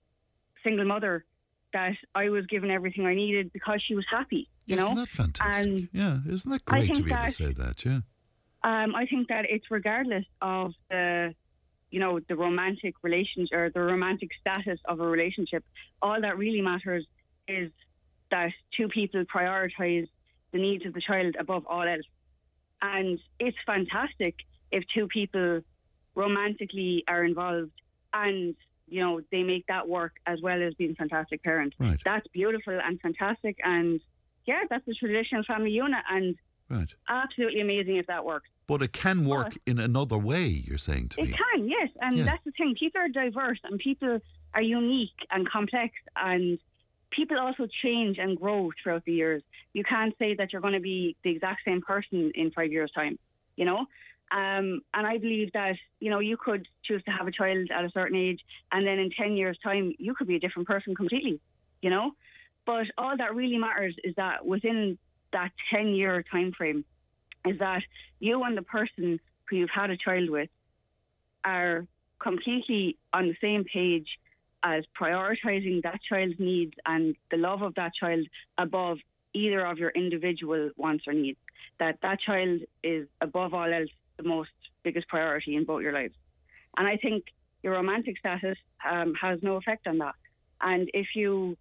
[0.63, 1.25] single mother
[1.73, 4.49] that I was given everything I needed because she was happy.
[4.65, 5.65] You Isn't know, that fantastic?
[5.65, 7.85] and Yeah, isn't that great to be able to say that?
[7.85, 7.99] Yeah.
[8.63, 11.33] um, I think that it's regardless of the,
[11.89, 15.63] you know, the romantic relationship or the romantic status of a relationship.
[16.01, 17.05] All that really matters
[17.47, 17.71] is
[18.29, 20.07] that two people prioritize
[20.51, 22.05] the needs of the child above all else.
[22.81, 24.35] And it's fantastic
[24.71, 25.61] if two people
[26.15, 27.71] romantically are involved
[28.13, 28.55] and
[28.91, 31.75] you know they make that work as well as being fantastic parents.
[31.79, 31.99] Right.
[32.05, 33.99] That's beautiful and fantastic, and
[34.45, 36.35] yeah, that's a traditional family unit, and
[36.69, 36.87] Right.
[37.09, 38.47] absolutely amazing if that works.
[38.67, 41.31] But it can work in another way, you're saying to It me.
[41.33, 42.23] It can, yes, and Yeah.
[42.25, 42.75] that's the thing.
[42.75, 44.19] People are diverse, and people
[44.53, 46.57] are unique and complex, and
[47.11, 49.43] people also change and grow throughout the years.
[49.73, 52.91] You can't say that you're going to be the exact same person in five years'
[52.93, 53.19] time,
[53.57, 53.85] you know.
[54.31, 57.83] Um, and I believe that you know you could choose to have a child at
[57.83, 58.39] a certain age,
[58.71, 61.39] and then in ten years' time you could be a different person completely,
[61.81, 62.11] you know.
[62.65, 64.97] But all that really matters is that within
[65.33, 66.85] that ten-year time frame,
[67.45, 67.81] is that
[68.19, 70.49] you and the person who you've had a child with
[71.43, 71.85] are
[72.19, 74.07] completely on the same page
[74.63, 78.25] as prioritizing that child's needs and the love of that child
[78.57, 78.99] above
[79.33, 81.39] either of your individual wants or needs.
[81.79, 83.89] That that child is above all else
[84.21, 84.49] the most
[84.83, 86.13] biggest priority in both your lives.
[86.77, 87.25] And I think
[87.63, 88.57] your romantic status
[88.89, 90.15] um, has no effect on that.
[90.61, 91.57] And if you,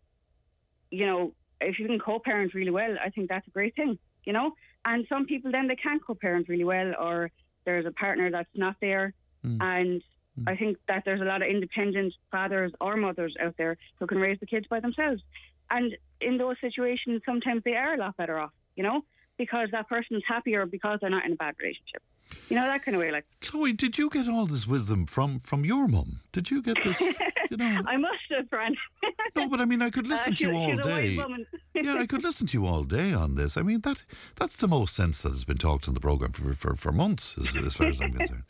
[0.91, 4.33] you know, if you can co-parent really well, I think that's a great thing, you
[4.33, 4.53] know.
[4.85, 7.31] And some people then they can't co-parent really well, or
[7.65, 9.13] there's a partner that's not there,
[9.61, 10.03] and
[10.47, 14.19] I think that there's a lot of independent fathers or mothers out there who can
[14.19, 15.23] raise the kids by themselves.
[15.71, 19.03] And in those situations, sometimes they are a lot better off, you know,
[19.37, 22.03] because that person's happier because they're not in a bad relationship.
[22.49, 23.11] You know, that kind of way.
[23.11, 26.21] Like, Chloe, did you get all this wisdom from from your mum?
[26.33, 27.01] Did you get this?
[27.01, 28.75] You know, I must have, Fran.
[29.37, 31.83] no, but I mean, I could listen Uh, to you all she's a wise day.
[31.83, 33.57] yeah, I could listen to you all day on this.
[33.57, 34.03] I mean, that
[34.37, 37.35] that's the most sense that has been talked in the program for for, for months,
[37.39, 38.45] as, as far as I'm concerned.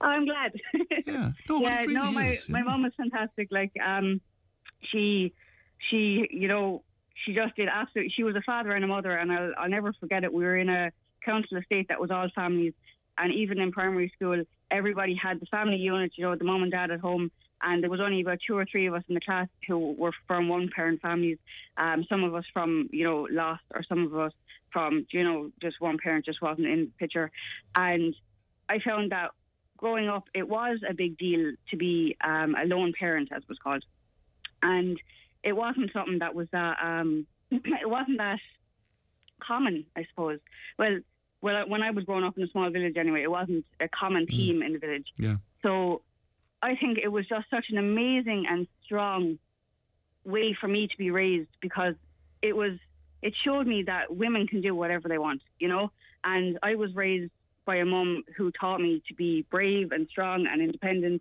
[0.00, 0.52] I'm glad.
[1.06, 3.48] Yeah, no, yeah, it no, my is, my mom was fantastic.
[3.50, 4.20] Like, um,
[4.90, 5.32] she,
[5.90, 6.82] she, you know,
[7.24, 8.12] she just did absolutely.
[8.14, 10.32] She was a father and a mother, and I'll I'll never forget it.
[10.32, 10.90] We were in a
[11.24, 12.74] council estate that was all families,
[13.18, 16.12] and even in primary school, everybody had the family unit.
[16.16, 17.30] You know, the mom and dad at home.
[17.62, 20.12] And there was only about two or three of us in the class who were
[20.26, 21.38] from one parent families.
[21.78, 24.32] Um, some of us from, you know, lost, or some of us
[24.70, 27.30] from, you know, just one parent just wasn't in the picture.
[27.74, 28.14] And
[28.68, 29.30] I found that
[29.78, 33.48] growing up, it was a big deal to be um, a lone parent, as it
[33.48, 33.84] was called,
[34.62, 34.98] and
[35.42, 38.40] it wasn't something that was that um, it wasn't that
[39.40, 40.40] common, I suppose.
[40.78, 40.98] Well,
[41.44, 44.24] well, when I was growing up in a small village, anyway, it wasn't a common
[44.24, 44.30] mm.
[44.30, 45.08] theme in the village.
[45.18, 45.36] Yeah.
[45.62, 46.00] So
[46.62, 49.38] I think it was just such an amazing and strong
[50.24, 51.96] way for me to be raised because
[52.40, 52.78] it was
[53.20, 55.92] it showed me that women can do whatever they want, you know.
[56.24, 57.30] And I was raised
[57.66, 61.20] by a mum who taught me to be brave and strong and independent,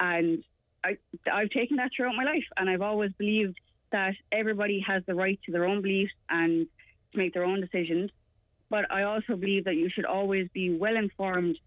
[0.00, 0.42] and
[0.82, 0.96] I
[1.30, 3.60] I've taken that throughout my life, and I've always believed
[3.92, 6.66] that everybody has the right to their own beliefs and
[7.12, 8.10] to make their own decisions.
[8.70, 11.58] But I also believe that you should always be well informed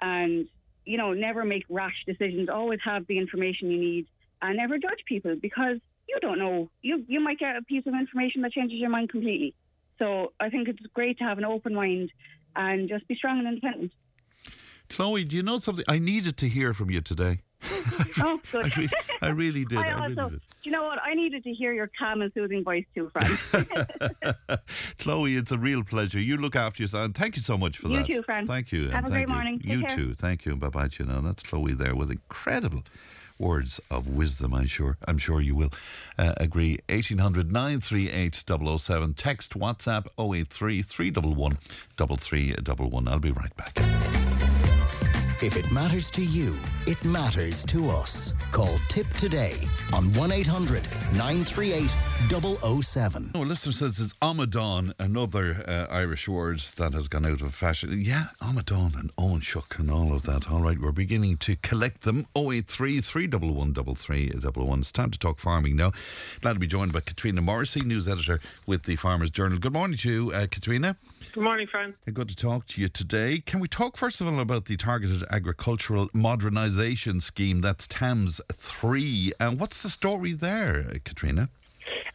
[0.00, 0.46] and
[0.84, 2.48] you know never make rash decisions.
[2.48, 4.06] Always have the information you need
[4.40, 5.78] and never judge people because
[6.08, 6.70] you don't know.
[6.82, 9.54] You you might get a piece of information that changes your mind completely.
[9.98, 12.12] So I think it's great to have an open mind
[12.54, 13.92] and just be strong and independent.
[14.88, 15.84] Chloe, do you know something?
[15.88, 17.40] I needed to hear from you today.
[18.20, 18.72] oh, good.
[18.72, 18.88] I, re-
[19.22, 19.78] I really did.
[19.78, 20.98] I I, also, really do you know what?
[21.02, 23.38] I needed to hear your calm and soothing voice too, Fran.
[24.98, 26.20] Chloe, it's a real pleasure.
[26.20, 28.06] You look after yourself, and thank you so much for You that.
[28.06, 28.46] too, Fran.
[28.46, 28.88] Thank you.
[28.90, 29.34] Have a great you.
[29.34, 29.58] morning.
[29.58, 29.96] Take you care.
[29.96, 30.14] too.
[30.14, 30.56] Thank you.
[30.56, 30.88] Bye bye.
[30.98, 32.82] You know, that's Chloe there with incredible
[33.38, 34.52] words of wisdom.
[34.54, 34.98] I'm sure.
[35.06, 35.72] I'm sure you will
[36.18, 36.78] uh, agree.
[36.88, 38.44] 1800 938
[38.80, 39.14] 007.
[39.14, 41.58] Text WhatsApp 083 311
[41.96, 43.08] 3311.
[43.08, 44.17] I'll be right back.
[45.40, 46.56] If it matters to you,
[46.88, 48.34] it matters to us.
[48.50, 49.56] Call Tipp today
[49.92, 50.82] on 1 800
[51.12, 51.88] 938
[52.82, 53.30] 007.
[53.36, 57.54] Oh, a listener says it's Amadon, another uh, Irish word that has gone out of
[57.54, 58.02] fashion.
[58.02, 60.50] Yeah, Amadon and Owen Shook and all of that.
[60.50, 62.26] All right, we're beginning to collect them.
[62.36, 64.80] 083 311 3311.
[64.80, 65.92] It's time to talk farming now.
[66.40, 69.58] Glad to be joined by Katrina Morrissey, news editor with the Farmers Journal.
[69.58, 70.96] Good morning to you, uh, Katrina.
[71.32, 71.94] Good morning, Fran.
[72.12, 73.40] Good to talk to you today.
[73.46, 77.60] Can we talk first of all about the targeted agricultural modernisation scheme?
[77.60, 79.32] That's TAMS 3.
[79.40, 81.48] And what's the story there, Katrina?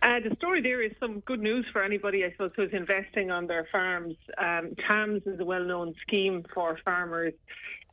[0.02, 3.48] Uh, the story there is some good news for anybody, I suppose, who's investing on
[3.48, 4.16] their farms.
[4.38, 7.34] Um, TAMS is a well known scheme for farmers.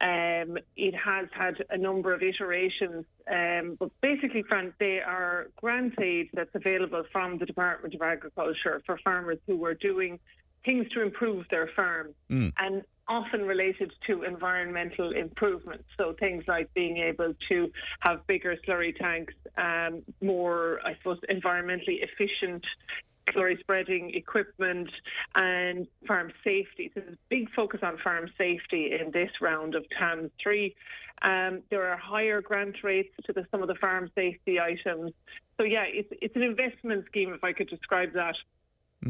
[0.02, 5.94] Um, it has had a number of iterations, um, but basically, Fran, they are grant
[6.00, 10.18] aid that's available from the Department of Agriculture for farmers who are doing
[10.64, 12.52] things to improve their farm Mm.
[12.58, 15.84] and often related to environmental improvements.
[15.98, 17.70] So things like being able to
[18.00, 22.64] have bigger slurry tanks, um, more, I suppose, environmentally efficient
[23.30, 24.90] slurry spreading equipment
[25.34, 26.90] and farm safety.
[26.94, 30.74] So there's a big focus on farm safety in this round of TAMS 3.
[31.22, 35.12] Um, there are higher grant rates to the, some of the farm safety items.
[35.58, 38.36] So yeah, it's, it's an investment scheme, if I could describe that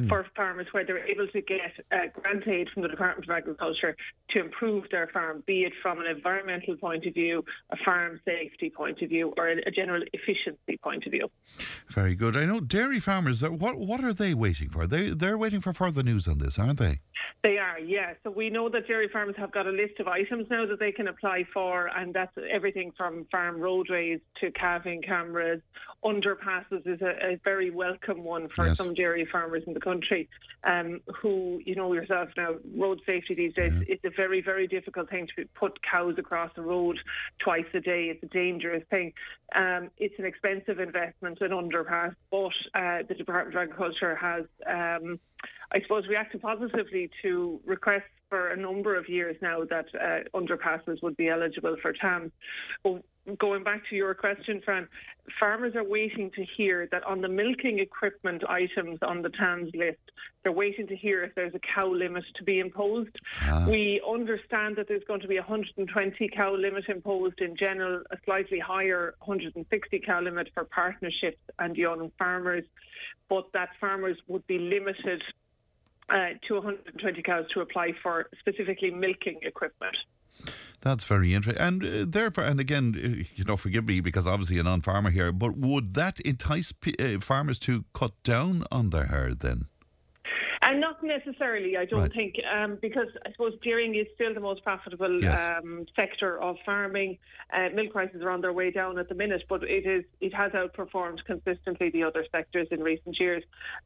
[0.09, 3.97] for farmers where they're able to get uh, grant aid from the Department of Agriculture
[4.31, 8.71] to improve their farm, be it from an environmental point of view, a farm safety
[8.71, 11.29] point of view, or a, a general efficiency point of view.
[11.89, 12.37] Very good.
[12.37, 14.87] I know dairy farmers, uh, what, what are they waiting for?
[14.87, 17.01] They, they're waiting for further news on this, aren't they?
[17.43, 18.15] They are, yeah.
[18.23, 20.93] So we know that dairy farmers have got a list of items now that they
[20.93, 25.61] can apply for, and that's everything from farm roadways to calving cameras.
[26.05, 28.77] Underpasses is a, a very welcome one for Yes.
[28.77, 30.29] some dairy farmers in the country
[30.65, 35.09] um, who, you know yourself now, road safety these days, it's a very, very difficult
[35.09, 36.99] thing to put cows across the road
[37.39, 38.05] twice a day.
[38.05, 39.13] It's a dangerous thing.
[39.55, 45.19] Um, it's an expensive investment, an underpass, but uh, the Department of Agriculture has, um,
[45.73, 51.03] I suppose, reacted positively to requests for a number of years now that uh, underpasses
[51.03, 52.33] would be eligible for TAMS.
[52.85, 53.03] Well,
[53.39, 54.89] going back to your question, Fran,
[55.39, 59.99] farmers are waiting to hear that on the milking equipment items on the TAMS list,
[60.43, 63.11] they're waiting to hear if there's a cow limit to be imposed.
[63.67, 68.17] We understand that there's going to be a 120 cow limit imposed in general, a
[68.25, 72.65] slightly higher 160 cow limit for partnerships and young farmers,
[73.29, 75.23] but that farmers would be limited
[76.11, 79.97] uh, to 120 cows to apply for specifically milking equipment.
[80.81, 81.61] That's very interesting.
[81.63, 85.33] And uh, therefore, and again, uh, you know, forgive me because obviously a non-farmer here,
[85.33, 89.67] but would that entice p- uh, farmers to cut down on their herd then?
[90.63, 92.13] And not necessarily, I don't Right.
[92.13, 95.39] think, um, because I suppose dairying is still the most profitable Yes.
[95.59, 97.17] um, sector of farming.
[97.53, 100.33] Uh, milk prices are on their way down at the minute, but it is it
[100.35, 103.43] has outperformed consistently the other sectors in recent years.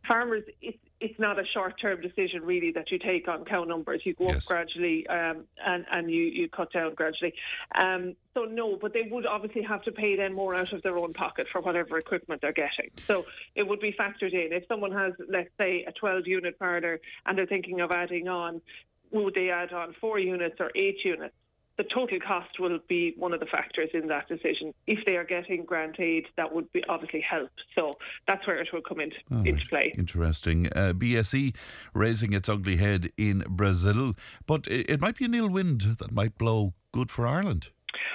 [0.06, 4.02] Farmers, it's it's not a short term decision really that you take on cow numbers.
[4.04, 7.34] You go up gradually um, and and you you cut down gradually.
[7.74, 10.96] Um, so no, but they would obviously have to pay then more out of their
[10.96, 12.90] own pocket for whatever equipment they're getting.
[13.06, 14.52] So it would be factored in.
[14.52, 18.60] If someone has, let's say, a 12 unit parlour and they're thinking of adding on,
[19.12, 21.34] would they add on four units or eight units?
[21.76, 24.72] The total cost will be one of the factors in that decision.
[24.86, 27.50] If they are getting grant aid, that would be obviously help.
[27.74, 27.92] So
[28.26, 29.46] that's where it will come into, right.
[29.46, 29.92] into play.
[29.98, 30.68] Interesting.
[30.68, 31.54] Uh, BSE
[31.92, 34.14] raising its ugly head in Brazil,
[34.46, 37.68] but it, it might be an ill wind that might blow good for Ireland.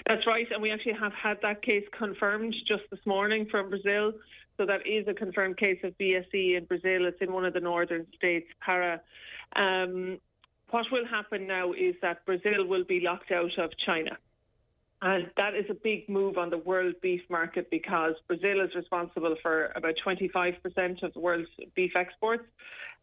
[0.07, 4.13] That's right, and we actually have had that case confirmed just this morning from Brazil.
[4.57, 7.05] So that is a confirmed case of BSE in Brazil.
[7.05, 9.01] It's in one of the northern states, Para.
[9.55, 10.19] Um,
[10.71, 14.17] what will happen now is that Brazil will be locked out of China.
[15.01, 19.35] And that is a big move on the world beef market because Brazil is responsible
[19.41, 22.43] for about 25% of the world's beef exports,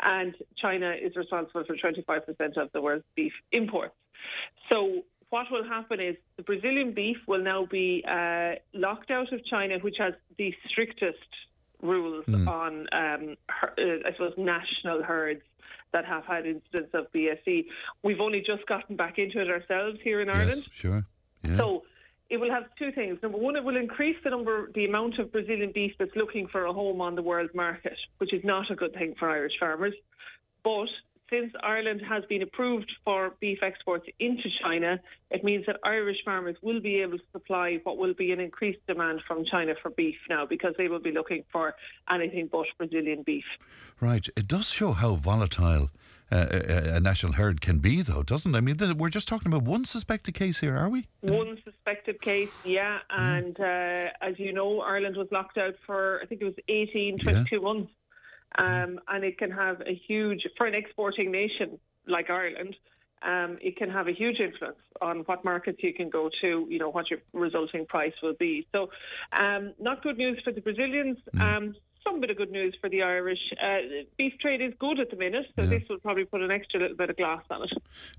[0.03, 3.95] and China is responsible for 25% of the world's beef imports.
[4.71, 9.45] So, what will happen is the Brazilian beef will now be uh, locked out of
[9.47, 11.19] China, which has the strictest
[11.83, 15.43] rules on, um, her, uh, I suppose, national herds
[15.93, 17.67] that have had incidents of BSE.
[18.03, 20.63] We've only just gotten back into it ourselves here in Ireland.
[20.67, 21.07] Yes, sure.
[21.43, 21.57] Yeah.
[21.57, 21.83] So
[22.29, 23.19] it will have two things.
[23.23, 26.67] Number one, it will increase the number, the amount of Brazilian beef that's looking for
[26.67, 29.95] a home on the world market, which is not a good thing for Irish farmers.
[30.65, 30.89] But
[31.31, 35.01] since Ireland has been approved for beef exports into China,
[35.31, 38.86] it means that Irish farmers will be able to supply what will be an increased
[38.86, 41.74] demand from China for beef now because they will be looking for
[42.11, 43.44] anything but Brazilian beef.
[44.01, 44.27] Right.
[44.36, 45.90] It does show how volatile
[46.31, 48.59] uh, a, a national herd can be, though, doesn't it?
[48.59, 51.07] I mean, th- we're just talking about one suspected case here, are we?
[51.20, 52.98] One suspected case, yeah.
[53.11, 57.19] And uh, as you know, Ireland was locked out for, I think it was 18,
[57.20, 57.93] 22 months.
[58.59, 62.77] Um, and it can have a huge, for an exporting nation like Ireland,
[63.23, 66.78] um, it can have a huge influence on what markets you can go to, you
[66.78, 68.66] know, what your resulting price will be.
[68.73, 68.90] So,
[69.39, 71.18] um, not good news for the Brazilians.
[71.40, 71.74] Um,
[72.06, 73.39] some bit of good news for the Irish.
[73.60, 76.81] Uh, beef trade is good at the minute, so this will probably put an extra
[76.81, 77.73] little bit of glass on it.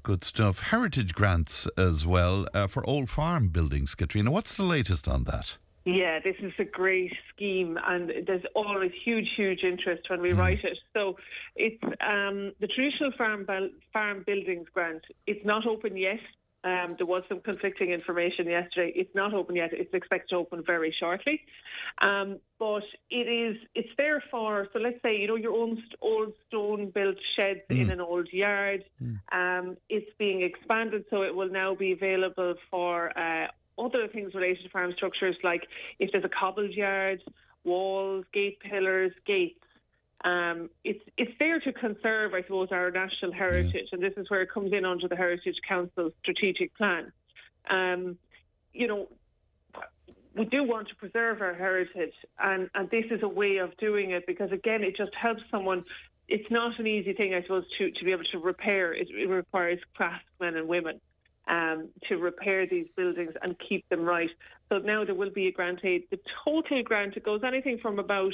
[0.03, 0.59] Good stuff.
[0.59, 4.29] Heritage grants as well uh, for old farm buildings, Katrina.
[4.29, 5.57] What's the latest on that?
[5.87, 10.63] Yeah, this is a great scheme, and there's always huge, huge interest when we write
[10.65, 10.77] it.
[10.93, 11.15] So
[11.55, 13.47] it's um, the traditional farm
[13.93, 15.03] farm buildings grant.
[15.27, 16.19] It's not open yet.
[16.65, 18.91] Um, there was some conflicting information yesterday.
[18.95, 19.71] It's not open yet.
[19.71, 21.39] It's expected to open very shortly.
[22.01, 23.55] Um, but it is.
[23.73, 24.67] It's there for.
[24.73, 28.27] So let's say you know your own st- old stone built sheds in an old
[28.33, 28.83] yard.
[29.31, 33.17] Um, it's being expanded, so it will now be available for.
[33.17, 33.47] Uh,
[33.77, 35.67] other things related to farm structures, like
[35.99, 37.21] if there's a cobbled yard,
[37.63, 39.59] walls, gate pillars, gates.
[40.23, 44.41] Um, it's it's there to conserve, I suppose, our national heritage, and this is where
[44.41, 47.11] it comes in under the Heritage Council's strategic plan.
[47.69, 48.17] Um,
[48.73, 49.07] you know,
[50.35, 54.11] we do want to preserve our heritage, and, and this is a way of doing
[54.11, 55.83] it because, again, it just helps someone.
[56.27, 58.93] It's not an easy thing, I suppose, to, to be able to repair.
[58.93, 60.99] It, it requires craftsmen and women
[61.47, 64.29] um, to repair these buildings and keep them right.
[64.69, 66.03] So now there will be a grant aid.
[66.11, 68.33] The total grant it goes anything from about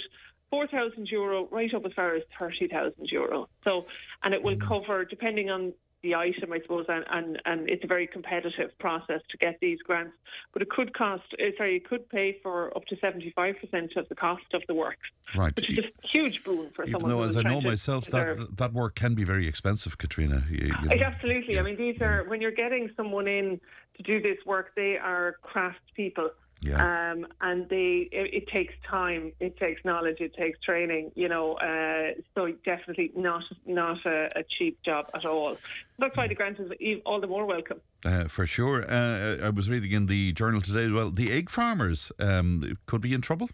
[0.50, 3.50] four thousand euro right up as far as thirty thousand euro.
[3.64, 3.86] So,
[4.24, 5.74] and it will cover depending on
[6.04, 9.80] the item, I suppose, and, and, and it's a very competitive process to get these
[9.80, 10.14] grants.
[10.52, 14.16] But it could cost, uh, sorry, it could pay for up to 75% of the
[14.16, 14.98] cost of the work,
[15.36, 15.56] Right.
[15.56, 18.74] which is a huge boon for Even someone though, as I know myself, that that
[18.74, 20.44] work can be very expensive, Katrina.
[20.50, 21.06] You- you know.
[21.06, 21.58] absolutely.
[21.58, 23.60] I mean, these are when you're getting someone in
[23.96, 26.30] to do this work, they are craft people.
[26.72, 31.54] Um, and they, it, it takes time, it takes knowledge, it takes training, you know.
[31.56, 35.58] Uh, so definitely not not a, a cheap job at all.
[36.00, 37.82] That's why the grant is all the more welcome.
[38.06, 38.90] Uh, for sure.
[38.90, 41.12] Uh, I was reading in the journal today well.
[41.12, 43.50] The egg farmers um, could be in trouble.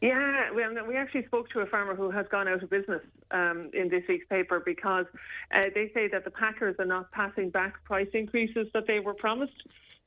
[0.00, 3.02] Yeah, well, we actually spoke to a farmer who has gone out of business
[3.32, 5.06] um, in this week's paper because
[5.52, 9.14] uh, they say that the packers are not passing back price increases that they were
[9.14, 9.60] promised.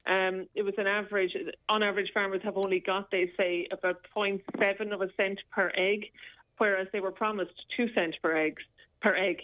[0.08, 1.36] Um, it was an average,
[1.70, 6.06] on average, farmers have only got, they say, about 0.7 of a cent per egg,
[6.58, 8.64] whereas they were promised two cent per eggs
[9.02, 9.42] per egg.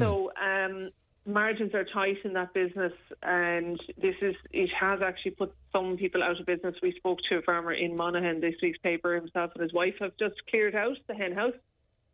[0.00, 0.90] So um,
[1.26, 2.92] margins are tight in that business,
[3.22, 6.74] and this is it has actually put some people out of business.
[6.82, 9.14] We spoke to a farmer in Monaghan this week's paper.
[9.14, 11.54] Himself and his wife have just cleared out the hen house.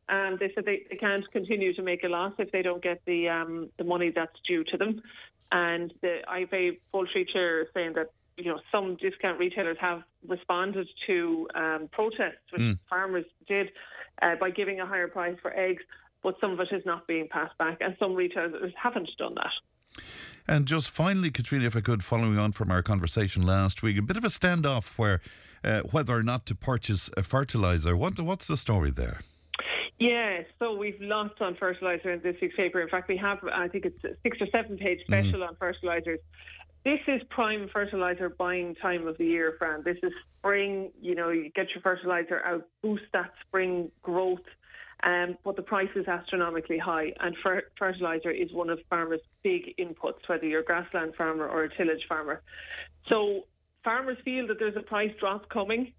[0.08, 3.00] And they said they, they can't continue to make a loss if they don't get
[3.06, 5.00] the um, the money that's due to them.
[5.52, 8.08] And the IFA poultry chair is saying that
[8.38, 12.78] you know some discount retailers have responded to um, protests, which Mm.
[12.88, 13.70] farmers did,
[14.22, 15.82] uh, by giving a higher price for eggs.
[16.22, 19.52] But some of it is not being passed back, and some retailers haven't done that.
[20.48, 24.02] And just finally, Katrina, if I could, following on from our conversation last week, a
[24.02, 25.20] bit of a standoff where
[25.64, 27.96] uh, whether or not to purchase a fertilizer.
[27.96, 29.20] What, what's the story there?
[30.02, 32.80] Yeah, so we've lots on fertiliser in this week's paper.
[32.80, 36.18] In fact, we have, I think it's a six or seven page special on fertilisers.
[36.84, 39.84] This is prime fertiliser buying time of the year, Fran.
[39.84, 44.40] This is spring, you know, you get your fertiliser out, boost that spring growth.
[45.04, 49.76] Um, but the price is astronomically high, and fer- fertiliser is one of farmers' big
[49.78, 52.42] inputs, whether you're a grassland farmer or a tillage farmer.
[53.08, 53.46] So
[53.84, 55.92] farmers feel that there's a price drop coming.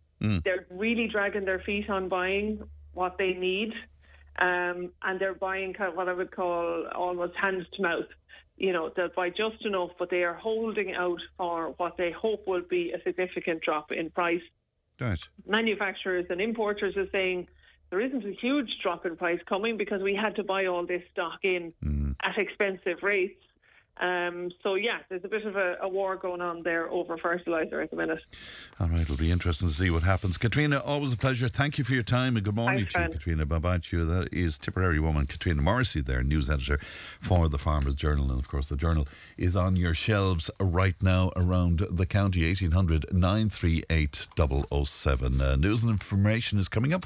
[0.43, 2.63] They're really dragging their feet on buying
[2.93, 3.73] what they need,
[4.39, 8.05] um, and they're buying kind of what I would call almost hand to mouth.
[8.57, 12.47] You know, they'll buy just enough, but they are holding out for what they hope
[12.47, 14.41] will be a significant drop in price.
[14.99, 15.19] Right.
[15.47, 17.47] Manufacturers and importers are saying
[17.89, 21.01] there isn't a huge drop in price coming because we had to buy all this
[21.11, 21.73] stock in
[22.21, 23.39] at expensive rates.
[23.97, 27.79] Um, so yeah, there's a bit of a, a war going on there over fertiliser
[27.79, 28.19] at the minute.
[28.79, 30.37] All right, it'll be interesting to see what happens.
[30.37, 31.47] Katrina, always a pleasure.
[31.47, 33.45] Thank you for your time and good morning Thanks, to you, Katrina.
[33.45, 34.05] Bye bye to you.
[34.05, 36.79] That is Tipperary woman Katrina Morrissey, there, news editor
[37.21, 38.31] for the Farmers Journal.
[38.31, 39.07] And of course, the journal
[39.37, 42.45] is on your shelves right now around the county.
[42.47, 44.27] 1800 938
[44.85, 45.41] 007.
[45.41, 47.05] Uh, news and information is coming up.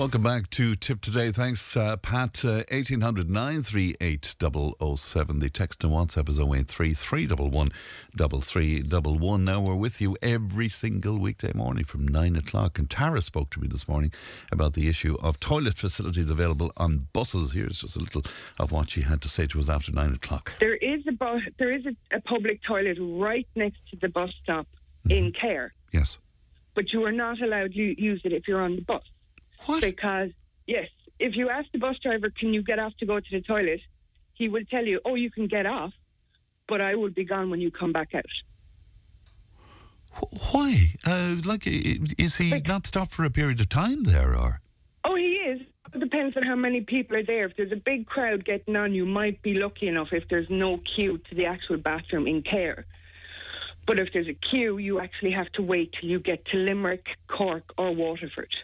[0.00, 1.30] Welcome back to Tipp Today.
[1.30, 2.42] Thanks, uh, Pat.
[2.42, 5.40] Uh, 1800 938 007.
[5.40, 7.70] The text and WhatsApp is 083 311
[8.16, 9.44] 3311.
[9.44, 12.78] Now, we're with you every single weekday morning from 9 o'clock.
[12.78, 14.10] And Tara spoke to me this morning
[14.50, 17.52] about the issue of toilet facilities available on buses.
[17.52, 18.22] Here's just a little
[18.58, 20.54] of what she had to say to us after 9 o'clock.
[20.60, 24.30] There is a bu- there is a, a public toilet right next to the bus
[24.42, 24.66] stop
[25.10, 26.16] in Cahir, Yes.
[26.74, 29.02] but you are not allowed to use it if you're on the bus.
[29.66, 29.82] What?
[29.82, 30.30] Because
[30.66, 30.88] yes,
[31.18, 33.80] if you ask the bus driver, "Can you get off to go to the toilet?"
[34.40, 35.92] he will tell you, "Oh, you can get off,
[36.66, 38.24] but I will be gone when you come back out."
[40.52, 40.94] Why?
[41.06, 44.60] Uh, like, is he not stopped for a period of time there, or?
[45.04, 45.60] Oh, he is.
[45.94, 47.44] It depends on how many people are there.
[47.44, 50.78] If there's a big crowd getting on, you might be lucky enough if there's no
[50.78, 52.86] queue to the actual bathroom in Cahir.
[53.86, 57.06] But if there's a queue, you actually have to wait till you get to Limerick,
[57.28, 58.54] Cork, or Waterford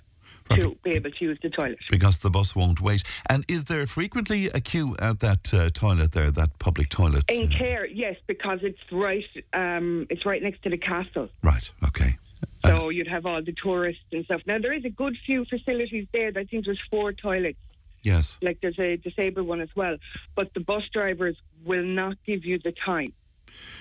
[0.51, 1.79] to be able to use the toilet.
[1.91, 3.03] Because the bus won't wait.
[3.29, 7.25] And is there frequently a queue at that uh, toilet there, that public toilet?
[7.29, 9.25] In Cahir, yes, because it's right.
[9.53, 11.29] Um, it's right next to the castle.
[11.43, 11.71] Right.
[11.85, 12.19] Okay.
[12.65, 14.43] So you'd have all the tourists and stuff.
[14.47, 16.33] Now there is a good few facilities there.
[16.37, 17.59] I think there's four toilets.
[18.03, 18.39] Yes.
[18.43, 19.97] Like there's a disabled one as well.
[20.35, 23.13] But the bus drivers will not give you the time.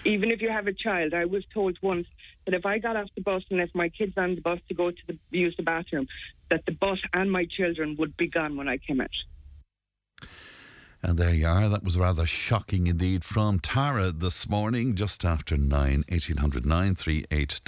[0.04, 2.08] Even if you have a child, I was told once
[2.46, 4.74] that if I got off the bus and if my kids on the bus to
[4.74, 6.08] go to the, use the bathroom,
[6.50, 9.10] that the bus and my children would be gone when I came out.
[11.08, 11.70] And there you are.
[11.70, 17.62] That was rather shocking indeed from Tara this morning, just after 9, 1800 938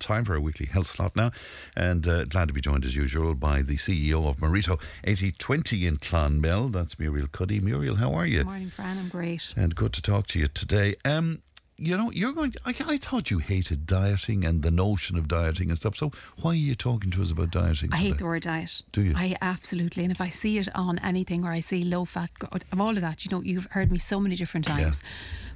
[0.00, 1.30] Time for a weekly health slot now.
[1.76, 5.98] And uh, glad to be joined as usual by the CEO of Marito 8020 in
[5.98, 6.72] Clonmel.
[6.72, 7.60] That's Muriel Cuddy.
[7.60, 8.38] Muriel, how are you?
[8.38, 8.98] Good morning, Fran.
[8.98, 9.52] I'm great.
[9.54, 10.96] And good to talk to you today.
[11.04, 11.42] Um,
[11.84, 12.54] you know, you're going.
[12.64, 15.96] I, I thought you hated dieting and the notion of dieting and stuff.
[15.96, 17.90] So why are you talking to us about dieting?
[17.92, 18.82] I hate the word diet.
[18.92, 19.14] Do you?
[19.16, 20.04] I absolutely.
[20.04, 23.00] And if I see it on anything or I see low fat, of all of
[23.00, 25.02] that, you know, you've heard me so many different times.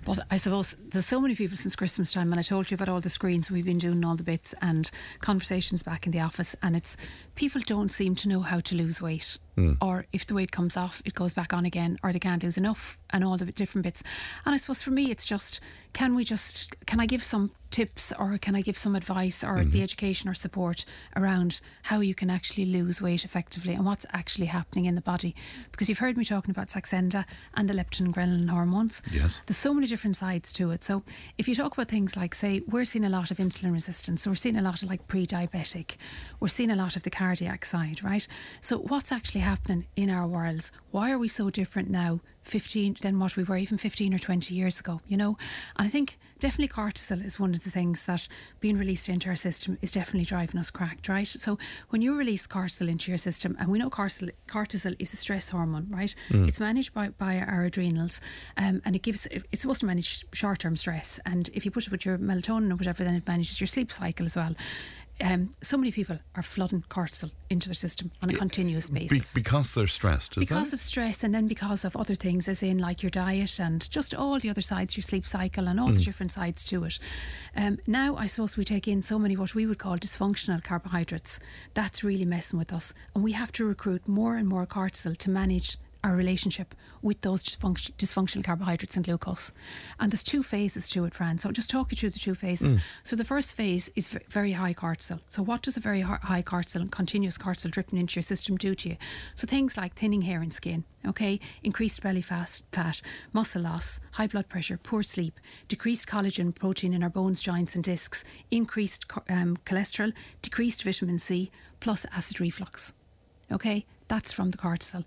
[0.05, 2.89] But I suppose there's so many people since Christmas time, and I told you about
[2.89, 4.89] all the screens we've been doing, all the bits, and
[5.21, 6.55] conversations back in the office.
[6.63, 6.97] And it's
[7.37, 9.39] people don't seem to know how to lose weight.
[9.57, 9.79] Mm.
[9.81, 12.59] Or if the weight comes off, it goes back on again, or they can't lose
[12.59, 14.03] enough, and all the different bits.
[14.45, 15.61] And I suppose for me, it's just
[15.95, 19.65] can we just, can I give some tips, or can I give some advice, or
[19.65, 20.85] the education or support
[21.17, 25.35] around how you can actually lose weight effectively and what's actually happening in the body?
[25.73, 29.01] Because you've heard me talking about Saxenda and the leptin and ghrelin hormones.
[29.11, 29.41] Yes.
[29.47, 30.85] There's so many different sides to it.
[30.85, 31.03] So
[31.39, 34.31] if you talk about things like, say, we're seeing a lot of insulin resistance, so
[34.31, 35.93] we're seeing a lot of like pre-diabetic,
[36.41, 38.27] we're seeing a lot of the cardiac side, right?
[38.61, 40.71] So what's actually happening in our worlds?
[40.93, 42.21] Why are we so different now?
[42.45, 45.37] 15 than what we were even 15 or 20 years ago, you know?
[45.75, 48.29] And I think definitely cortisol is one of the things that
[48.61, 51.27] being released into our system is definitely driving us cracked, right?
[51.27, 51.59] So
[51.89, 55.49] when you release cortisol into your system, and we know cortisol, cortisol is a stress
[55.49, 56.15] hormone, right?
[56.31, 56.47] Mm.
[56.47, 58.21] It's managed by, by our adrenals
[58.57, 61.19] um, and it gives, it's supposed to manage short term stress.
[61.27, 63.91] And if you put it with your melatonin or whatever, then it manages your sleep
[63.91, 64.55] cycle as well.
[65.19, 69.33] Um, so many people are flooding cortisol into their system on a continuous Be- basis
[69.33, 70.77] because they're stressed, is because that?
[70.77, 74.15] of stress and then because of other things as in like your diet and just
[74.15, 76.05] all the other sides your sleep cycle and all the Mm.
[76.05, 76.99] different sides to it
[77.57, 81.41] um, now i suppose we take in so many what we would call dysfunctional carbohydrates
[81.73, 85.31] that's really messing with us and we have to recruit more and more cortisol to
[85.31, 89.53] manage our relationship with those dysfunction, dysfunctional carbohydrates and glucose.
[89.99, 91.39] And there's two phases to it, Fran.
[91.39, 92.75] So I'll just talk you through the two phases.
[92.75, 92.81] Mm.
[93.03, 95.21] So the first phase is very high cortisol.
[95.29, 98.57] So what does a very hi- high cortisol and continuous cortisol dripping into your system
[98.57, 98.97] do to you?
[99.35, 103.03] So things like thinning hair and skin, okay, increased belly fat, fat,
[103.33, 105.39] muscle loss, high blood pressure, poor sleep,
[105.69, 110.13] decreased collagen protein in our bones, joints, and discs, increased um, cholesterol,
[110.43, 111.51] decreased vitamin C,
[111.81, 112.93] plus acid reflux.
[113.51, 115.05] Okay, that's from the cortisol,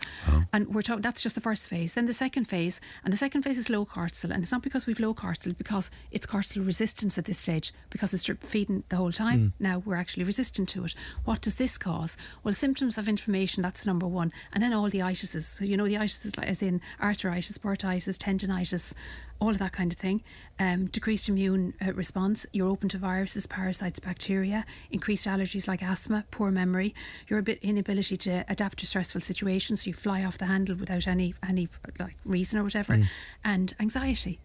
[0.52, 1.02] and we're talking.
[1.02, 1.94] That's just the first phase.
[1.94, 4.86] Then the second phase, and the second phase is low cortisol, and it's not because
[4.86, 9.12] we've low cortisol, because it's cortisol resistance at this stage, because it's feeding the whole
[9.12, 9.40] time.
[9.40, 9.52] Mm.
[9.60, 10.96] Now we're actually resistant to it.
[11.24, 12.18] What does this cause?
[12.44, 13.64] Well, symptoms of inflammation.
[13.64, 15.44] That's number one, and then all the itises.
[15.44, 18.94] So you know the itises, like as in arthritis, bursitis, tendonitis,
[19.40, 20.22] all of that kind of thing.
[20.60, 22.46] Um, decreased immune uh, response.
[22.52, 24.66] You're open to viruses, parasites, bacteria.
[24.92, 26.94] Increased allergies like asthma, poor memory.
[27.28, 29.84] Your bit inability to adapt to stressful situations.
[29.84, 32.96] So you fly off the handle without any any like reason or whatever.
[32.96, 33.06] Mm.
[33.44, 34.40] And anxiety.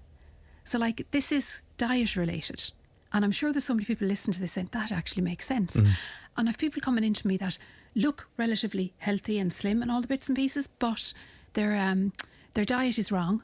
[0.64, 2.72] So like this is diet related.
[3.12, 5.76] And I'm sure there's so many people listening to this saying that actually makes sense.
[5.76, 5.88] Mm.
[6.36, 7.58] And I've people coming into me that
[7.94, 11.12] look relatively healthy and slim and all the bits and pieces, but
[11.52, 12.12] their um,
[12.54, 13.42] their diet is wrong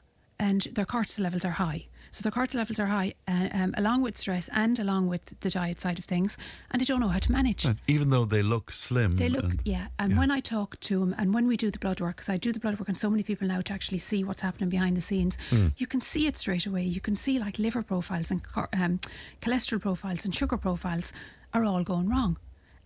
[0.49, 1.83] and their cortisol levels are high.
[2.13, 5.51] So their cortisol levels are high, uh, um, along with stress and along with the
[5.51, 6.37] diet side of things,
[6.71, 7.63] and they don't know how to manage.
[7.67, 7.77] Right.
[7.87, 9.17] Even though they look slim.
[9.17, 9.87] They look, and- yeah.
[9.99, 12.39] And when I talk to them, and when we do the blood work, because I
[12.47, 14.97] do the blood work on so many people now to actually see what's happening behind
[14.97, 15.73] the scenes, Mm.
[15.81, 16.85] you can see it straight away.
[16.97, 18.41] You can see like liver profiles and
[18.83, 18.99] um,
[19.43, 21.13] cholesterol profiles and sugar profiles
[21.55, 22.33] are all going wrong,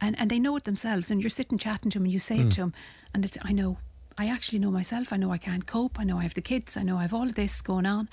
[0.03, 1.11] and and they know it themselves.
[1.11, 2.55] And you're sitting chatting to them, and you say it Mm.
[2.57, 2.73] to them,
[3.15, 3.79] and it's I know.
[4.17, 5.13] I actually know myself.
[5.13, 5.99] I know I can't cope.
[5.99, 6.77] I know I have the kids.
[6.77, 8.09] I know I have all of this going on.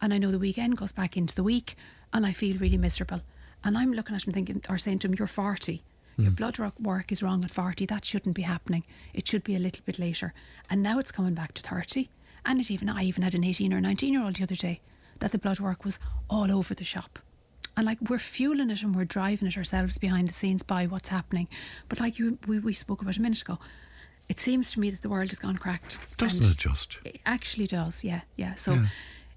[0.00, 1.76] And I know the weekend goes back into the week
[2.12, 3.22] and I feel really miserable.
[3.64, 5.82] And I'm looking at him thinking, or saying to him, You're 40.
[6.18, 6.34] Your mm-hmm.
[6.34, 7.86] blood work- work is wrong at 40.
[7.86, 8.84] That shouldn't be happening.
[9.14, 10.34] It should be a little bit later.
[10.68, 12.10] And now it's coming back to 30.
[12.44, 14.80] And it even I even had an 18 or 19 year old the other day
[15.20, 15.98] that the blood work was
[16.28, 17.18] all over the shop.
[17.76, 21.08] And like we're fueling it and we're driving it ourselves behind the scenes by what's
[21.08, 21.48] happening.
[21.88, 23.58] But like you, we, we spoke about a minute ago,
[24.32, 25.98] it seems to me that the world has gone cracked.
[26.16, 26.96] Doesn't it just?
[27.04, 28.54] It actually does, yeah, yeah.
[28.54, 28.86] So Yeah.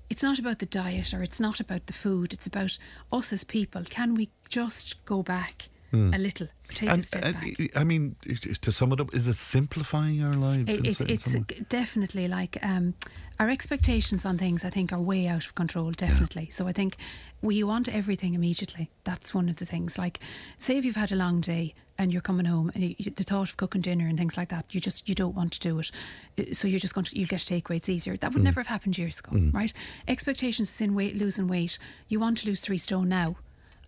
[0.10, 2.32] it's not about the diet or it's not about the food.
[2.32, 2.78] It's about
[3.12, 3.84] us as people.
[3.84, 6.14] Can we just go back Hmm.
[6.14, 7.72] a little, take a step and, back?
[7.76, 8.16] I mean,
[8.62, 10.76] to sum it up, is it simplifying our lives?
[10.76, 11.36] It, it, it's
[11.70, 12.96] definitely like um,
[13.40, 14.66] our expectations on things.
[14.66, 15.92] I think are way out of control.
[15.92, 16.50] Definitely.
[16.50, 16.98] So I think
[17.42, 18.90] we want everything immediately.
[19.04, 19.98] That's one of the things.
[19.98, 20.20] Like,
[20.58, 23.50] say if you've had a long day and you're coming home and you, the thought
[23.50, 25.92] of cooking dinner and things like that, you just you don't want to do it.
[26.38, 27.78] Uh, So you're just going to you get takeaway.
[27.78, 28.18] It's easier.
[28.18, 28.46] That would Mm.
[28.46, 29.54] never have happened years ago, Mm.
[29.54, 29.72] right?
[30.08, 31.78] Expectations is in weight losing weight.
[32.10, 33.38] You want to lose three stone now.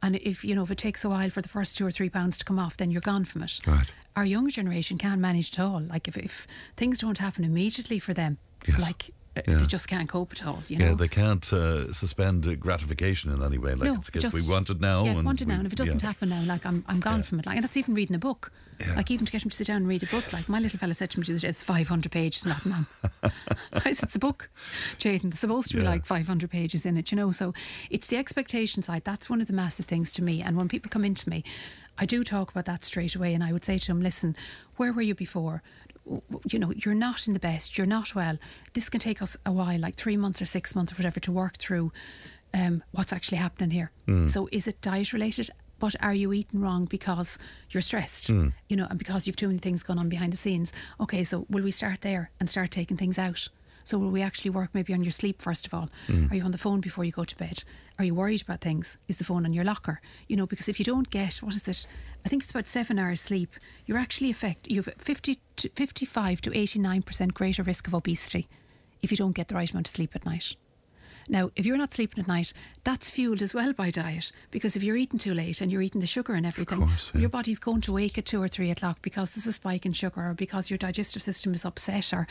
[0.04, 2.10] And if you know if it takes a while for the first two or three
[2.10, 3.92] pounds to come off, then you're gone from it Right.
[4.16, 5.82] our younger generation can't manage at all.
[5.82, 8.38] Like if, if things don't happen immediately for them,
[8.80, 9.12] like uh,
[9.48, 9.58] Yeah.
[9.58, 10.64] they just can't cope at all.
[10.68, 10.86] You know.
[10.86, 13.74] yeah, they can't uh, suspend gratification in any way.
[13.74, 15.04] Like no, it's just, we want it now.
[15.04, 15.56] Yeah, and want it now.
[15.56, 16.08] And if it doesn't yeah.
[16.08, 17.46] happen now, like I'm, I'm gone from it.
[17.46, 18.52] Like, and that's even reading a book.
[18.96, 20.32] Like even to get him to sit down and read a book.
[20.32, 22.86] Like my little fella said to me the other day, it's 500 pages, not man.
[23.74, 24.50] I said, it's a book,
[25.00, 25.24] Jaden.
[25.24, 27.32] There's supposed to be like 500 pages in it, you know.
[27.32, 27.54] So
[27.90, 29.04] it's the expectation side.
[29.04, 30.42] That's one of the massive things to me.
[30.42, 31.44] And when people come into me,
[31.98, 33.34] I do talk about that straight away.
[33.34, 34.36] And I would say to them, listen,
[34.76, 35.64] where were you before?
[36.46, 37.78] You know, you're not in the best.
[37.78, 38.38] You're not well.
[38.74, 41.32] This can take us a while, like three months or six months or whatever, to
[41.32, 41.92] work through
[42.54, 43.92] um, what's actually happening here.
[44.08, 44.30] Mm.
[44.30, 45.50] So is it diet related?
[45.80, 47.38] But are you eating wrong because
[47.70, 48.28] you're stressed?
[48.30, 48.54] Mm.
[48.70, 50.74] You know, and because you've too many things going on behind the scenes.
[51.00, 53.50] Okay, so will we start there and start taking things out?
[53.88, 55.90] So will we actually work maybe on your sleep first of all?
[56.10, 56.30] Mm.
[56.30, 57.64] Are you on the phone before you go to bed?
[57.98, 58.98] Are you worried about things?
[59.08, 60.02] Is the phone on your locker?
[60.28, 61.88] You know, because if you don't get what is it?
[62.26, 63.56] I think it's about seven hours sleep.
[63.86, 68.50] You're actually affect you've 50 to 55 to 89 percent greater risk of obesity
[69.02, 70.58] if you don't get the right amount of sleep at night.
[71.30, 74.84] Now, if you're not sleeping at night, that's fueled as well by diet because if
[74.84, 77.92] you're eating too late and you're eating the sugar and everything, your body's going to
[77.94, 80.78] wake at two or three o'clock because there's a spike in sugar or because your
[80.78, 82.28] digestive system is upset or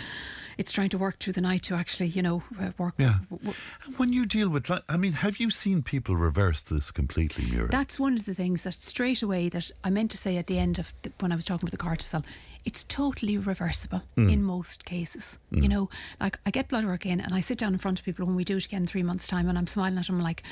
[0.57, 2.43] it's trying to work through the night to actually, you know,
[2.79, 2.95] work.
[2.97, 3.19] Yeah.
[3.31, 3.55] w- w-
[3.85, 7.69] And when you deal with, I mean, have you seen people reverse this completely, Muriel?
[7.71, 10.59] That's one of the things that straight away that I meant to say at the
[10.59, 12.25] end of the, when I was talking about the cortisol.
[12.67, 14.33] It's totally reversible Mm.
[14.33, 15.39] in most cases.
[15.53, 15.63] Mm.
[15.63, 15.89] You know,
[16.21, 18.35] like I get blood work in and I sit down in front of people when
[18.37, 20.43] we do it again in three months' time and I'm smiling at them like,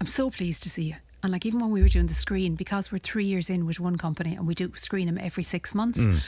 [0.00, 0.96] I'm so pleased to see you.
[1.22, 3.80] And like even when we were doing the screen, because we're three years in with
[3.80, 6.20] one company and we do screen them every six months, Mm.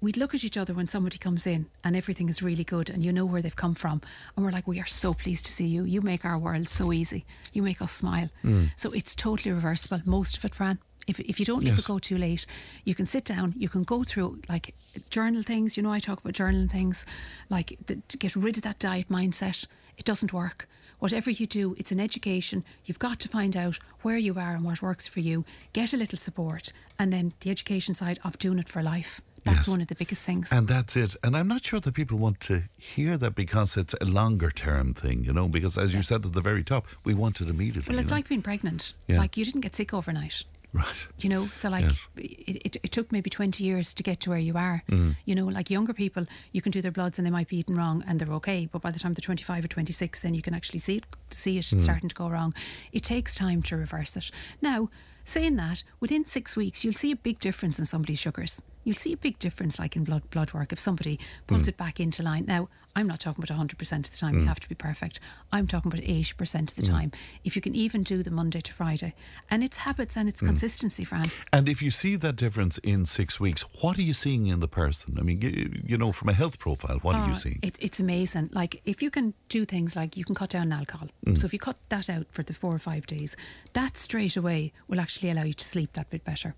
[0.00, 3.04] we'd look at each other when somebody comes in and everything is really good and
[3.04, 4.00] you know where they've come from.
[4.36, 5.82] And we're like, we are so pleased to see you.
[5.84, 7.24] You make our world so easy.
[7.52, 8.28] You make us smile.
[8.44, 8.70] Mm.
[8.76, 10.00] So it's totally reversible.
[10.04, 10.78] Most of it, Fran.
[11.06, 11.84] If, if you don't leave Yes.
[11.84, 12.46] it go too late,
[12.84, 14.74] you can sit down, you can go through like
[15.10, 15.76] journal things.
[15.76, 17.06] You know, I talk about journaling things,
[17.48, 19.66] like the, to get rid of that diet mindset.
[19.96, 20.68] It doesn't work.
[20.98, 22.64] Whatever you do, it's an education.
[22.86, 25.44] You've got to find out where you are and what works for you.
[25.74, 29.20] Get a little support, and then the education side of doing it for life.
[29.44, 29.68] That's Yes.
[29.68, 30.50] one of the biggest things.
[30.50, 31.14] And that's it.
[31.22, 34.92] And I'm not sure that people want to hear that because it's a longer term
[34.92, 37.92] thing, you know, because as you said at the very top, we want it immediately.
[37.94, 38.16] Well, it's you know?
[38.16, 38.94] like being pregnant.
[39.06, 39.18] Yeah.
[39.18, 40.42] Like you didn't get sick overnight.
[40.76, 41.08] Right.
[41.18, 42.08] You know, so like Yes.
[42.16, 44.82] it, it, it took maybe 20 years to get to where you are.
[44.90, 45.16] Mm.
[45.24, 47.74] You know, like younger people, you can do their bloods and they might be eating
[47.74, 48.66] wrong and they're okay.
[48.70, 51.58] But by the time they're 25 or 26, then you can actually see it, see
[51.58, 51.82] it Mm.
[51.82, 52.54] starting to go wrong.
[52.92, 54.30] It takes time to reverse it.
[54.62, 54.90] Now,
[55.24, 58.60] saying that, within six weeks, you'll see a big difference in somebody's sugars.
[58.84, 61.68] You'll see a big difference, like in blood blood work, if somebody pulls Mm.
[61.68, 62.44] it back into line.
[62.46, 64.34] Now, I'm not talking about 100% of the time.
[64.34, 64.48] You Mm.
[64.48, 65.20] have to be perfect.
[65.52, 66.88] I'm talking about 80% of the Mm.
[66.88, 67.12] time.
[67.44, 69.14] If you can even do the Monday to Friday.
[69.50, 70.46] And it's habits and it's Mm.
[70.48, 71.30] consistency, Fran.
[71.52, 74.68] And if you see that difference in six weeks, what are you seeing in the
[74.68, 75.18] person?
[75.18, 77.58] I mean, you, you know, from a health profile, what are you Oh, seeing?
[77.62, 78.48] It, it's amazing.
[78.52, 81.08] Like if you can do things like you can cut down alcohol.
[81.26, 81.38] Mm.
[81.38, 83.36] So if you cut that out for the four or five days,
[83.74, 86.54] that straight away will actually allow you to sleep that bit better.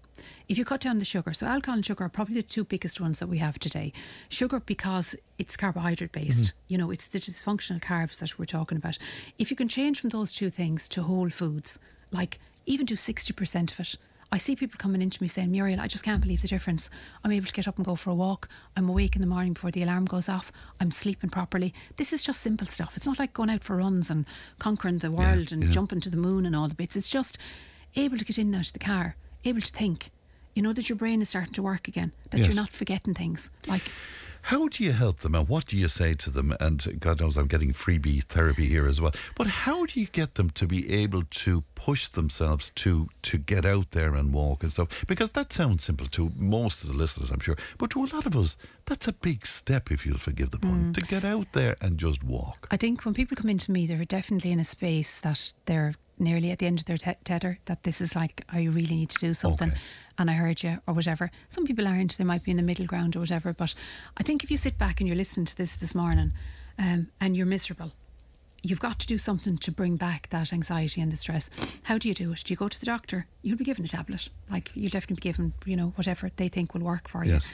[0.49, 3.01] If you cut down the sugar, so alcohol and sugar are probably the two biggest
[3.01, 3.93] ones that we have today.
[4.29, 6.28] Sugar because it's carbohydrate based.
[6.37, 6.53] Mhm.
[6.69, 8.99] You know, it's the dysfunctional carbs that we're talking about.
[9.39, 11.79] If you can change from those two things to whole foods,
[12.11, 13.95] like even do sixty percent of it.
[14.31, 16.91] I see people coming into me saying, Muriel, I just can't believe the difference.
[17.25, 18.47] I'm able to get up and go for a walk.
[18.77, 20.53] I'm awake in the morning before the alarm goes off.
[20.79, 21.73] I'm sleeping properly.
[21.97, 22.95] This is just simple stuff.
[22.95, 24.27] It's not like going out for runs and
[24.59, 25.71] conquering the world and yeah.
[25.71, 26.95] jumping to the moon and all the bits.
[26.95, 27.39] It's just
[27.97, 30.11] able to get in and out of the car, able to think.
[30.55, 32.49] You know that your brain is starting to work again, that Yes.
[32.49, 33.51] you're not forgetting things.
[33.67, 33.91] Like,
[34.43, 36.55] How do you help them and what do you say to them?
[36.59, 39.13] And God knows I'm getting freebie therapy here as well.
[39.37, 43.67] But how do you get them to be able to push themselves to to get
[43.67, 44.89] out there and walk and stuff?
[45.07, 47.57] Because that sounds simple to most of the listeners, I'm sure.
[47.77, 48.57] But to a lot of us,
[48.87, 50.95] that's a big step, if you'll forgive the pun, Mm.
[50.95, 52.69] to get out there and just walk.
[52.71, 56.51] I think when people come into me, they're definitely in a space that they're nearly
[56.51, 59.19] at the end of their te- tether, that this is like, I really need to
[59.19, 59.73] do something.
[60.19, 61.31] And I heard you, or whatever.
[61.49, 63.53] Some people aren't, they might be in the middle ground or whatever.
[63.53, 63.75] But
[64.17, 66.33] I think if you sit back and you're listening to this this morning
[66.79, 67.93] um, and you're miserable,
[68.63, 71.49] you've got to do something to bring back that anxiety and the stress.
[71.85, 72.43] How do you do it?
[72.45, 73.27] Do you go to the doctor?
[73.43, 74.29] You'll be given a tablet.
[74.51, 77.35] Like, you'll definitely be given, you know, whatever they think will work for you.
[77.35, 77.47] Yes.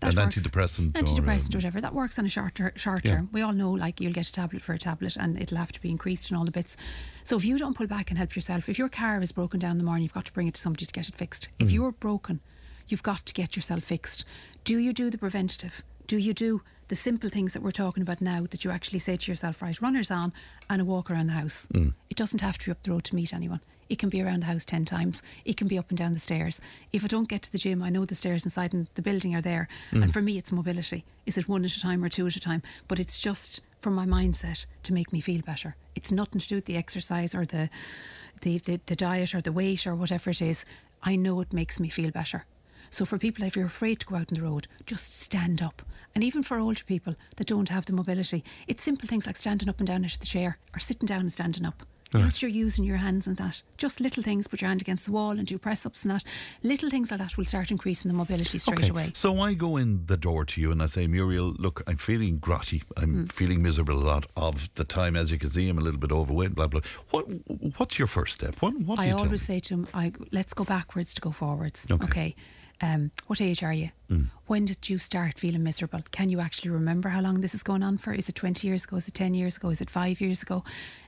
[0.00, 0.36] That An works.
[0.36, 1.80] antidepressant or, Antidepressant um, or whatever.
[1.80, 3.16] That works on a short, ter- short Yeah.
[3.16, 3.28] term.
[3.32, 5.80] We all know, like, you'll get a tablet for a tablet and it'll have to
[5.80, 6.76] be increased and all the bits.
[7.24, 9.72] So if you don't pull back and help yourself, if your car is broken down
[9.72, 11.48] in the morning, you've got to bring it to somebody to get it fixed.
[11.58, 11.72] If Mm.
[11.72, 12.40] you're broken,
[12.88, 14.24] you've got to get yourself fixed.
[14.64, 15.82] Do you do the preventative?
[16.06, 19.16] Do you do the simple things that we're talking about now that you actually say
[19.16, 20.32] to yourself, right, runners on
[20.68, 21.68] and a walk around the house?
[21.72, 21.94] Mm.
[22.10, 23.60] It doesn't have to be up the road to meet anyone.
[23.88, 25.22] It can be around the house 10 times.
[25.44, 26.60] It can be up and down the stairs.
[26.92, 29.36] If I don't get to the gym, I know the stairs inside and the building
[29.36, 29.68] are there.
[29.92, 30.02] Mm.
[30.02, 31.04] And for me, it's mobility.
[31.26, 32.62] Is it one at a time or two at a time?
[32.88, 35.76] But it's just for my mindset to make me feel better.
[35.94, 37.70] It's nothing to do with the exercise or the,
[38.42, 40.64] the, the, the diet or the weight or whatever it is.
[41.04, 42.46] I know it makes me feel better.
[42.90, 45.82] So for people, if you're afraid to go out on the road, just stand up.
[46.14, 49.68] And even for older people that don't have the mobility, it's simple things like standing
[49.68, 51.84] up and down out of the chair or sitting down and standing up.
[52.12, 52.24] Right.
[52.24, 53.62] Not you're using your hands and that.
[53.76, 56.24] Just little things, put your hand against the wall and do press ups and that.
[56.64, 58.88] Little things like that will start increasing the mobility straight okay.
[58.88, 59.12] away.
[59.14, 62.40] So I go in the door to you and I say, Muriel, look, I'm feeling
[62.40, 62.82] grotty.
[62.96, 63.32] I'm Mm.
[63.32, 65.14] feeling miserable a lot of the time.
[65.14, 66.80] As you can see, I'm a little bit overweight, blah, blah.
[67.10, 67.26] What,
[67.78, 68.56] what's your first step?
[68.60, 71.20] What, what do I you tell always say to them, I, let's go backwards to
[71.20, 71.86] go forwards.
[71.88, 72.34] Okay.
[72.82, 73.90] Um, what age are you?
[74.10, 74.30] Mm.
[74.46, 76.02] When did you start feeling miserable?
[76.12, 78.12] Can you actually remember how long this is going on for?
[78.14, 78.96] Is it 20 years ago?
[78.96, 79.68] Is it 10 years ago?
[79.68, 80.64] Is it five years ago?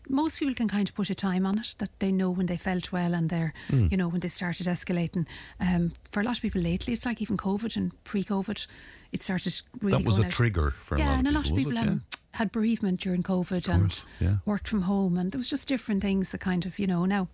[0.08, 2.58] Most people can kind of put a time on it that they know when they
[2.58, 3.54] felt well and they're.
[3.70, 3.90] Mm.
[3.90, 5.26] you know, when they started escalating.
[5.60, 8.66] Um, for a lot of people lately, it's like even COVID and pre COVID,
[9.12, 10.30] it started really That was a out.
[10.30, 11.88] trigger for a yeah, lot of and a lot of people, it?
[11.88, 14.36] um, had bereavement during COVID and yeah.
[14.44, 17.28] worked from home, and there was just different things that kind of, you know, now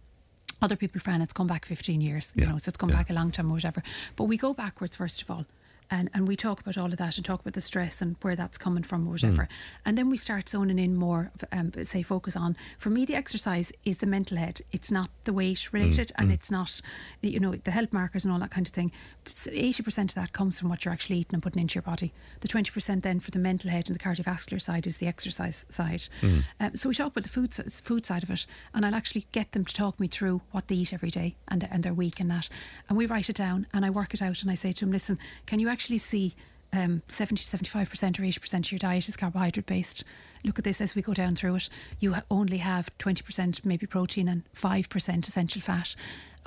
[0.61, 3.11] other people, Fran, it's gone back 15 years, you Yeah, know, so it's gone back
[3.11, 3.83] a long time or whatever.
[4.17, 5.47] But we go backwards, first of all.
[5.91, 8.37] And, and we talk about all of that and talk about the stress and where
[8.37, 9.43] that's coming from or whatever.
[9.43, 9.49] Mm.
[9.87, 12.57] And then we start zoning in more, um, say, focus on.
[12.79, 14.61] For me, the exercise is the mental head.
[14.73, 16.35] It's not the weight related and mm.
[16.35, 16.81] it's not,
[17.23, 18.93] you know, the health markers and all that kind of thing.
[19.25, 22.13] 80% of that comes from what you're actually eating and putting into your body.
[22.41, 26.09] The 20% then for the mental head and the cardiovascular side is the exercise side.
[26.21, 26.45] Mm.
[26.61, 29.53] Um, so we talk about the food food side of it, and I'll actually get
[29.53, 32.21] them to talk me through what they eat every day and their, and their week
[32.21, 32.49] and that,
[32.89, 34.93] and we write it down and I work it out and I say to them,
[34.93, 36.35] listen, can you actually see
[36.73, 40.05] um, 70 to 75 percent or 80 percent of your diet is carbohydrate based?
[40.45, 41.69] Look at this as we go down through it.
[41.99, 45.95] You only have 20 percent maybe protein and 5 percent essential fat.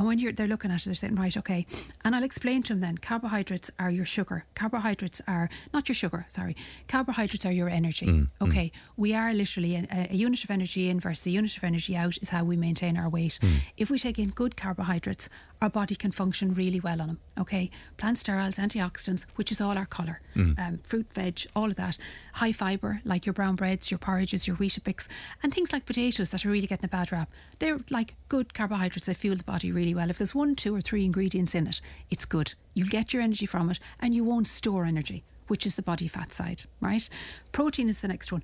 [0.02, 1.68] And when you're, they're looking at it, they're saying, right, okay.
[2.04, 4.46] And I'll explain to them then carbohydrates are your sugar.
[4.56, 6.56] Carbohydrates are not your sugar, sorry.
[6.88, 8.08] Carbohydrates are your energy.
[8.08, 8.50] Mm, mm.
[8.50, 8.72] okay.
[8.98, 11.96] We are literally an, a, a unit of energy in versus a unit of energy
[11.96, 13.38] out is how we maintain our weight.
[13.44, 13.58] Mm.
[13.78, 15.30] If we take in good carbohydrates,
[15.62, 17.20] our body can function really well on them.
[17.38, 17.70] Okay.
[17.98, 20.20] Plant sterols, antioxidants, which is all our colour.
[20.36, 20.60] Mm.
[20.60, 22.00] Um, fruit, veg, all of that.
[22.34, 25.08] High fibre, like your brown breads, your porridges, your Weetabix,
[25.44, 27.30] and things like potatoes that are really getting a bad rap.
[27.60, 30.10] They're like good carbohydrates that fuel the body really well.
[30.10, 32.54] If there's one, two, or three ingredients in it, it's good.
[32.74, 36.08] You'll get your energy from it and you won't store energy, which is the body
[36.08, 37.08] fat side, right?
[37.52, 38.44] Protein is the next one.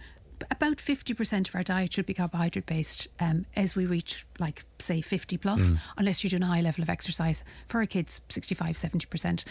[0.52, 5.02] About 50% of our diet should be carbohydrate based um, as we reach like say
[5.02, 5.80] 50 plus, Mm.
[5.98, 7.44] unless you're doing a high level of exercise.
[7.68, 9.44] For our kids, 65, 70%.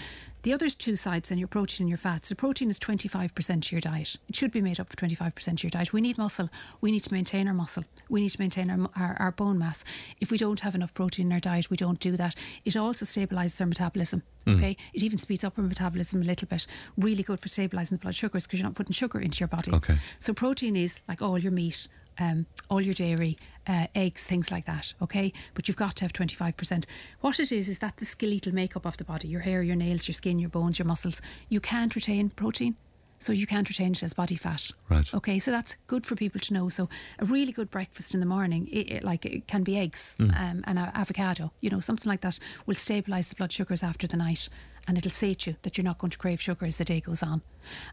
[0.43, 2.29] The other's two sides, and your protein and your fats.
[2.29, 4.17] The protein is 25% of your diet.
[4.29, 5.93] It should be made up of 25% of your diet.
[5.93, 6.49] We need muscle.
[6.81, 7.85] We need to maintain our muscle.
[8.09, 9.83] We need to maintain our, our, our bone mass.
[10.21, 12.37] If we don't have enough protein in our diet, we don't do that.
[12.65, 14.23] It also stabilises our metabolism.
[14.47, 14.57] Mm.
[14.59, 16.69] Okay, it even speeds up our metabolism a little bit.
[16.97, 19.73] Really good for stabilising the blood sugars because you're not putting sugar into your body.
[19.73, 19.99] Okay.
[20.21, 21.89] So protein is like all your meat,
[22.19, 23.37] um, all your dairy,
[23.67, 24.95] uh, eggs, things like that.
[25.03, 26.87] Okay, but you've got to have twenty five percent.
[27.21, 30.09] What it is is that the skeletal makeup of the body: your hair, your nails,
[30.09, 31.21] your skin, your bones, your muscles.
[31.49, 32.77] You can't retain protein.
[33.19, 34.71] So you can't retain it as body fat.
[34.91, 35.13] Right.
[35.15, 36.69] Okay, so that's good for people to know.
[36.69, 40.15] So a really good breakfast in the morning, it, it, like it can be eggs
[40.19, 40.39] Mm.
[40.39, 41.51] um, and a avocado.
[41.63, 44.51] You know, something like that will stabilise the blood sugars after the night,
[44.89, 47.23] and it'll sate you that you're not going to crave sugar as the day goes
[47.23, 47.43] on.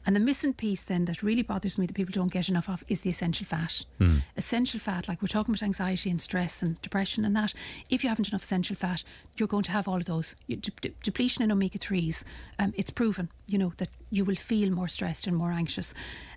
[0.06, 2.84] And the missing piece then that really bothers me that people don't get enough of
[2.88, 3.84] is the essential fat.
[4.00, 4.22] Mm.
[4.38, 7.54] Essential fat, like we're talking about anxiety and stress and depression and that.
[7.90, 9.04] If you haven't enough essential fat,
[9.38, 10.36] you're going to have all of those.
[10.46, 12.24] You, de- de- depletion in omega threes,
[12.60, 15.94] um, it's proven, you know, that you will feel more stressed and more anxious.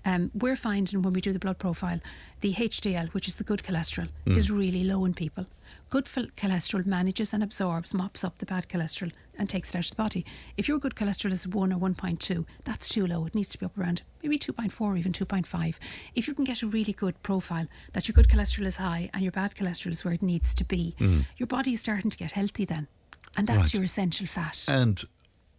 [0.07, 2.01] Um, we're finding when we do the blood profile,
[2.41, 4.37] the HDL, which is the good cholesterol, Mm.
[4.39, 5.45] is really low in people.
[5.89, 9.91] Good cholesterol manages and absorbs, mops up the bad cholesterol and takes it out of
[9.91, 10.27] the body.
[10.57, 13.25] If your good cholesterol is 1 or 1.2, that's too low.
[13.27, 15.79] It needs to be up around maybe 2.4, even 2.5.
[16.17, 19.23] If you can get a really good profile that your good cholesterol is high and
[19.23, 21.27] your bad cholesterol is where it needs to be, Mm.
[21.37, 22.89] your body is starting to get healthy then.
[23.37, 23.75] And that's Right.
[23.75, 24.65] your essential fat.
[24.67, 25.05] And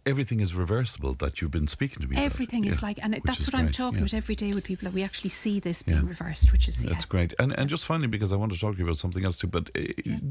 [0.08, 2.24] everything is reversible that you've been speaking to me about.
[2.24, 4.04] Everything is Yeah, like, and it, that's what I'm talking yeah.
[4.06, 6.08] about every day with people that we actually see this being Yeah.
[6.08, 6.76] reversed, which is.
[6.76, 7.34] That's great.
[7.38, 9.46] And and just finally, because I want to talk to you about something else too,
[9.48, 9.80] but uh,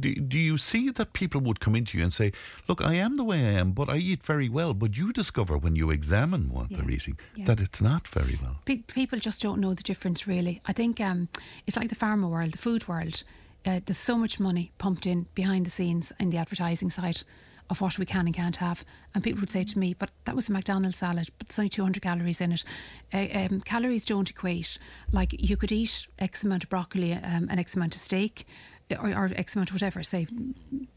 [0.03, 2.31] do, do you see that people would come into you and say,
[2.67, 5.57] look, I am the way I am, but I eat very well, but you discover
[5.57, 8.57] when you examine what they're eating that it's not very well.
[8.65, 10.61] Pe- people just don't know the difference, really.
[10.65, 11.29] I think um,
[11.65, 13.23] it's like the pharma world, the food world.
[13.65, 17.23] Uh, there's so much money pumped in behind the scenes in the advertising side
[17.69, 18.83] of what we can and can't have.
[19.13, 21.69] And people would say to me, but that was a McDonald's salad, but there's only
[21.69, 22.63] 200 calories in it.
[23.13, 24.77] Uh, um, calories don't equate.
[25.11, 28.45] Like you could eat X amount of broccoli um, and X amount of steak.
[28.89, 30.27] Or, or X amount of whatever, say,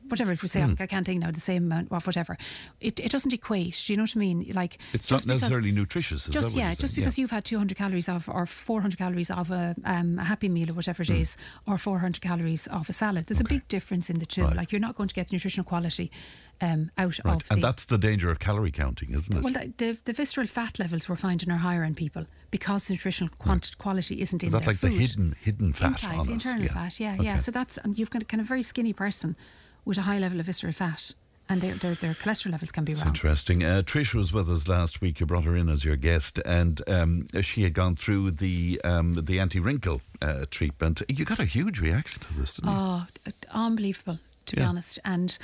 [0.08, 0.80] whatever we say, Mm.
[0.80, 2.38] I can't think now, the same amount of whatever.
[2.80, 3.82] It, it doesn't equate.
[3.84, 4.48] Do you know what I mean?
[4.54, 8.08] Like It's not just because- necessarily nutritious, just yeah, just because you've had 200 calories
[8.08, 11.20] of or 400 calories of a, um, a happy meal or whatever it Mm.
[11.20, 11.36] is,
[11.66, 13.26] or 400 calories of a salad.
[13.26, 14.44] There's a big difference in the two.
[14.44, 14.56] Right.
[14.56, 16.12] Like you're not going to get the nutritional quality
[16.60, 17.36] um, out Right.
[17.36, 17.66] of And the.
[17.66, 19.42] that's the danger of calorie counting, isn't it?
[19.42, 22.94] well, the, the, the visceral fat levels we're finding are higher in people because the
[22.94, 24.92] nutritional quant- quality isn't in their like food.
[24.92, 26.72] the hidden hidden fat Inside, the internal Yeah.
[26.72, 27.24] fat, yeah, Okay.
[27.24, 27.38] yeah.
[27.38, 29.36] So that's and you've got a kind of very skinny person
[29.84, 31.12] with a high level of visceral fat,
[31.48, 33.08] and their their, their cholesterol levels can be It's wrong.
[33.14, 33.64] interesting.
[33.64, 35.18] Uh, Trish was with us last week.
[35.20, 39.14] You brought her in as your guest, and um, she had gone through the um,
[39.14, 41.00] the anti wrinkle uh, treatment.
[41.08, 42.76] You got a huge reaction to this, didn't you?
[42.78, 43.06] Oh,
[43.52, 44.98] unbelievable, to be honest.
[45.04, 45.38] And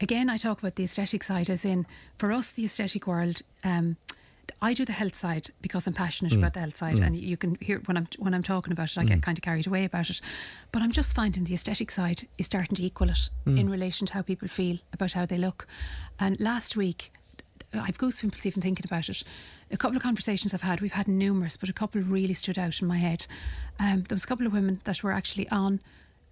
[0.00, 1.86] again, I talk about the aesthetic side, as in,
[2.18, 3.96] for us, the aesthetic world, um,
[4.62, 6.38] I do the health side because I'm passionate Mm.
[6.38, 7.06] about the health side, Mm.
[7.06, 9.08] and you can hear when I'm when I'm talking about it, I Mm.
[9.08, 10.20] get kind of carried away about it.
[10.72, 13.58] But I'm just finding the aesthetic side is starting to equal it Mm.
[13.58, 15.66] in relation to how people feel about how they look.
[16.18, 17.12] And last week,
[17.74, 19.24] I've goosebumps even thinking about it.
[19.70, 22.80] A couple of conversations I've had, we've had numerous, but a couple really stood out
[22.80, 23.26] in my head.
[23.78, 25.80] Um, there was a couple of women that were actually on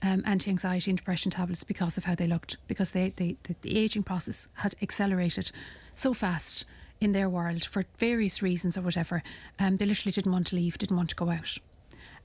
[0.05, 3.77] um, anti-anxiety and depression tablets because of how they looked, because they, they the, the
[3.79, 5.51] aging process had accelerated
[5.95, 6.65] so fast
[7.01, 9.23] in their world for various reasons or whatever.
[9.59, 11.59] Um, they literally didn't want to leave, didn't want to go out,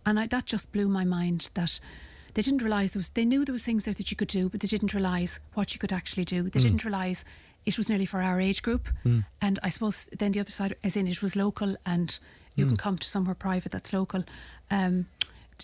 [0.05, 1.79] and I, that just blew my mind that.
[2.35, 3.09] They didn't realise there was.
[3.09, 5.73] They knew there was things there that you could do, but they didn't realise what
[5.73, 6.43] you could actually do.
[6.43, 6.63] They Mm.
[6.63, 7.25] didn't realise
[7.65, 8.87] it was nearly for our age group.
[9.03, 9.25] Mm.
[9.41, 12.17] And I suppose then the other side, as in it was local, and
[12.55, 12.83] you can Mm.
[12.83, 14.23] come to somewhere private that's local.
[14.69, 15.07] Um,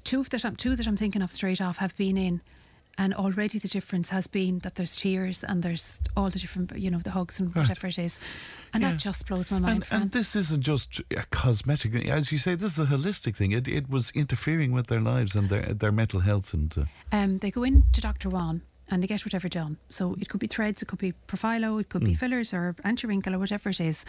[0.03, 2.41] two of that, I'm, two that I'm thinking of straight off have been in,
[2.97, 6.89] and already the difference has been that there's tears and there's all the different, you
[6.89, 7.63] know, the hugs and Right.
[7.63, 8.19] whatever it is,
[8.73, 8.91] and Yeah.
[8.91, 9.85] that just blows my mind.
[9.91, 12.09] And, and this isn't just a cosmetic thing.
[12.09, 13.51] As you say, this is a holistic thing.
[13.51, 16.53] It, it was interfering with their lives and their their mental health.
[16.53, 18.29] And uh, Um, they go in to Dr.
[18.29, 19.77] Wan and they get whatever done.
[19.89, 22.17] So it could be threads, it could be Profhilo, it could be Mm.
[22.17, 24.05] fillers or anti wrinkle or whatever it is.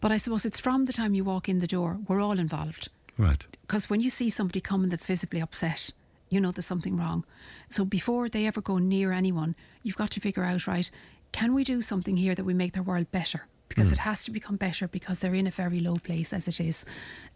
[0.00, 2.88] But I suppose it's from the time you walk in the door, we're all involved.
[3.18, 3.44] Right.
[3.62, 5.90] Because when you see somebody coming that's visibly upset,
[6.30, 7.24] you know there's something wrong.
[7.70, 10.90] So before they ever go near anyone, you've got to figure out, right,
[11.32, 13.46] can we do something here that we make their world better?
[13.68, 13.92] Because Mm.
[13.92, 16.86] it has to become better because they're in a very low place as it is.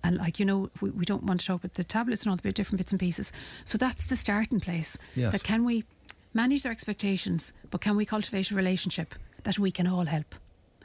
[0.03, 2.37] And like, you know, we, we don't want to talk about the tablets and all
[2.37, 3.33] the bit different bits and pieces.
[3.67, 4.97] So that's the starting place.
[5.15, 5.33] Yes.
[5.33, 5.85] That can we
[6.33, 10.35] manage their expectations, but can we cultivate a relationship that we can all help?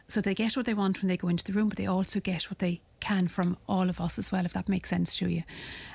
[0.10, 2.20] So they get what they want when they go into the room, but they also
[2.20, 5.28] get what they can from all of us as well, if that makes sense to
[5.30, 5.44] you.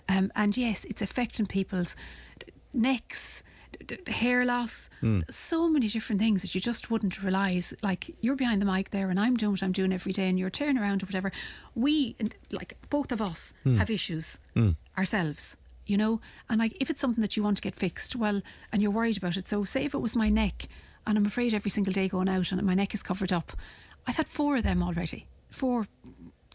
[0.08, 1.94] Um, and yes, it's affecting people's
[2.72, 3.42] necks,
[4.06, 5.22] hair loss, Mm.
[5.32, 7.74] so many different things that you just wouldn't realise.
[7.82, 10.38] Like you're behind the mic there, and I'm doing what I'm doing every day, and
[10.38, 11.32] you're turning around or whatever.
[11.74, 12.16] We,
[12.50, 13.52] like both of us.
[13.64, 13.76] Mm.
[13.78, 14.76] have issues Mm.
[14.96, 15.56] ourselves.
[15.84, 18.80] You know, and like if it's something that you want to get fixed, well, and
[18.80, 19.48] you're worried about it.
[19.48, 20.68] So, say if it was my neck,
[21.06, 23.52] and I'm afraid every single day going out, and my neck is covered up.
[24.06, 25.26] I've had four of them already.
[25.50, 25.88] Four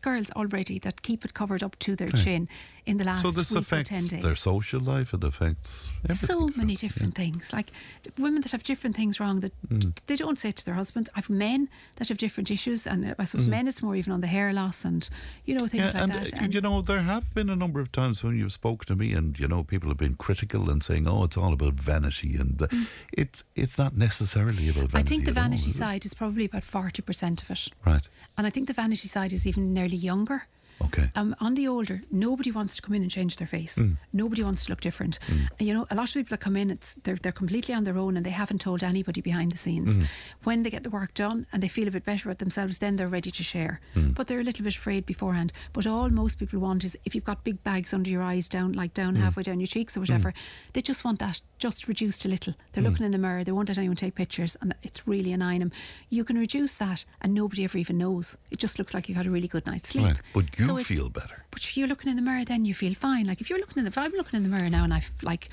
[0.01, 2.23] girls already that keep it covered up to their Okay.
[2.23, 2.49] chin
[2.85, 5.13] in the last so this week or affects ten days their social life.
[5.13, 6.27] It affects everything.
[6.27, 7.51] so many different things.
[7.51, 7.71] Like
[8.17, 9.93] women that have different things wrong that Mm.
[10.07, 11.09] they don't say to their husbands.
[11.15, 11.67] I've men
[11.97, 13.49] that have different issues, and I suppose Mm.
[13.49, 15.09] men it's more even on the hair loss and
[15.45, 16.41] you know things Yeah, like and, that.
[16.41, 19.13] uh, you know, there have been a number of times when you've spoken to me,
[19.13, 22.61] and you know, people have been critical and saying, "Oh, it's all about vanity," and
[22.61, 22.67] uh,
[23.11, 26.13] it's it's not necessarily about vanity I think the at all, vanity is side is
[26.13, 28.07] probably about forty percent of it, right?
[28.37, 30.47] And I think the vanity side is even nearly younger.
[30.81, 31.09] Okay.
[31.15, 33.75] Um, on the older, nobody wants to come in and change their face.
[33.75, 33.97] Mm.
[34.13, 35.17] Nobody wants to look different.
[35.27, 37.83] And, you know, a lot of people that come in, it's they're they're completely on
[37.83, 39.97] their own and they haven't told anybody behind the scenes.
[39.97, 40.07] Mm.
[40.43, 42.95] When they get the work done and they feel a bit better about themselves, then
[42.97, 43.79] they're ready to share.
[43.95, 44.13] Mm.
[44.15, 45.51] But they're a little bit afraid beforehand.
[45.73, 48.73] But all most people want is if you've got big bags under your eyes, down
[48.73, 49.21] like down Mm.
[49.21, 50.33] halfway down your cheeks or whatever,
[50.73, 52.53] they just want that just reduced a little.
[52.73, 52.89] They're Mm.
[52.91, 55.71] looking in the mirror, they won't let anyone take pictures, and it's really annoying them.
[56.09, 58.37] You can reduce that, and nobody ever even knows.
[58.51, 60.05] It just looks like you've had a really good night's sleep.
[60.05, 61.45] Right, but you So feel better.
[61.51, 63.25] but you're looking in the mirror, then you feel fine.
[63.27, 65.03] Like if you're looking in the, if I'm looking in the mirror now and I
[65.21, 65.49] like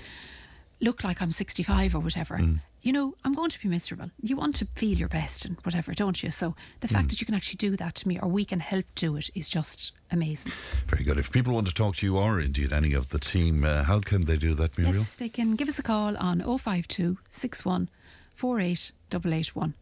[0.81, 2.61] look like I'm 65 or whatever, Mm.
[2.83, 4.11] you know, I'm going to be miserable.
[4.21, 6.31] You want to feel your best and whatever, don't you?
[6.31, 7.11] So the fact Mm.
[7.11, 9.49] that you can actually do that to me, or we can help do it, is
[9.49, 10.53] just amazing.
[10.89, 11.19] Very good.
[11.19, 14.01] If people want to talk to you, or indeed any of the team, uh, how
[14.01, 14.99] can they do that, Muriel?
[14.99, 17.89] Yes, they can give us a call on 052 61
[18.35, 19.75] 48 881.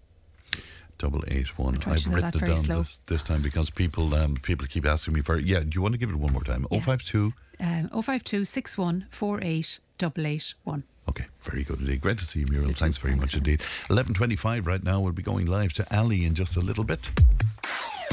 [1.03, 1.81] Double eight one.
[1.85, 5.37] I've written it down this, this time because people um, people keep asking me for.
[5.37, 6.65] Yeah, do you want to give it one more time?
[6.71, 7.33] Oh five two.
[7.59, 10.85] Um, 052 61 48 881.
[11.09, 12.01] Okay, very good indeed.
[12.01, 12.73] Great to see you, Muriel.
[12.73, 13.63] Thanks very much indeed.
[13.91, 15.01] Eleven twenty-five right now.
[15.01, 17.11] We'll be going live to Ali in just a little bit.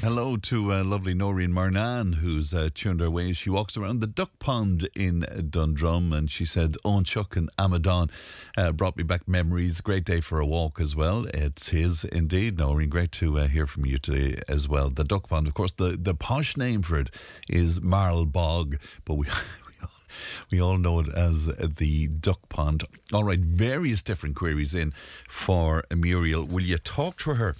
[0.00, 3.32] Hello to uh, lovely Noreen Marnan, who's uh, tuned our way.
[3.32, 8.10] She walks around the duck pond in Dundrum, and she said, "On Chuck and Amadon
[8.58, 9.80] uh, brought me back memories.
[9.80, 11.26] Great day for a walk as well.
[11.32, 12.90] It's his indeed, Noreen.
[12.90, 14.90] Great to uh, hear from you today as well.
[14.90, 17.10] The duck pond, of course, the the posh name for it
[17.48, 19.26] is Marl Bog, but we."
[20.50, 22.84] We all know it as the duck pond.
[23.12, 24.94] All right, various different queries in
[25.28, 26.44] for Muriel.
[26.44, 27.54] Will you talk to her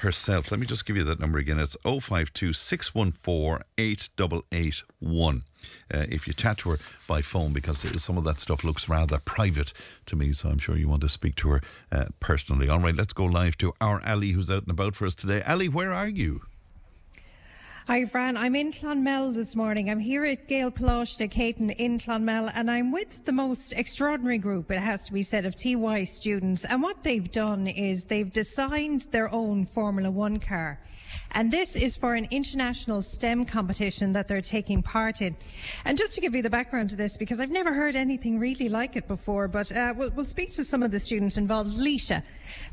[0.00, 0.50] herself?
[0.50, 1.58] Let me just give you that number again.
[1.58, 5.44] It's 052 614 8881.
[5.92, 9.18] Uh, if you chat to her by phone, because some of that stuff looks rather
[9.18, 9.72] private
[10.06, 11.62] to me, so I'm sure you want to speak to her
[11.92, 12.68] uh, personally.
[12.68, 15.42] All right, let's go live to our Ali who's out and about for us today.
[15.42, 16.42] Ali, where are you?
[17.90, 18.36] Hi, Fran.
[18.36, 19.90] I'm in Clonmel this morning.
[19.90, 24.70] I'm here at Gael Closh Caton in Clonmel, and I'm with the most extraordinary group,
[24.70, 26.64] it has to be said, of TY students.
[26.64, 30.78] And what they've done is they've designed their own Formula One car.
[31.32, 35.36] And this is for an international STEM competition that they're taking part in.
[35.84, 38.68] And just to give you the background to this, because I've never heard anything really
[38.68, 41.70] like it before, but uh, we'll, we'll speak to some of the students involved.
[41.70, 42.22] Leisha,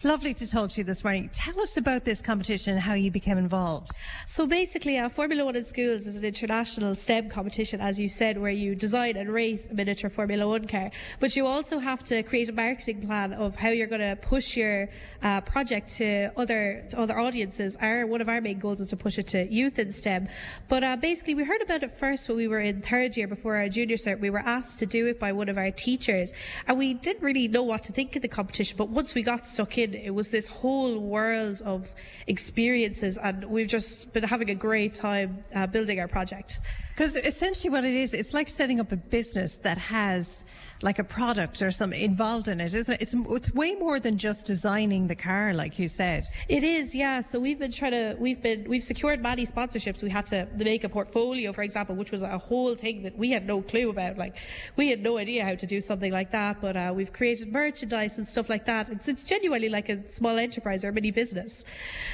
[0.04, 1.30] lovely to talk to you this morning.
[1.32, 3.92] Tell us about this competition and how you became involved.
[4.26, 8.38] So basically, uh, Formula One in schools is an international STEM competition, as you said,
[8.38, 10.92] where you design and race a miniature Formula One car.
[11.20, 14.58] But you also have to create a marketing plan of how you're going to push
[14.58, 14.90] your
[15.22, 17.76] uh, project to other to other audiences.
[17.80, 20.28] Our one of our main goals is to push it to youth in STEM.
[20.68, 23.56] But uh, basically, we heard about it first when we were in third year before
[23.56, 24.20] our junior cert.
[24.20, 26.34] We were asked to do it by one of our teachers,
[26.68, 28.78] and we didn't really know what to think of the competition.
[28.78, 31.94] But once we got stuck in, it was this whole world of
[32.28, 36.60] experiences, and we've just been having a great time uh, building our project.
[36.94, 40.44] Because essentially what it is, it's like setting up a business that has
[40.82, 43.02] like a product or something involved in it, isn't it?
[43.02, 46.26] It's, it's way more than just designing the car, like you said.
[46.48, 47.22] It is, yeah.
[47.22, 50.04] So we've been trying to, we've been, we've secured many sponsorships.
[50.04, 53.32] We had to make a portfolio, for example, which was a whole thing that we
[53.32, 54.18] had no clue about.
[54.18, 54.38] Like,
[54.76, 58.18] we had no idea how to do something like that, but uh, we've created merchandise
[58.18, 58.90] and stuff like that.
[58.90, 61.66] It's, it's genuinely like a small enterprise or a mini business.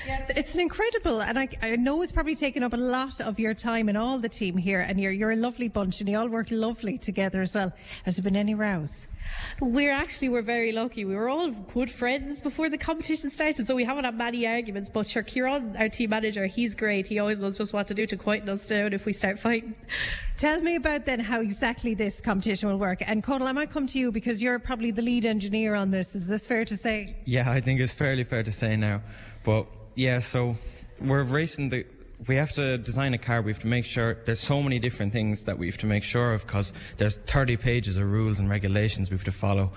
[0.07, 3.19] Yeah, it's, it's an incredible, and I, I know it's probably taken up a lot
[3.19, 6.09] of your time and all the team here, and you're, you're a lovely bunch, and
[6.09, 7.73] you all work lovely together as well.
[8.05, 9.07] Has there been any any rows?
[9.59, 11.05] We're actually we're very lucky.
[11.05, 14.89] We were all good friends before the competition started, so we haven't had many arguments.
[14.89, 17.07] But sure, Kieran, our team manager, he's great.
[17.07, 19.75] He always knows just what to do to quieten us down if we start fighting.
[20.37, 23.01] Tell me about then how exactly this competition will work.
[23.05, 26.15] And Conal, I might come to you because you're probably the lead engineer on this.
[26.15, 27.15] Is this fair to say?
[27.25, 29.01] Yeah, I think it's fairly fair to say now.
[29.43, 30.57] But yeah, so
[30.99, 31.85] we're racing the.
[32.27, 33.41] We have to design a car.
[33.41, 36.03] We have to make sure there's so many different things that we have to make
[36.03, 39.71] sure of because there's 30 pages of rules and regulations we have to follow.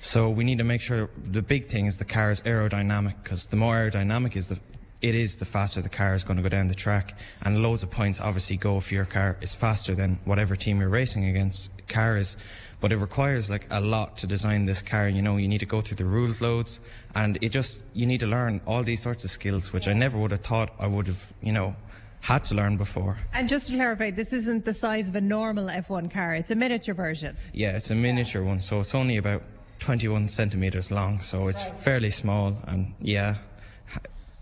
[0.00, 3.46] So we need to make sure the big thing is the car is aerodynamic because
[3.46, 4.58] the more aerodynamic is the
[5.02, 7.82] it is the faster the car is going to go down the track and loads
[7.82, 11.70] of points obviously go if your car is faster than whatever team you're racing against
[11.88, 12.36] car is
[12.80, 15.64] but it requires like a lot to design this car you know you need to
[15.64, 16.80] go through the rules loads
[17.14, 20.18] and it just you need to learn all these sorts of skills which I never
[20.18, 21.76] would have thought I would have you know
[22.20, 25.66] had to learn before And just to clarify, this isn't the size of a normal
[25.66, 27.36] F1 car, it's a miniature version.
[27.52, 29.42] yeah it's a miniature one so it's only about
[29.78, 33.36] 21 centimeters long so it's fairly small and yeah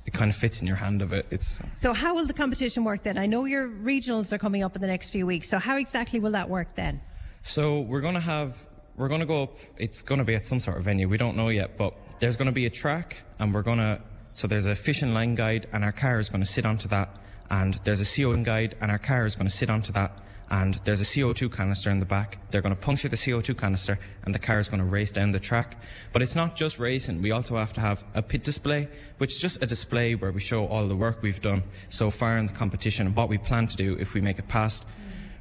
[0.09, 1.27] it kind of fits in your hand of it.
[1.31, 3.19] it's So, how will the competition work then?
[3.19, 6.19] I know your regionals are coming up in the next few weeks, so how exactly
[6.19, 7.03] will that work then?
[7.43, 10.47] So we're going to have, we're going to go up, it's going to be at
[10.47, 13.19] some sort of venue, we don't know yet, but there's going to be a track
[13.39, 14.01] and we're going to,
[14.33, 17.15] so there's a fishing line guide and our car is going to sit onto that
[17.51, 20.13] and there's a CO2 guide and our car is going to sit onto that
[20.51, 22.39] and there's a CO2 canister in the back.
[22.51, 25.33] They're going to puncture the CO2 canister and the car is going to race down
[25.33, 25.77] the track.
[26.13, 28.89] But it's not just racing, we also have to have a pit display,
[29.19, 32.39] which is just a display where we show all the work we've done so far
[32.39, 34.85] in the competition and what we plan to do if we make it past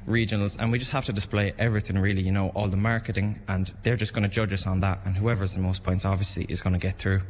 [0.06, 3.74] regionals and we just have to display everything really you know all the marketing and
[3.82, 6.62] they're just going to judge us on that and whoever's the most points obviously is
[6.62, 7.20] going to get through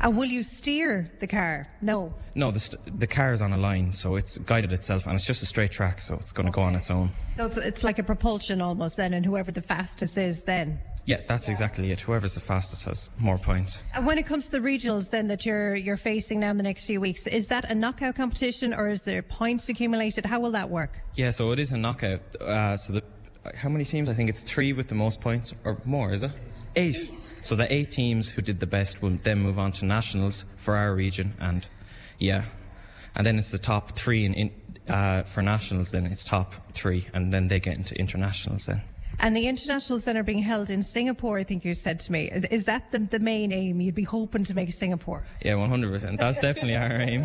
[0.00, 1.68] And will you steer the car?
[1.80, 2.14] No.
[2.34, 5.24] no the, st- the car is on a line so it's guided itself and it's
[5.26, 7.84] just a straight track so it's going to go on its own So, it's, it's
[7.84, 10.80] like a propulsion almost then, and whoever the fastest is then.
[11.06, 14.52] yeah that's exactly it whoever's the fastest has more points And when it comes to
[14.52, 17.64] the regionals, then that you're you're facing now in the next few weeks, is that
[17.70, 20.26] a knockout competition or is there points accumulated?
[20.26, 20.92] How will that work?
[21.14, 23.02] yeah so it is a knockout uh, so the
[23.62, 26.32] how many teams i think it's three with the most points or more is it
[26.76, 27.10] eight
[27.42, 30.76] so the eight teams who did the best will then move on to nationals for
[30.76, 31.66] our region and
[32.18, 32.44] yeah
[33.14, 34.50] and then it's the top three in, in
[34.88, 38.82] uh, for nationals then it's top three and then they get into internationals then
[39.18, 41.38] And the internationals then are being held in Singapore.
[41.38, 43.80] I think you said to me, is, is that the, the main aim?
[43.80, 45.24] You'd be hoping to make Singapore.
[45.42, 47.22] yeah 100% that's definitely our aim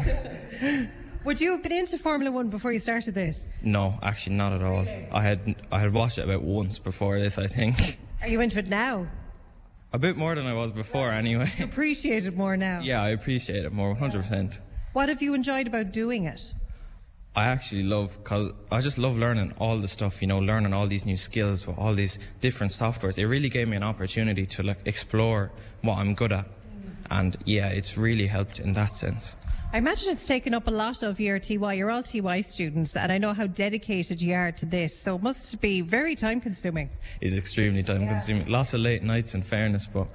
[1.26, 3.52] Would you have been into Formula One before you started this?
[3.62, 5.40] no actually not at all i had
[5.72, 9.06] i had watched it about once before this i think Are you into it now?
[9.94, 12.80] A bit more than i was before anyway Appreciate it more now.
[12.82, 14.58] yeah i appreciate it more 100%
[14.94, 16.54] What have you enjoyed about doing it?
[17.34, 20.86] I actually love because I just love learning all the stuff, you know, learning all
[20.86, 23.18] these new skills with all these different softwares.
[23.18, 25.50] It really gave me an opportunity to like explore
[25.82, 26.46] what I'm good at,
[27.10, 29.38] and yeah, it's really helped in that sense.
[29.74, 31.76] I imagine it's taken up a lot of your TY.
[31.76, 35.24] You're all TY students, and I know how dedicated you are to this, so it
[35.24, 36.90] must be very time consuming.
[37.22, 38.48] It's extremely time consuming.
[38.48, 40.08] Lots of late nights, in fairness, but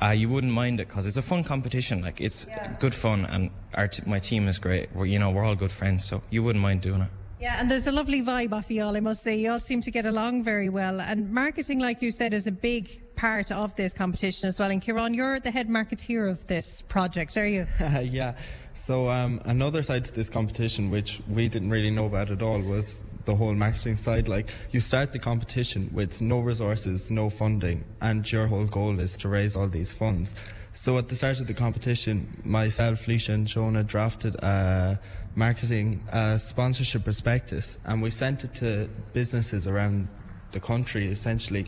[0.00, 2.02] uh, you wouldn't mind it because it's a fun competition.
[2.02, 2.46] Like it's
[2.78, 4.94] good fun, and our t- my team is great.
[4.94, 7.08] We're you know we're all good friends, so you wouldn't mind doing it.
[7.40, 9.36] Yeah, and there's a lovely vibe off you all, I must say.
[9.36, 11.00] You all seem to get along very well.
[11.00, 14.70] And marketing, like you said, is a big part of this competition as well.
[14.70, 17.66] And Kieran, you're the head marketeer of this project, are you?
[17.80, 18.34] yeah.
[18.82, 22.60] So um, another side to this competition, which we didn't really know about at all,
[22.60, 24.26] was the whole marketing side.
[24.26, 29.18] Like you start the competition with no resources, no funding, and your whole goal is
[29.18, 30.34] to raise all these funds.
[30.72, 34.98] So at the start of the competition, myself, Leisha, and Jonah drafted a
[35.34, 40.08] marketing uh, sponsorship prospectus, and we sent it to businesses around
[40.52, 41.66] the country, essentially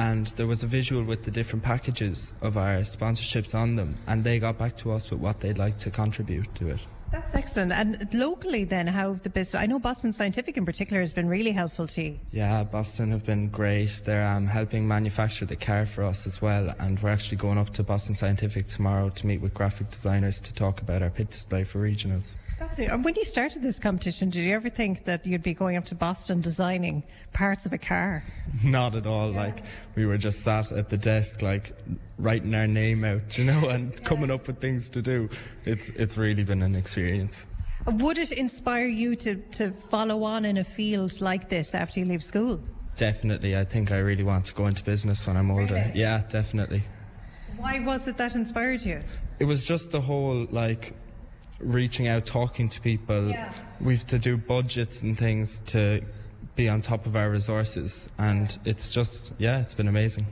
[0.00, 4.24] and there was a visual with the different packages of our sponsorships on them, and
[4.24, 6.80] they got back to us with what they'd like to contribute to it.
[7.12, 7.72] That's excellent.
[7.72, 9.60] And locally, then, how have the business?
[9.60, 12.20] I know Boston Scientific in particular has been really helpful to you.
[12.32, 14.00] Yeah, Boston have been great.
[14.04, 17.70] They're um, helping manufacture the car for us as well, and we're actually going up
[17.74, 21.64] to Boston Scientific tomorrow to meet with graphic designers to talk about our pit display
[21.64, 22.36] for regionals.
[22.60, 22.90] That's it.
[22.90, 25.86] And when you started this competition, did you ever think that you'd be going up
[25.86, 28.22] to Boston designing parts of a car?
[28.62, 29.32] Not at all.
[29.32, 29.62] Like
[29.94, 31.72] we were just sat at the desk, like
[32.18, 35.30] writing our name out, you know, and coming up with things to do.
[35.64, 37.46] It's it's really been an experience.
[37.86, 42.04] Would it inspire you to, to follow on in a field like this after you
[42.04, 42.60] leave school?
[42.98, 45.74] Definitely, I think I really want to go into business when I'm older.
[45.74, 45.92] Really?
[45.94, 46.82] Yeah, definitely.
[47.56, 49.02] Why was it that inspired you?
[49.38, 50.94] It was just the whole like
[51.60, 53.30] reaching out, talking to people.
[53.30, 53.52] Yeah.
[53.80, 56.02] We've to do budgets and things to
[56.56, 60.26] be on top of our resources, and it's just yeah, it's been amazing.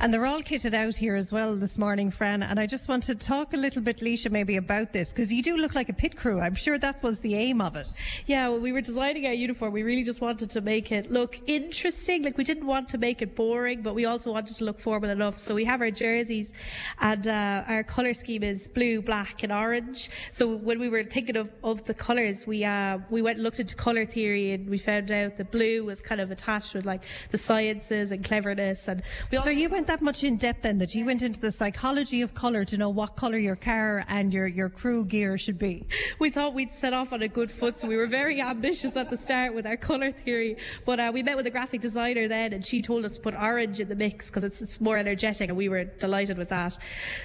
[0.00, 2.42] And they're all kitted out here as well this morning, Fran.
[2.42, 5.42] And I just want to talk a little bit, Leisha, maybe about this, because you
[5.42, 6.40] do look like a pit crew.
[6.40, 7.88] I'm sure that was the aim of it.
[8.26, 11.38] Yeah, when we were designing our uniform, we really just wanted to make it look
[11.46, 12.22] interesting.
[12.22, 15.10] Like, we didn't want to make it boring, but we also wanted to look formal
[15.10, 15.38] enough.
[15.38, 16.52] So we have our jerseys,
[17.00, 20.10] and uh, our colour scheme is blue, black, and orange.
[20.30, 23.60] So when we were thinking of, of the colours, we uh, we went and looked
[23.60, 27.02] into colour theory, and we found out that blue was kind of attached with like
[27.30, 28.88] the sciences and cleverness.
[28.88, 31.50] And we So you went that much in depth then that you went into the
[31.50, 35.58] psychology of colour to know what colour your car and your, your crew gear should
[35.58, 35.86] be.
[36.18, 39.10] we thought we'd set off on a good foot, so we were very ambitious at
[39.10, 40.56] the start with our colour theory.
[40.84, 43.34] But uh, we met with a graphic designer then, and she told us to put
[43.34, 46.78] orange in the mix because it's, it's more energetic, and we were delighted with that.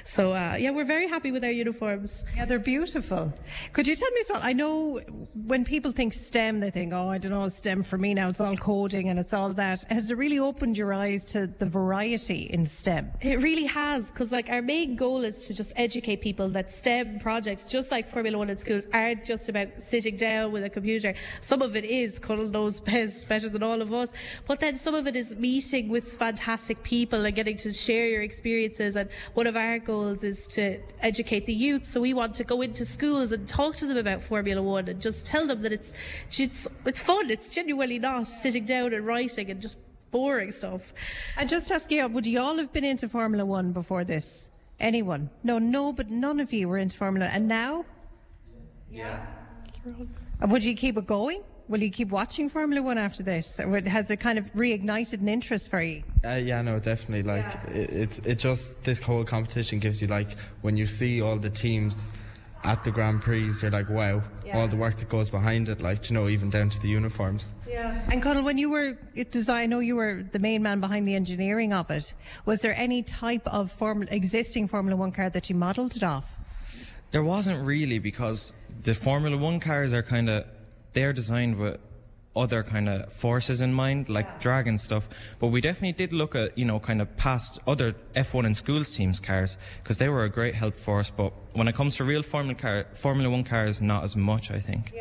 [0.03, 2.26] So uh, yeah, we're very happy with our uniforms.
[2.36, 3.34] Yeah, they're beautiful.
[3.73, 4.41] Could you tell me as well?
[4.44, 4.99] I know
[5.34, 8.41] when people think STEM, they think, oh, I don't know, STEM for me now, it's
[8.41, 9.84] all coding and it's all that.
[9.90, 13.12] Has it really opened your eyes to the variety in STEM?
[13.22, 17.20] It really has, because like our main goal is to just educate people that STEM
[17.20, 21.14] projects, just like Formula One in schools, aren't just about sitting down with a computer.
[21.42, 24.12] Some of it is, Cuddle knows best, better than all of us,
[24.48, 28.22] but then some of it is meeting with fantastic people and getting to share your
[28.22, 28.96] experiences.
[28.96, 31.86] And one of our goals is to educate the youth.
[31.86, 35.02] So we want to go into schools and talk to them about Formula One and
[35.02, 35.94] just tell them that it's
[36.38, 37.30] it's it's fun.
[37.30, 39.78] It's genuinely not sitting down and writing and just
[40.11, 40.94] boring stuff.
[41.38, 44.49] And just ask you, would you all have been into Formula One before this?
[44.80, 45.30] Anyone?
[45.44, 47.27] No, no, but none of you were into Formula.
[47.27, 47.86] And now?
[48.91, 49.26] Yeah.
[49.86, 51.41] And Would you keep it going?
[51.68, 53.60] Will you keep watching Formula One after this?
[53.60, 56.02] Or has it kind of reignited an interest for you?
[56.26, 57.22] Uh, yeah, no, definitely.
[57.22, 61.38] Like it, it, it just this whole competition gives you like when you see all
[61.38, 62.10] the teams
[62.64, 64.57] at the Grand Prix, you're like, wow, Yeah.
[64.57, 65.81] all the work that goes behind it.
[65.81, 67.53] Like you know, even down to the uniforms.
[67.68, 68.02] Yeah.
[68.11, 71.07] And Conal, when you were at design, I know you were the main man behind
[71.07, 72.14] the engineering of it.
[72.45, 76.38] Was there any type of formula, existing Formula One car that you modelled it off?
[77.11, 78.53] There wasn't really because
[78.84, 80.45] the Formula One cars are kind of
[80.94, 81.77] they're designed with
[82.35, 85.10] other kind of forces in mind, like drag and stuff.
[85.39, 88.91] But we definitely did look at you know kind of past other F1 and schools
[88.91, 91.10] teams cars because they were a great help for us.
[91.10, 94.60] But when it comes to real Formula car, Formula One cars, not as much, I
[94.60, 94.91] think.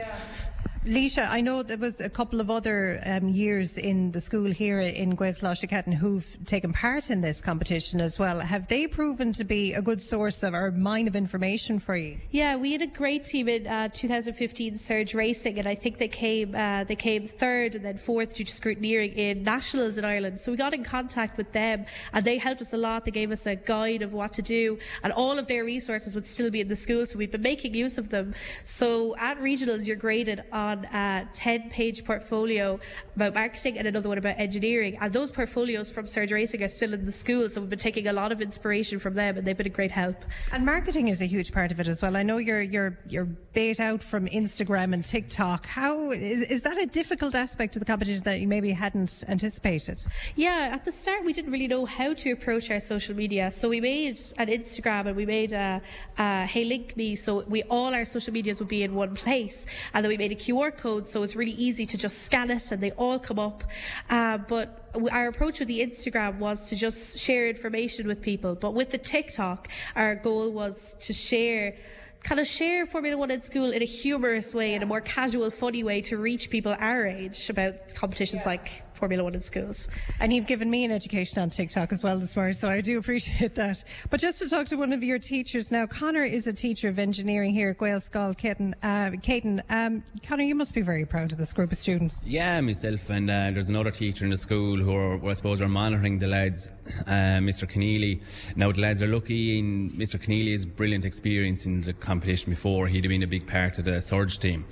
[0.84, 4.78] Leisha, I know there was a couple of other um, years in the school here
[4.78, 8.38] in Gaelcholáiste Chéitinn who've taken part in this competition as well.
[8.38, 12.18] Have they proven to be a good source of or mine of information for you?
[12.30, 16.08] Yeah, we had a great team in uh, 2015 Surge Racing, and I think they
[16.08, 20.38] came uh, they came third and then fourth due to scrutineering in nationals in Ireland.
[20.38, 23.04] So we got in contact with them, and they helped us a lot.
[23.04, 26.26] They gave us a guide of what to do, and all of their resources would
[26.26, 27.04] still be in the school.
[27.04, 28.32] So we've been making use of them.
[28.62, 32.78] So at regionals, you're graded on a 10 page portfolio
[33.16, 36.94] about marketing and another one about engineering, and those portfolios from Surge Racing are still
[36.94, 37.48] in the school.
[37.50, 39.90] So we've been taking a lot of inspiration from them, and they've been a great
[39.90, 40.24] help.
[40.52, 42.16] And marketing is a huge part of it as well.
[42.16, 45.66] I know you're you're you're bait out from Instagram and TikTok.
[45.66, 50.04] How is is that a difficult aspect of the competition that you maybe hadn't anticipated?
[50.36, 53.68] Yeah, at the start we didn't really know how to approach our social media, so
[53.68, 55.80] we made an Instagram and we made a,
[56.18, 59.66] a Hey Link Me, so we all our social medias would be in one place,
[59.94, 62.70] and then we made a QR code, so it's really easy to just scan it
[62.72, 63.64] and they all come up.
[64.10, 68.74] Uh, but our approach with the Instagram was to just share information with people, but
[68.74, 71.76] with the TikTok, our goal was to share
[72.22, 75.50] kind of share Formula One in school in a humorous way, in a more casual,
[75.50, 79.88] funny way to reach people our age about competitions like Formula One in schools.
[80.20, 82.98] And you've given me an education on TikTok as well this morning, so I do
[82.98, 83.84] appreciate that.
[84.10, 86.98] But just to talk to one of your teachers now, Connor is a teacher of
[86.98, 88.74] engineering here at Gael Skull, Caden.
[88.82, 92.22] Uh, Caden, um, Connor, you must be very proud of this group of students.
[92.26, 95.60] Yeah, myself and uh, there's another teacher in the school who are, well, I suppose,
[95.60, 96.68] are monitoring the lads,
[97.06, 97.70] uh, Mr.
[97.70, 98.20] Keneally.
[98.56, 100.20] Now, the lads are lucky in Mr.
[100.20, 102.88] Keneally's brilliant experience in the competition before.
[102.88, 104.64] He'd have been a big part of the Surge team.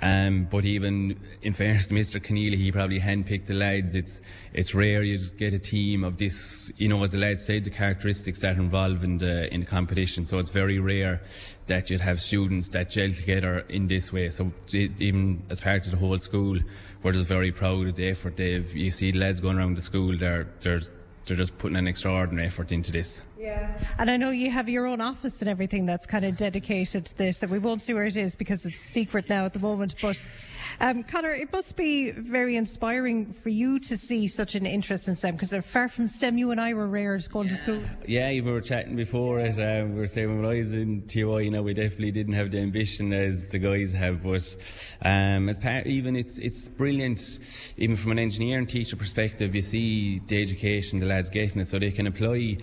[0.00, 2.20] Um, but even in fairness to Mr.
[2.20, 3.94] Keneally, he probably handpicked the lads.
[3.94, 4.20] It's
[4.52, 7.70] it's rare you get a team of this, you know, as the lads said, the
[7.70, 10.26] characteristics that are involved in the in the competition.
[10.26, 11.22] So it's very rare
[11.66, 14.28] that you'd have students that gel together in this way.
[14.30, 16.58] So even as part of the whole school,
[17.02, 18.70] we're just very proud of the effort they've.
[18.74, 20.82] You see the lads going around the school, they're they're
[21.26, 23.20] they're just putting an extraordinary effort into this.
[23.38, 23.72] Yeah.
[23.98, 27.18] And I know you have your own office and everything that's kind of dedicated to
[27.18, 29.94] this, and we won't see where it is because it's secret now at the moment.
[30.00, 30.24] But,
[30.80, 35.14] um, Connor, it must be very inspiring for you to see such an interest in
[35.14, 37.80] STEM because far from STEM, you and I were reared going to school.
[38.06, 39.58] Yeah, we were chatting before it.
[39.58, 42.50] Uh, we were saying when I was in TY, you know, we definitely didn't have
[42.50, 44.22] the ambition as the guys have.
[44.22, 44.56] But
[45.02, 47.38] um, as part, even it's it's brilliant,
[47.76, 49.54] even from an engineering teacher perspective.
[49.54, 52.58] You see the education the lads getting it, so they can apply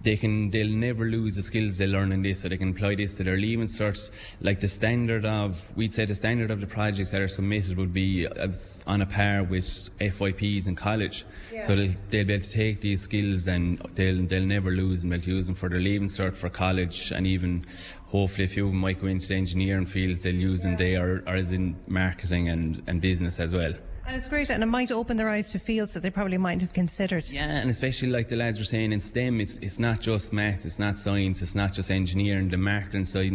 [0.00, 2.94] they can they'll never lose the skills they learn in this so they can apply
[2.94, 4.10] this to their leaving certs.
[4.40, 7.92] Like the standard of we'd say the standard of the projects that are submitted would
[7.92, 8.48] be uh,
[8.86, 9.66] on a par with
[10.00, 11.24] FYPs in college.
[11.52, 11.66] Yeah.
[11.66, 15.10] so they'll, they'll be able to take these skills and they'll they'll never lose them.
[15.10, 17.64] They'll use them for their leaving cert for college and even
[18.06, 21.16] hopefully a few of them might go into the engineering fields they'll use them there
[21.16, 23.74] or, or as in marketing and, and business as well
[24.08, 26.62] And it's great, and it might open their eyes to fields that they probably mightn't
[26.62, 27.28] have considered.
[27.28, 30.64] Yeah, and especially like the lads were saying in STEM, it's it's not just maths,
[30.64, 32.48] it's not science, it's not just engineering.
[32.48, 33.34] The marketing side,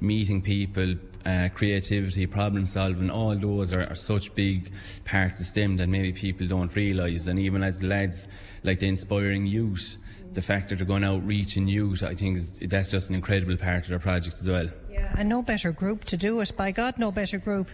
[0.00, 0.94] meeting people,
[1.26, 4.70] uh, creativity, problem solving, all those are, are such big
[5.04, 7.26] parts of STEM that maybe people don't realise.
[7.26, 8.28] And even as lads,
[8.62, 9.96] like the inspiring youth,
[10.34, 13.56] the fact that they're going out reaching youth, I think is, that's just an incredible
[13.56, 14.70] part of their project as well.
[15.02, 16.56] Uh, yeah, and no better group to do it.
[16.56, 17.68] By God, no better group.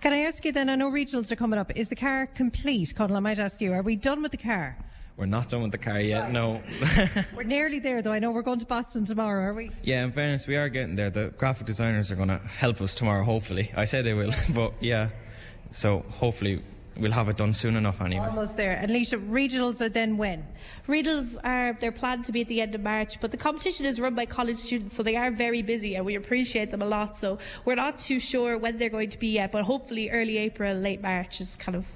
[0.00, 0.70] Can I ask you then?
[0.70, 1.70] I know regionals are coming up.
[1.76, 3.16] Is the car complete, Conal?
[3.16, 3.72] I might ask you.
[3.72, 4.76] Are we done with the car?
[5.16, 6.62] We're not done with the car yet, no.
[7.36, 8.12] We're nearly there, though.
[8.12, 9.70] I know we're going to Boston tomorrow, are we?
[9.82, 11.10] yeah, in fairness, we are getting there.
[11.10, 13.70] The graphic designers are going to help us tomorrow, hopefully.
[13.76, 15.10] I say they will, but yeah.
[15.72, 16.62] So hopefully
[17.00, 18.26] we'll have it done soon enough anyway.
[18.26, 18.72] Almost there.
[18.72, 20.46] And Leisha, regionals are then when?
[20.86, 24.00] Regionals are they're planned to be at the end of March, but the competition is
[24.00, 27.16] run by college students, so they are very busy, and we appreciate them a lot.
[27.16, 30.76] So we're not too sure when they're going to be yet, but hopefully early April,
[30.76, 31.86] late March is kind of.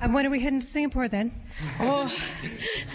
[0.00, 1.32] And when are we heading to Singapore then?
[1.80, 2.08] Oh,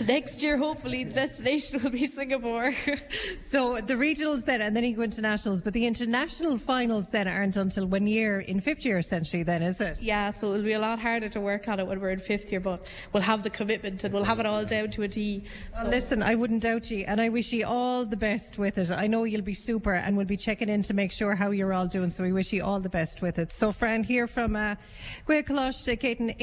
[0.05, 2.73] next year hopefully the destination will be Singapore.
[3.41, 7.27] So the regionals then, and then you go into nationals, but the international finals then
[7.27, 9.43] aren't until one year in fifth year, essentially.
[9.43, 10.01] Then is it?
[10.01, 12.51] Yeah, so it'll be a lot harder to work on it when we're in fifth
[12.51, 15.43] year, but we'll have the commitment and we'll have it all down to a T.
[15.75, 18.89] Well, listen, I wouldn't doubt you, and I wish you all the best with it.
[18.91, 21.73] I know you'll be super, and we'll be checking in to make sure how you're
[21.73, 22.09] all doing.
[22.09, 23.51] So we wish you all the best with it.
[23.51, 24.75] So, Fran, here from uh,
[25.27, 26.35] Gaelcholáiste, uh, Chéitinn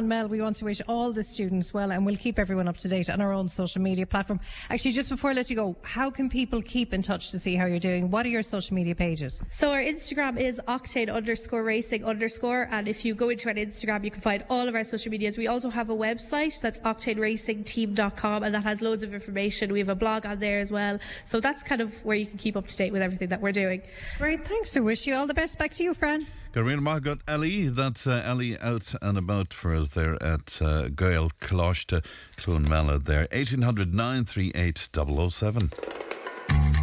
[0.00, 2.88] Clonmel, we want to wish all the students well, and we'll keep everyone up to
[2.88, 4.40] date on our own social media platform.
[4.70, 7.54] Actually, just before I let you go, how can people keep in touch to see
[7.54, 8.10] how you're doing?
[8.10, 9.42] What are your social media pages?
[9.50, 14.02] So our Instagram is octane underscore racing underscore, and if you go into our Instagram,
[14.02, 15.36] you can find all of our social medias.
[15.36, 19.70] We also have a website that's octaneracingteam.com, and that has loads of information.
[19.70, 20.98] We have a blog on there as well.
[21.24, 23.52] So that's kind of where you can keep up to date with everything that we're
[23.52, 23.82] doing.
[24.16, 24.74] Great, thanks.
[24.78, 25.58] I wish you all the best.
[25.58, 26.26] Back to you, Fran.
[26.52, 31.30] Garina Margot Ellie, that's uh, Ellie out and about for us there at uh, Gael
[31.40, 32.04] Closhta
[32.36, 33.28] Clonmella there.
[33.30, 35.70] 1800 938 007.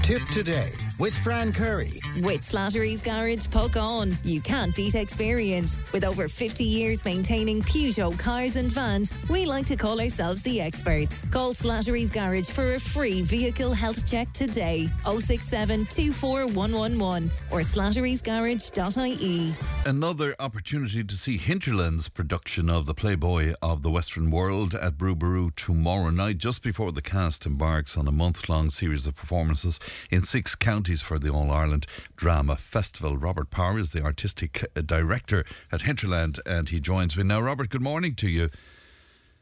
[0.04, 2.00] Tipp today with Fran Curry.
[2.22, 4.18] With Slattery's Garage Puckane.
[4.26, 5.80] you can't beat experience.
[5.94, 10.60] With over 50 years maintaining Peugeot cars and vans, we like to call ourselves the
[10.60, 11.22] experts.
[11.30, 14.88] Call Slattery's Garage for a free vehicle health check today.
[15.04, 19.56] 067 24111 or slatterysgarage.ie.
[19.86, 25.16] Another opportunity to see Hinterland's production of the Playboy of the Western World at Brú
[25.16, 29.80] Ború tomorrow night, just before the cast embarks on a month long series of performances
[30.10, 31.86] in six counties for the All Ireland
[32.16, 33.18] Drama Festival.
[33.18, 37.42] Robert Power is the artistic uh, director at Hinterland, and he joins me now.
[37.42, 38.50] Robert, good morning to you.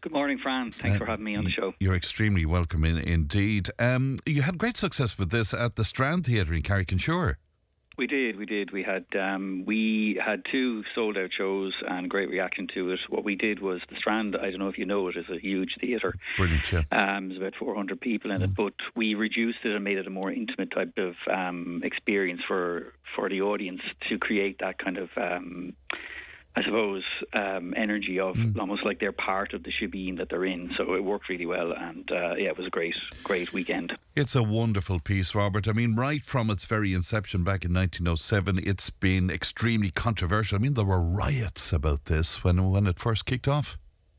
[0.01, 0.71] Good morning, Fran.
[0.71, 1.73] Thanks Uh, for having me on the show.
[1.79, 3.69] You're extremely welcome in, indeed.
[3.79, 7.37] Um, you had great success with this at the Strand Theatre in Carrick-on-Suir.
[7.97, 8.71] We did, we did.
[8.71, 12.99] We had um, we had two sold out shows and great reaction to it.
[13.09, 14.35] What we did was the Strand.
[14.35, 16.15] I don't know if you know it is a huge theatre.
[16.37, 16.81] Brilliant, yeah.
[16.91, 20.09] Um, there's about 400 people in it, but we reduced it and made it a
[20.09, 25.09] more intimate type of um, experience for for the audience to create that kind of.
[25.15, 25.73] Um,
[26.57, 27.03] I suppose
[27.33, 30.71] um, energy of almost like they're part of the shebeen that they're in.
[30.77, 33.97] So it worked really well, and uh, yeah, it was a great, great weekend.
[34.15, 35.67] It's a wonderful piece, Robert.
[35.67, 40.55] I mean, right from its very inception back in 1907, it's been extremely controversial.
[40.55, 43.77] I mean, there were riots about this when when it first kicked off.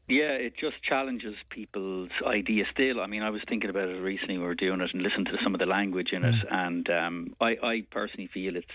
[0.08, 3.00] Yeah, it just challenges people's ideas still.
[3.00, 4.38] I mean, I was thinking about it recently.
[4.38, 7.34] We were doing it and listened to some of the language in it, and um,
[7.40, 8.66] I, I personally feel it's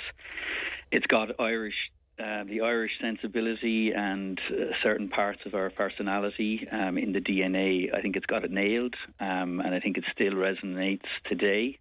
[0.91, 1.91] it's got Irish.
[2.19, 7.93] Uh, the Irish sensibility and uh, certain parts of our personality um, in the DNA,
[7.95, 11.79] I think it's got it nailed, um, and I think it still resonates today.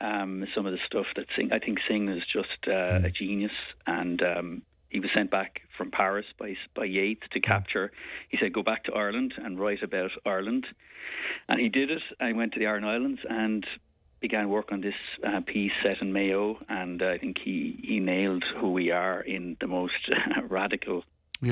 [0.00, 3.52] Um, some of the stuff that Synge, I think Synge is just uh, a genius,
[3.86, 7.90] and um, he was sent back from Paris by by Yeats to capture.
[8.28, 10.66] He said, "Go back to Ireland and write about Ireland,"
[11.48, 12.02] and he did it.
[12.20, 13.66] I went to the Aran Islands and
[14.26, 16.44] began work on this uh, piece set in Mayo,
[16.80, 17.56] and I think he
[17.90, 20.00] he nailed who we are in the most
[20.60, 20.98] radical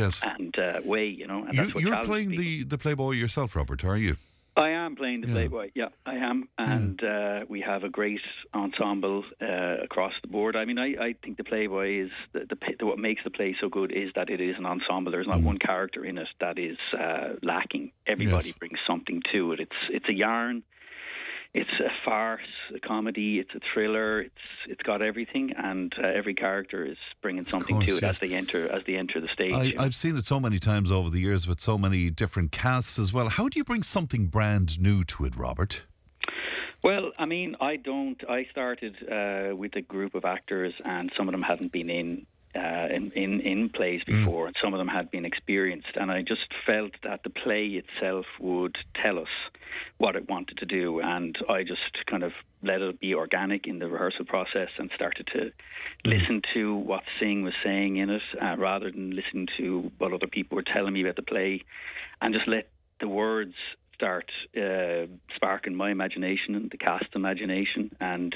[0.00, 0.14] Yes.
[0.34, 1.40] and uh, way, you know.
[1.46, 2.44] And You, that's what you're playing people.
[2.44, 4.14] the, the Playboy yourself, Robert, are you?
[4.68, 5.34] I am playing the Yeah.
[5.38, 5.66] Playboy.
[5.80, 8.20] Yeah, I am, and uh, we have a great
[8.62, 10.56] ensemble uh, across the board.
[10.60, 13.50] I mean, I, I think the Playboy is the, the, the what makes the play
[13.62, 15.10] so good is that it is an ensemble.
[15.14, 17.92] There's not one character in it that is uh, lacking.
[18.06, 18.58] Everybody Yes.
[18.62, 19.58] brings something to it.
[19.60, 20.62] It's it's a yarn.
[21.54, 22.40] It's a farce,
[22.74, 23.38] a comedy.
[23.38, 24.22] It's a thriller.
[24.22, 24.34] It's
[24.68, 28.10] it's got everything, and uh, every character is bringing something course, to it yes.
[28.16, 29.54] as they enter as they enter the stage.
[29.54, 32.98] I, I've seen it so many times over the years with so many different casts
[32.98, 33.28] as well.
[33.28, 35.82] How do you bring something brand new to it, Robert?
[36.82, 38.18] Well, I mean, I don't.
[38.28, 42.26] I started uh, with a group of actors, and some of them hadn't been in.
[42.54, 46.20] Uh, in, in in plays before, and some of them had been experienced, and I
[46.20, 49.34] just felt that the play itself would tell us
[49.96, 53.78] what it wanted to do, and I just kind of let it be organic in
[53.78, 55.50] the rehearsal process and started to
[56.04, 60.26] listen to what Synge was saying in it, uh, rather than listen to what other
[60.26, 61.64] people were telling me about the play,
[62.20, 62.68] and just let
[63.00, 63.54] the words
[64.02, 65.06] start uh,
[65.36, 68.34] sparking my imagination and the cast imagination and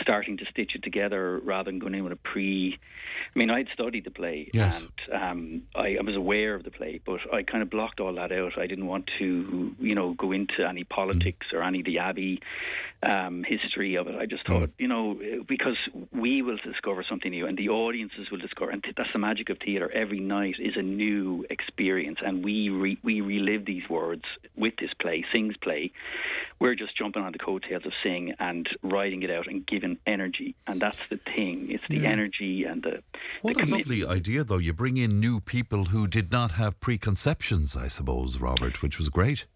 [0.00, 2.78] starting to stitch it together rather than going in with a pre.
[3.34, 4.82] I mean, I'd studied the play Yes.
[5.10, 8.14] and um, I, I was aware of the play, but I kind of blocked all
[8.14, 8.56] that out.
[8.58, 12.40] I didn't want to, you know, go into any politics or any of the Abbey
[13.02, 14.14] um, history of it.
[14.14, 15.76] I just thought, you know, because
[16.12, 19.58] we will discover something new and the audiences will discover, and that's the magic of
[19.64, 19.90] theatre.
[19.92, 24.22] Every night is a new experience, and we re, we relive these words
[24.56, 25.92] with this play, Synge's play.
[26.60, 30.54] We're just jumping on the coattails of Sing and writing it out and giving energy,
[30.66, 31.66] and that's the thing.
[31.70, 32.10] It's the Yeah.
[32.10, 33.02] energy and the
[33.42, 33.88] What the a commitment.
[34.00, 34.58] lovely idea, though.
[34.58, 39.08] You bring in new people who did not have preconceptions, I suppose, Robert, which was
[39.08, 39.46] great.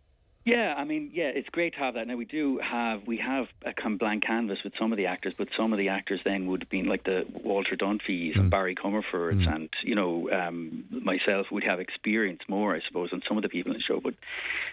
[0.46, 2.06] Yeah, I mean, yeah, it's great to have that.
[2.06, 5.06] Now we do have we have a kind of blank canvas with some of the
[5.06, 8.48] actors, but some of the actors then would have been like the Walter Dunphys and
[8.48, 13.36] Barry Comerfords, and you know um, myself would have experience more, I suppose, than some
[13.36, 14.00] of the people in the show.
[14.00, 14.14] But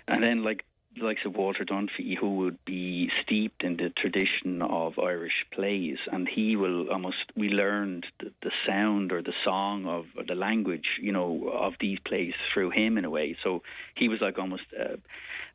[0.08, 0.64] and then like
[0.98, 5.98] the likes of Walter Dunphy, who would be steeped in the tradition of Irish plays,
[6.12, 10.36] and he will almost we learned the, the sound or the song of or the
[10.36, 13.36] language, you know, of these plays through him in a way.
[13.44, 13.64] So
[13.96, 15.00] he was like almost a,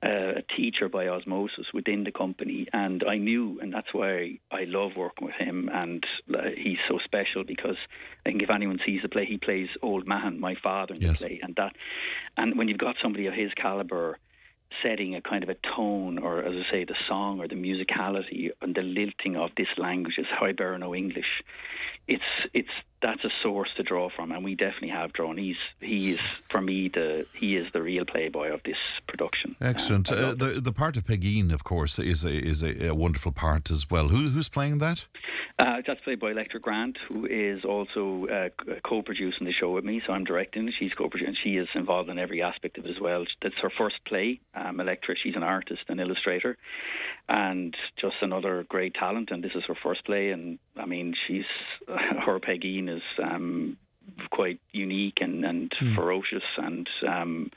[0.06, 4.93] a teacher by osmosis within the company, and I knew, and that's why I love
[4.97, 6.05] working with him, and
[6.35, 7.77] uh, he's so special because
[8.24, 11.19] I think if anyone sees the play, he plays Old Man, my father in Yes.
[11.19, 11.74] the play, and that,
[12.36, 14.19] and when you've got somebody of his caliber
[14.82, 18.50] setting a kind of a tone, or as I say, the song or the musicality
[18.60, 21.42] and the lilting of this language is Hiberno English.
[22.06, 22.22] It's
[22.54, 22.68] it's
[23.02, 25.36] that's a source to draw from, and we definitely have drawn.
[25.36, 26.20] He's he is
[26.50, 28.76] for me the he is the real playboy of this
[29.06, 29.56] production.
[29.60, 30.10] Excellent.
[30.10, 33.32] Uh, Uh, the the part of Pegeen, of course, is a, is a, a wonderful
[33.32, 34.08] part as well.
[34.08, 35.06] Who who's playing that?
[35.60, 38.48] Uh, that's played by Electra Grant, who is also uh,
[38.84, 40.00] co-producing the show with me.
[40.06, 40.72] So I'm directing.
[40.78, 41.34] She's co-producing.
[41.42, 43.24] She is involved in every aspect of it as well.
[43.42, 44.38] That's her first play.
[44.54, 45.16] Um, Electra.
[45.20, 46.56] She's an artist and illustrator,
[47.28, 49.30] and just another great talent.
[49.32, 50.30] And this is her first play.
[50.30, 51.44] And I mean, she's
[51.88, 53.77] her Pegeen is um,
[54.31, 56.43] quite unique and, and ferocious.
[56.56, 57.51] And um,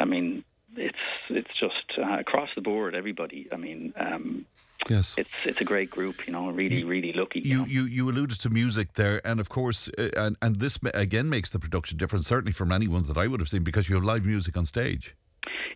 [0.00, 0.44] I mean,
[0.76, 0.98] it's
[1.30, 2.94] it's just uh, across the board.
[2.94, 3.48] Everybody.
[3.52, 3.92] I mean.
[3.96, 4.46] Um,
[4.90, 5.14] Yes.
[5.16, 6.50] it's it's a great group, you know.
[6.50, 7.40] Really, really lucky.
[7.40, 7.64] You, You, know.
[7.64, 11.48] you you alluded to music there, and of course, uh, and and this again makes
[11.48, 14.04] the production different, certainly from any ones that I would have seen, because you have
[14.04, 15.16] live music on stage.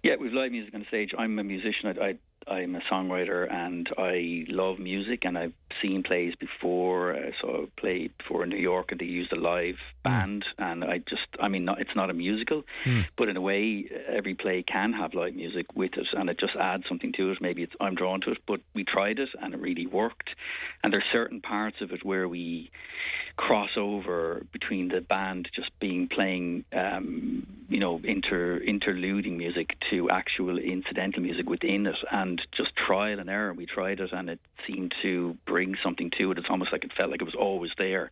[0.02, 1.14] Yeah, we've live music on stage.
[1.16, 1.88] I'm a musician.
[1.88, 2.14] I, I
[2.50, 5.20] I'm a songwriter, and I love music.
[5.24, 5.52] And I've
[5.82, 7.14] seen plays before.
[7.14, 10.10] I saw a play before in New York, and they used a live hmm.
[10.10, 10.44] band.
[10.58, 13.00] And I just, I mean, not, it's not a musical, hmm.
[13.16, 16.56] but in a way, every play can have live music with it, and it just
[16.58, 17.38] adds something to it.
[17.40, 20.30] Maybe it's, I'm drawn to it, but we tried it, and it really worked.
[20.82, 22.70] And there's certain parts of it where we
[23.36, 30.10] cross over between the band just being playing, um, you know, inter interluding music to
[30.10, 33.52] actual incidental music within it, and just trial and error.
[33.52, 36.38] We tried it, and it seemed to bring something to it.
[36.38, 38.10] It's almost like it felt like it was always there.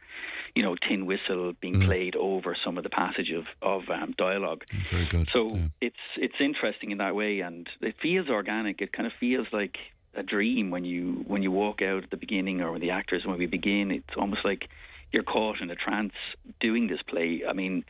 [0.54, 4.64] You know, tin whistle being played over some of the passage of of um, dialogue.
[4.90, 5.28] Very good.
[5.32, 8.80] So it's it's interesting in that way, and it feels organic.
[8.80, 9.76] It kind of feels like
[10.14, 13.24] a dream when you when you walk out at the beginning, or when the actors
[13.24, 13.90] when we begin.
[13.90, 14.68] It's almost like
[15.12, 16.14] you're caught in a trance
[16.60, 17.42] doing this play.
[17.48, 17.84] I mean,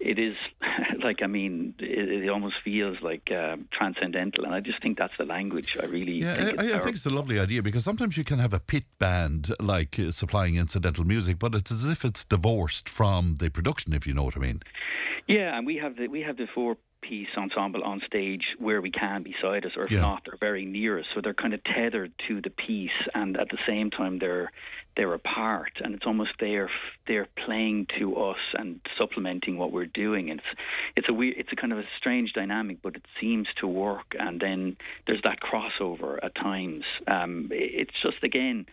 [0.00, 0.34] it is
[1.04, 5.12] like I mean, it, it almost feels like uh, transcendental, and I just think that's
[5.18, 5.76] the language.
[5.80, 8.24] I really Yeah, think I, it's I think it's a lovely idea because sometimes you
[8.24, 12.24] can have a pit band like uh, supplying incidental music, but it's as if it's
[12.24, 14.62] divorced from the production, if you know what I mean.
[15.28, 18.90] Yeah, and we have the we have the four piece ensemble on stage where we
[18.90, 20.00] can beside us, or if Yeah.
[20.00, 21.06] not, they're very near us.
[21.14, 24.50] So they're kind of tethered to the piece, and at the same time they're
[24.96, 26.70] they're apart, and it's almost they're
[27.06, 30.30] they're playing to us and supplementing what we're doing.
[30.30, 30.60] And it's
[30.96, 34.14] it's a weird, it's a kind of a strange dynamic, but it seems to work.
[34.18, 36.84] And then there's that crossover at times.
[37.06, 38.66] Um, it's just again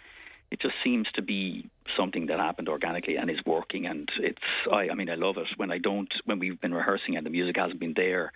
[0.51, 4.41] it just seems to be something that happened organically and is working and it's
[4.71, 7.29] I, I mean I love it when I don't when we've been rehearsing and the
[7.29, 8.31] music hasn't been there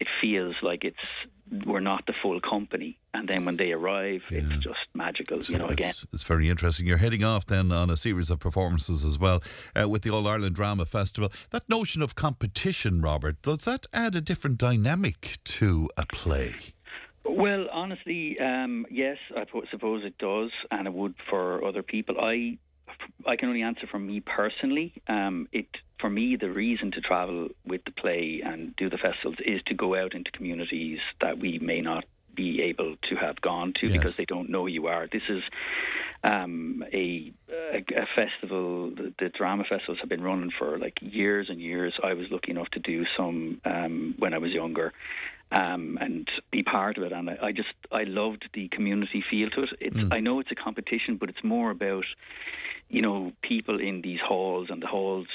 [0.00, 0.96] it feels like it's
[1.66, 5.68] we're not the full company and then when they arrive it's just magical you know
[5.68, 6.86] again It's, it's very interesting.
[6.86, 9.42] You're heading off then on a series of performances as well
[9.78, 11.30] uh, with the All Ireland Drama Festival.
[11.50, 16.54] That notion of competition, Robert, does that add a different dynamic to a play?
[17.24, 22.16] Well, honestly, um, yes, I suppose it does, and it would for other people.
[22.20, 22.58] I,
[23.26, 24.92] I can only answer for me personally.
[25.08, 25.66] Um, it
[26.00, 29.74] for me, the reason to travel with the play and do the festivals is to
[29.74, 34.16] go out into communities that we may not be able to have gone to because
[34.16, 35.06] they don't know you are.
[35.10, 35.42] This is
[36.24, 38.90] um, a, a a festival.
[38.90, 41.94] The, the drama festivals have been running for like years and years.
[42.02, 44.92] I was lucky enough to do some um, when I was younger.
[45.56, 49.50] Um, and be part of it, and I, I just I loved the community feel
[49.50, 49.68] to it.
[49.80, 52.06] It's, I know it's a competition, but it's more about
[52.88, 55.28] you know people in these halls, and the halls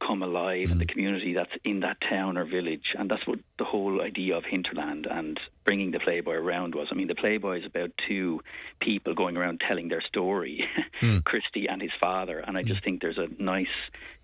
[0.00, 3.64] come alive, and the community that's in that town or village, and that's what the
[3.64, 5.38] whole idea of Hinterland and
[5.68, 6.88] bringing the Playboy around was.
[6.90, 8.40] I mean, the Playboy is about two
[8.80, 10.64] people going around telling their story,
[11.26, 13.66] Christy and his father, and I just think there's a nice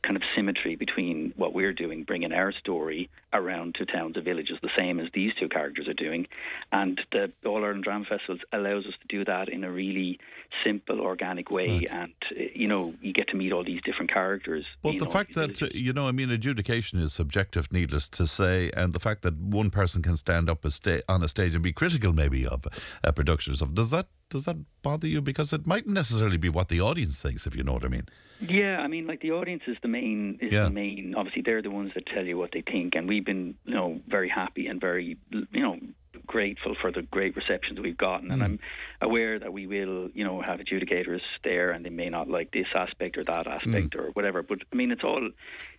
[0.04, 4.58] kind of symmetry between what we're doing, bringing our story around to towns and villages,
[4.62, 6.26] the same as these two characters are doing,
[6.72, 10.18] and the All Ireland Drama Festivals allows us to do that in a really
[10.64, 14.64] simple, organic way, and uh, you know, you get to meet all these different characters.
[14.82, 18.70] Well, the fact that, uh, you know, I mean, adjudication is subjective, needless to say,
[18.76, 21.62] and the fact that one person can stand up a sta- on a stage and
[21.62, 22.64] be critical maybe of
[23.02, 25.20] a production or something, does that, does that bother you?
[25.20, 28.06] Because it mightn't necessarily be what the audience thinks, if you know what I mean.
[28.40, 30.64] Yeah, I mean, like the audience is the main is Yeah.
[30.64, 31.14] the main.
[31.16, 34.00] Obviously, they're the ones that tell you what they think, and we've been, you know,
[34.08, 35.78] very happy and very, you know,
[36.26, 38.30] grateful for the great receptions we've gotten.
[38.30, 38.44] And hmm.
[38.44, 38.58] I'm
[39.00, 42.66] aware that we will, you know, have adjudicators there, and they may not like this
[42.74, 44.00] aspect or that aspect hmm.
[44.00, 44.42] or whatever.
[44.42, 45.30] But I mean, it's all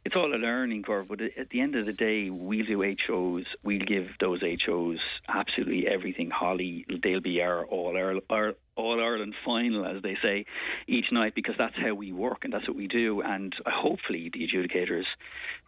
[0.04, 1.08] it's all a learning curve.
[1.08, 3.46] But at the end of the day, we'll do HOs.
[3.64, 6.30] We'll give those HOs absolutely everything.
[6.30, 10.46] Holly, they'll be our all our, our all Ireland final, as they say,
[10.88, 13.22] each night because that's how we work and that's what we do.
[13.22, 15.06] And uh, hopefully, the adjudicators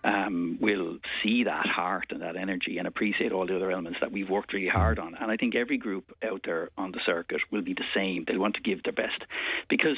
[0.04, 4.12] um, will see that heart and that energy and appreciate all the other elements that
[4.12, 5.16] we've worked really hard on.
[5.16, 8.26] And I think every group out there on the circuit will be the same.
[8.26, 9.24] They'll want to give their best
[9.70, 9.98] because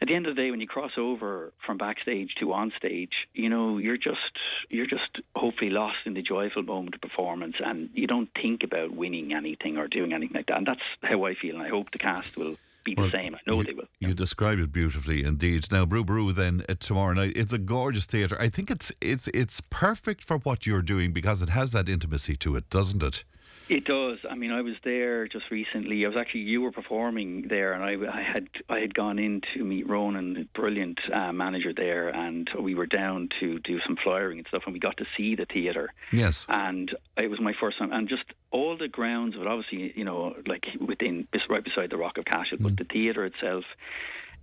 [0.00, 3.12] at the end of the day, when you cross over from backstage to on stage,
[3.32, 7.88] you know you're just you're just hopefully lost in the joyful moment of performance, and
[7.94, 10.58] you don't think about winning anything or doing anything like that.
[10.58, 13.34] And that's how I feel, and I hope the cast will be the same.
[13.34, 13.88] I know they will.
[13.98, 15.66] You describe it beautifully indeed.
[15.70, 17.32] Now, Brú Ború then uh, tomorrow night.
[17.34, 18.40] It's a gorgeous theatre.
[18.40, 22.36] I think it's it's it's perfect for what you're doing because it has that intimacy
[22.36, 23.24] to it, doesn't it?
[23.68, 24.18] It does.
[24.30, 26.04] I mean, I was there just recently.
[26.04, 29.40] I was actually you were performing there, and I, I had I had gone in
[29.54, 33.96] to meet Ronan, the brilliant uh, manager there, and we were down to do some
[34.02, 35.92] flyering and stuff, and we got to see the theatre.
[36.12, 36.44] Yes.
[36.48, 39.48] And it was my first time, and just all the grounds of it.
[39.48, 43.64] Obviously, you know, like within right beside the Rock of Cashel, but the theatre itself.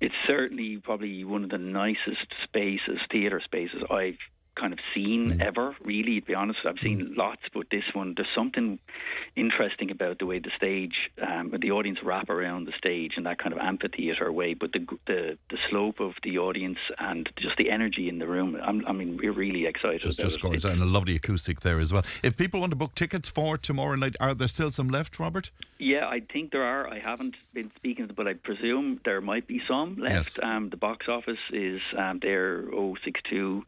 [0.01, 4.17] It's certainly probably one of the nicest spaces, theatre spaces I've
[4.55, 5.75] kind of seen ever.
[5.83, 8.79] Really, to be honest, I've seen lots, but this one, there's something
[9.35, 13.39] interesting about the way the stage, um, the audience wrap around the stage in that
[13.39, 14.53] kind of amphitheatre way.
[14.53, 18.57] But the the the slope of the audience and just the energy in the room.
[18.61, 20.01] I'm, I mean, we're really excited.
[20.01, 20.41] Just it.
[20.41, 22.03] gorgeous and a lovely acoustic there as well.
[22.23, 25.51] If people want to book tickets for tomorrow night, are there still some left, Robert?
[25.79, 26.87] Yeah, I think there are.
[26.87, 30.39] I haven't been speaking, but I presume there might be some left.
[30.41, 32.63] Um, the box office is um, there
[33.03, 33.65] 062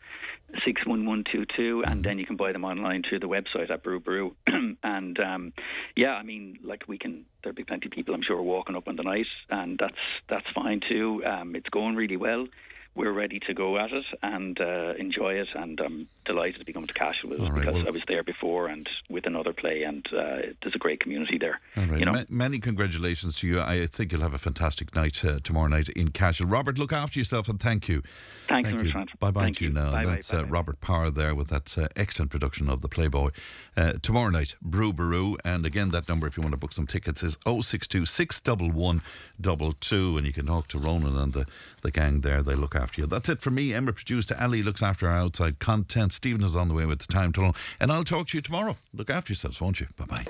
[0.63, 4.31] 61122, and then you can buy them online through the website at Brú Ború.
[4.83, 5.53] and um,
[5.95, 7.25] yeah, I mean, like we can.
[7.43, 9.95] There'll be plenty of people, I'm sure, walking up on the night, and that's
[10.29, 11.23] that's fine too.
[11.25, 12.47] Um, it's going really well.
[12.95, 15.49] We're ready to go at it and uh, enjoy it.
[15.53, 18.23] And I'm delighted to be coming to Cashel with right, because well- I was there
[18.23, 21.59] before and with another play, and uh, there's a great community there.
[21.75, 21.99] All right.
[21.99, 23.61] You know, Ma- many congratulations to you.
[23.61, 26.47] I think you'll have a fantastic night uh, tomorrow night in Cashel.
[26.47, 28.01] Robert, look after yourself and thank you.
[28.47, 29.05] Thank very you.
[29.19, 29.91] Bye bye to you, now.
[29.91, 33.31] Bye-bye, That's uh, Robert Power there with that uh, excellent production of the Playboy.
[33.75, 35.35] Uh, tomorrow night, Brú Ború.
[35.43, 39.01] And again, that number, if you want to book some tickets, is 062 611
[39.43, 41.45] And you can talk to Ronan and the,
[41.81, 42.41] the gang there.
[42.41, 43.05] They look after you.
[43.05, 43.73] That's it for me.
[43.73, 44.31] Emma produced.
[44.31, 46.13] Ali looks after our outside content.
[46.13, 47.55] Stephen is on the way with the time tunnel.
[47.79, 48.77] And I'll talk to you tomorrow.
[48.93, 49.87] Look after yourselves, won't you?
[49.97, 50.25] Bye bye.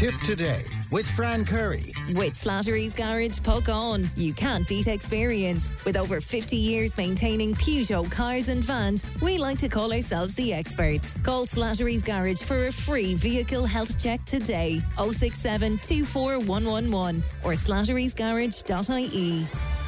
[0.00, 1.92] Tipp today with Fran Curry.
[2.14, 4.08] With Slattery's Garage, Puckane.
[4.16, 5.70] You can't beat experience.
[5.84, 10.54] With over 50 years maintaining Peugeot cars and vans, we like to call ourselves the
[10.54, 11.14] experts.
[11.22, 14.80] Call Slattery's Garage for a free vehicle health check today.
[14.96, 19.46] 067 24111 or slatterysgarage.ie.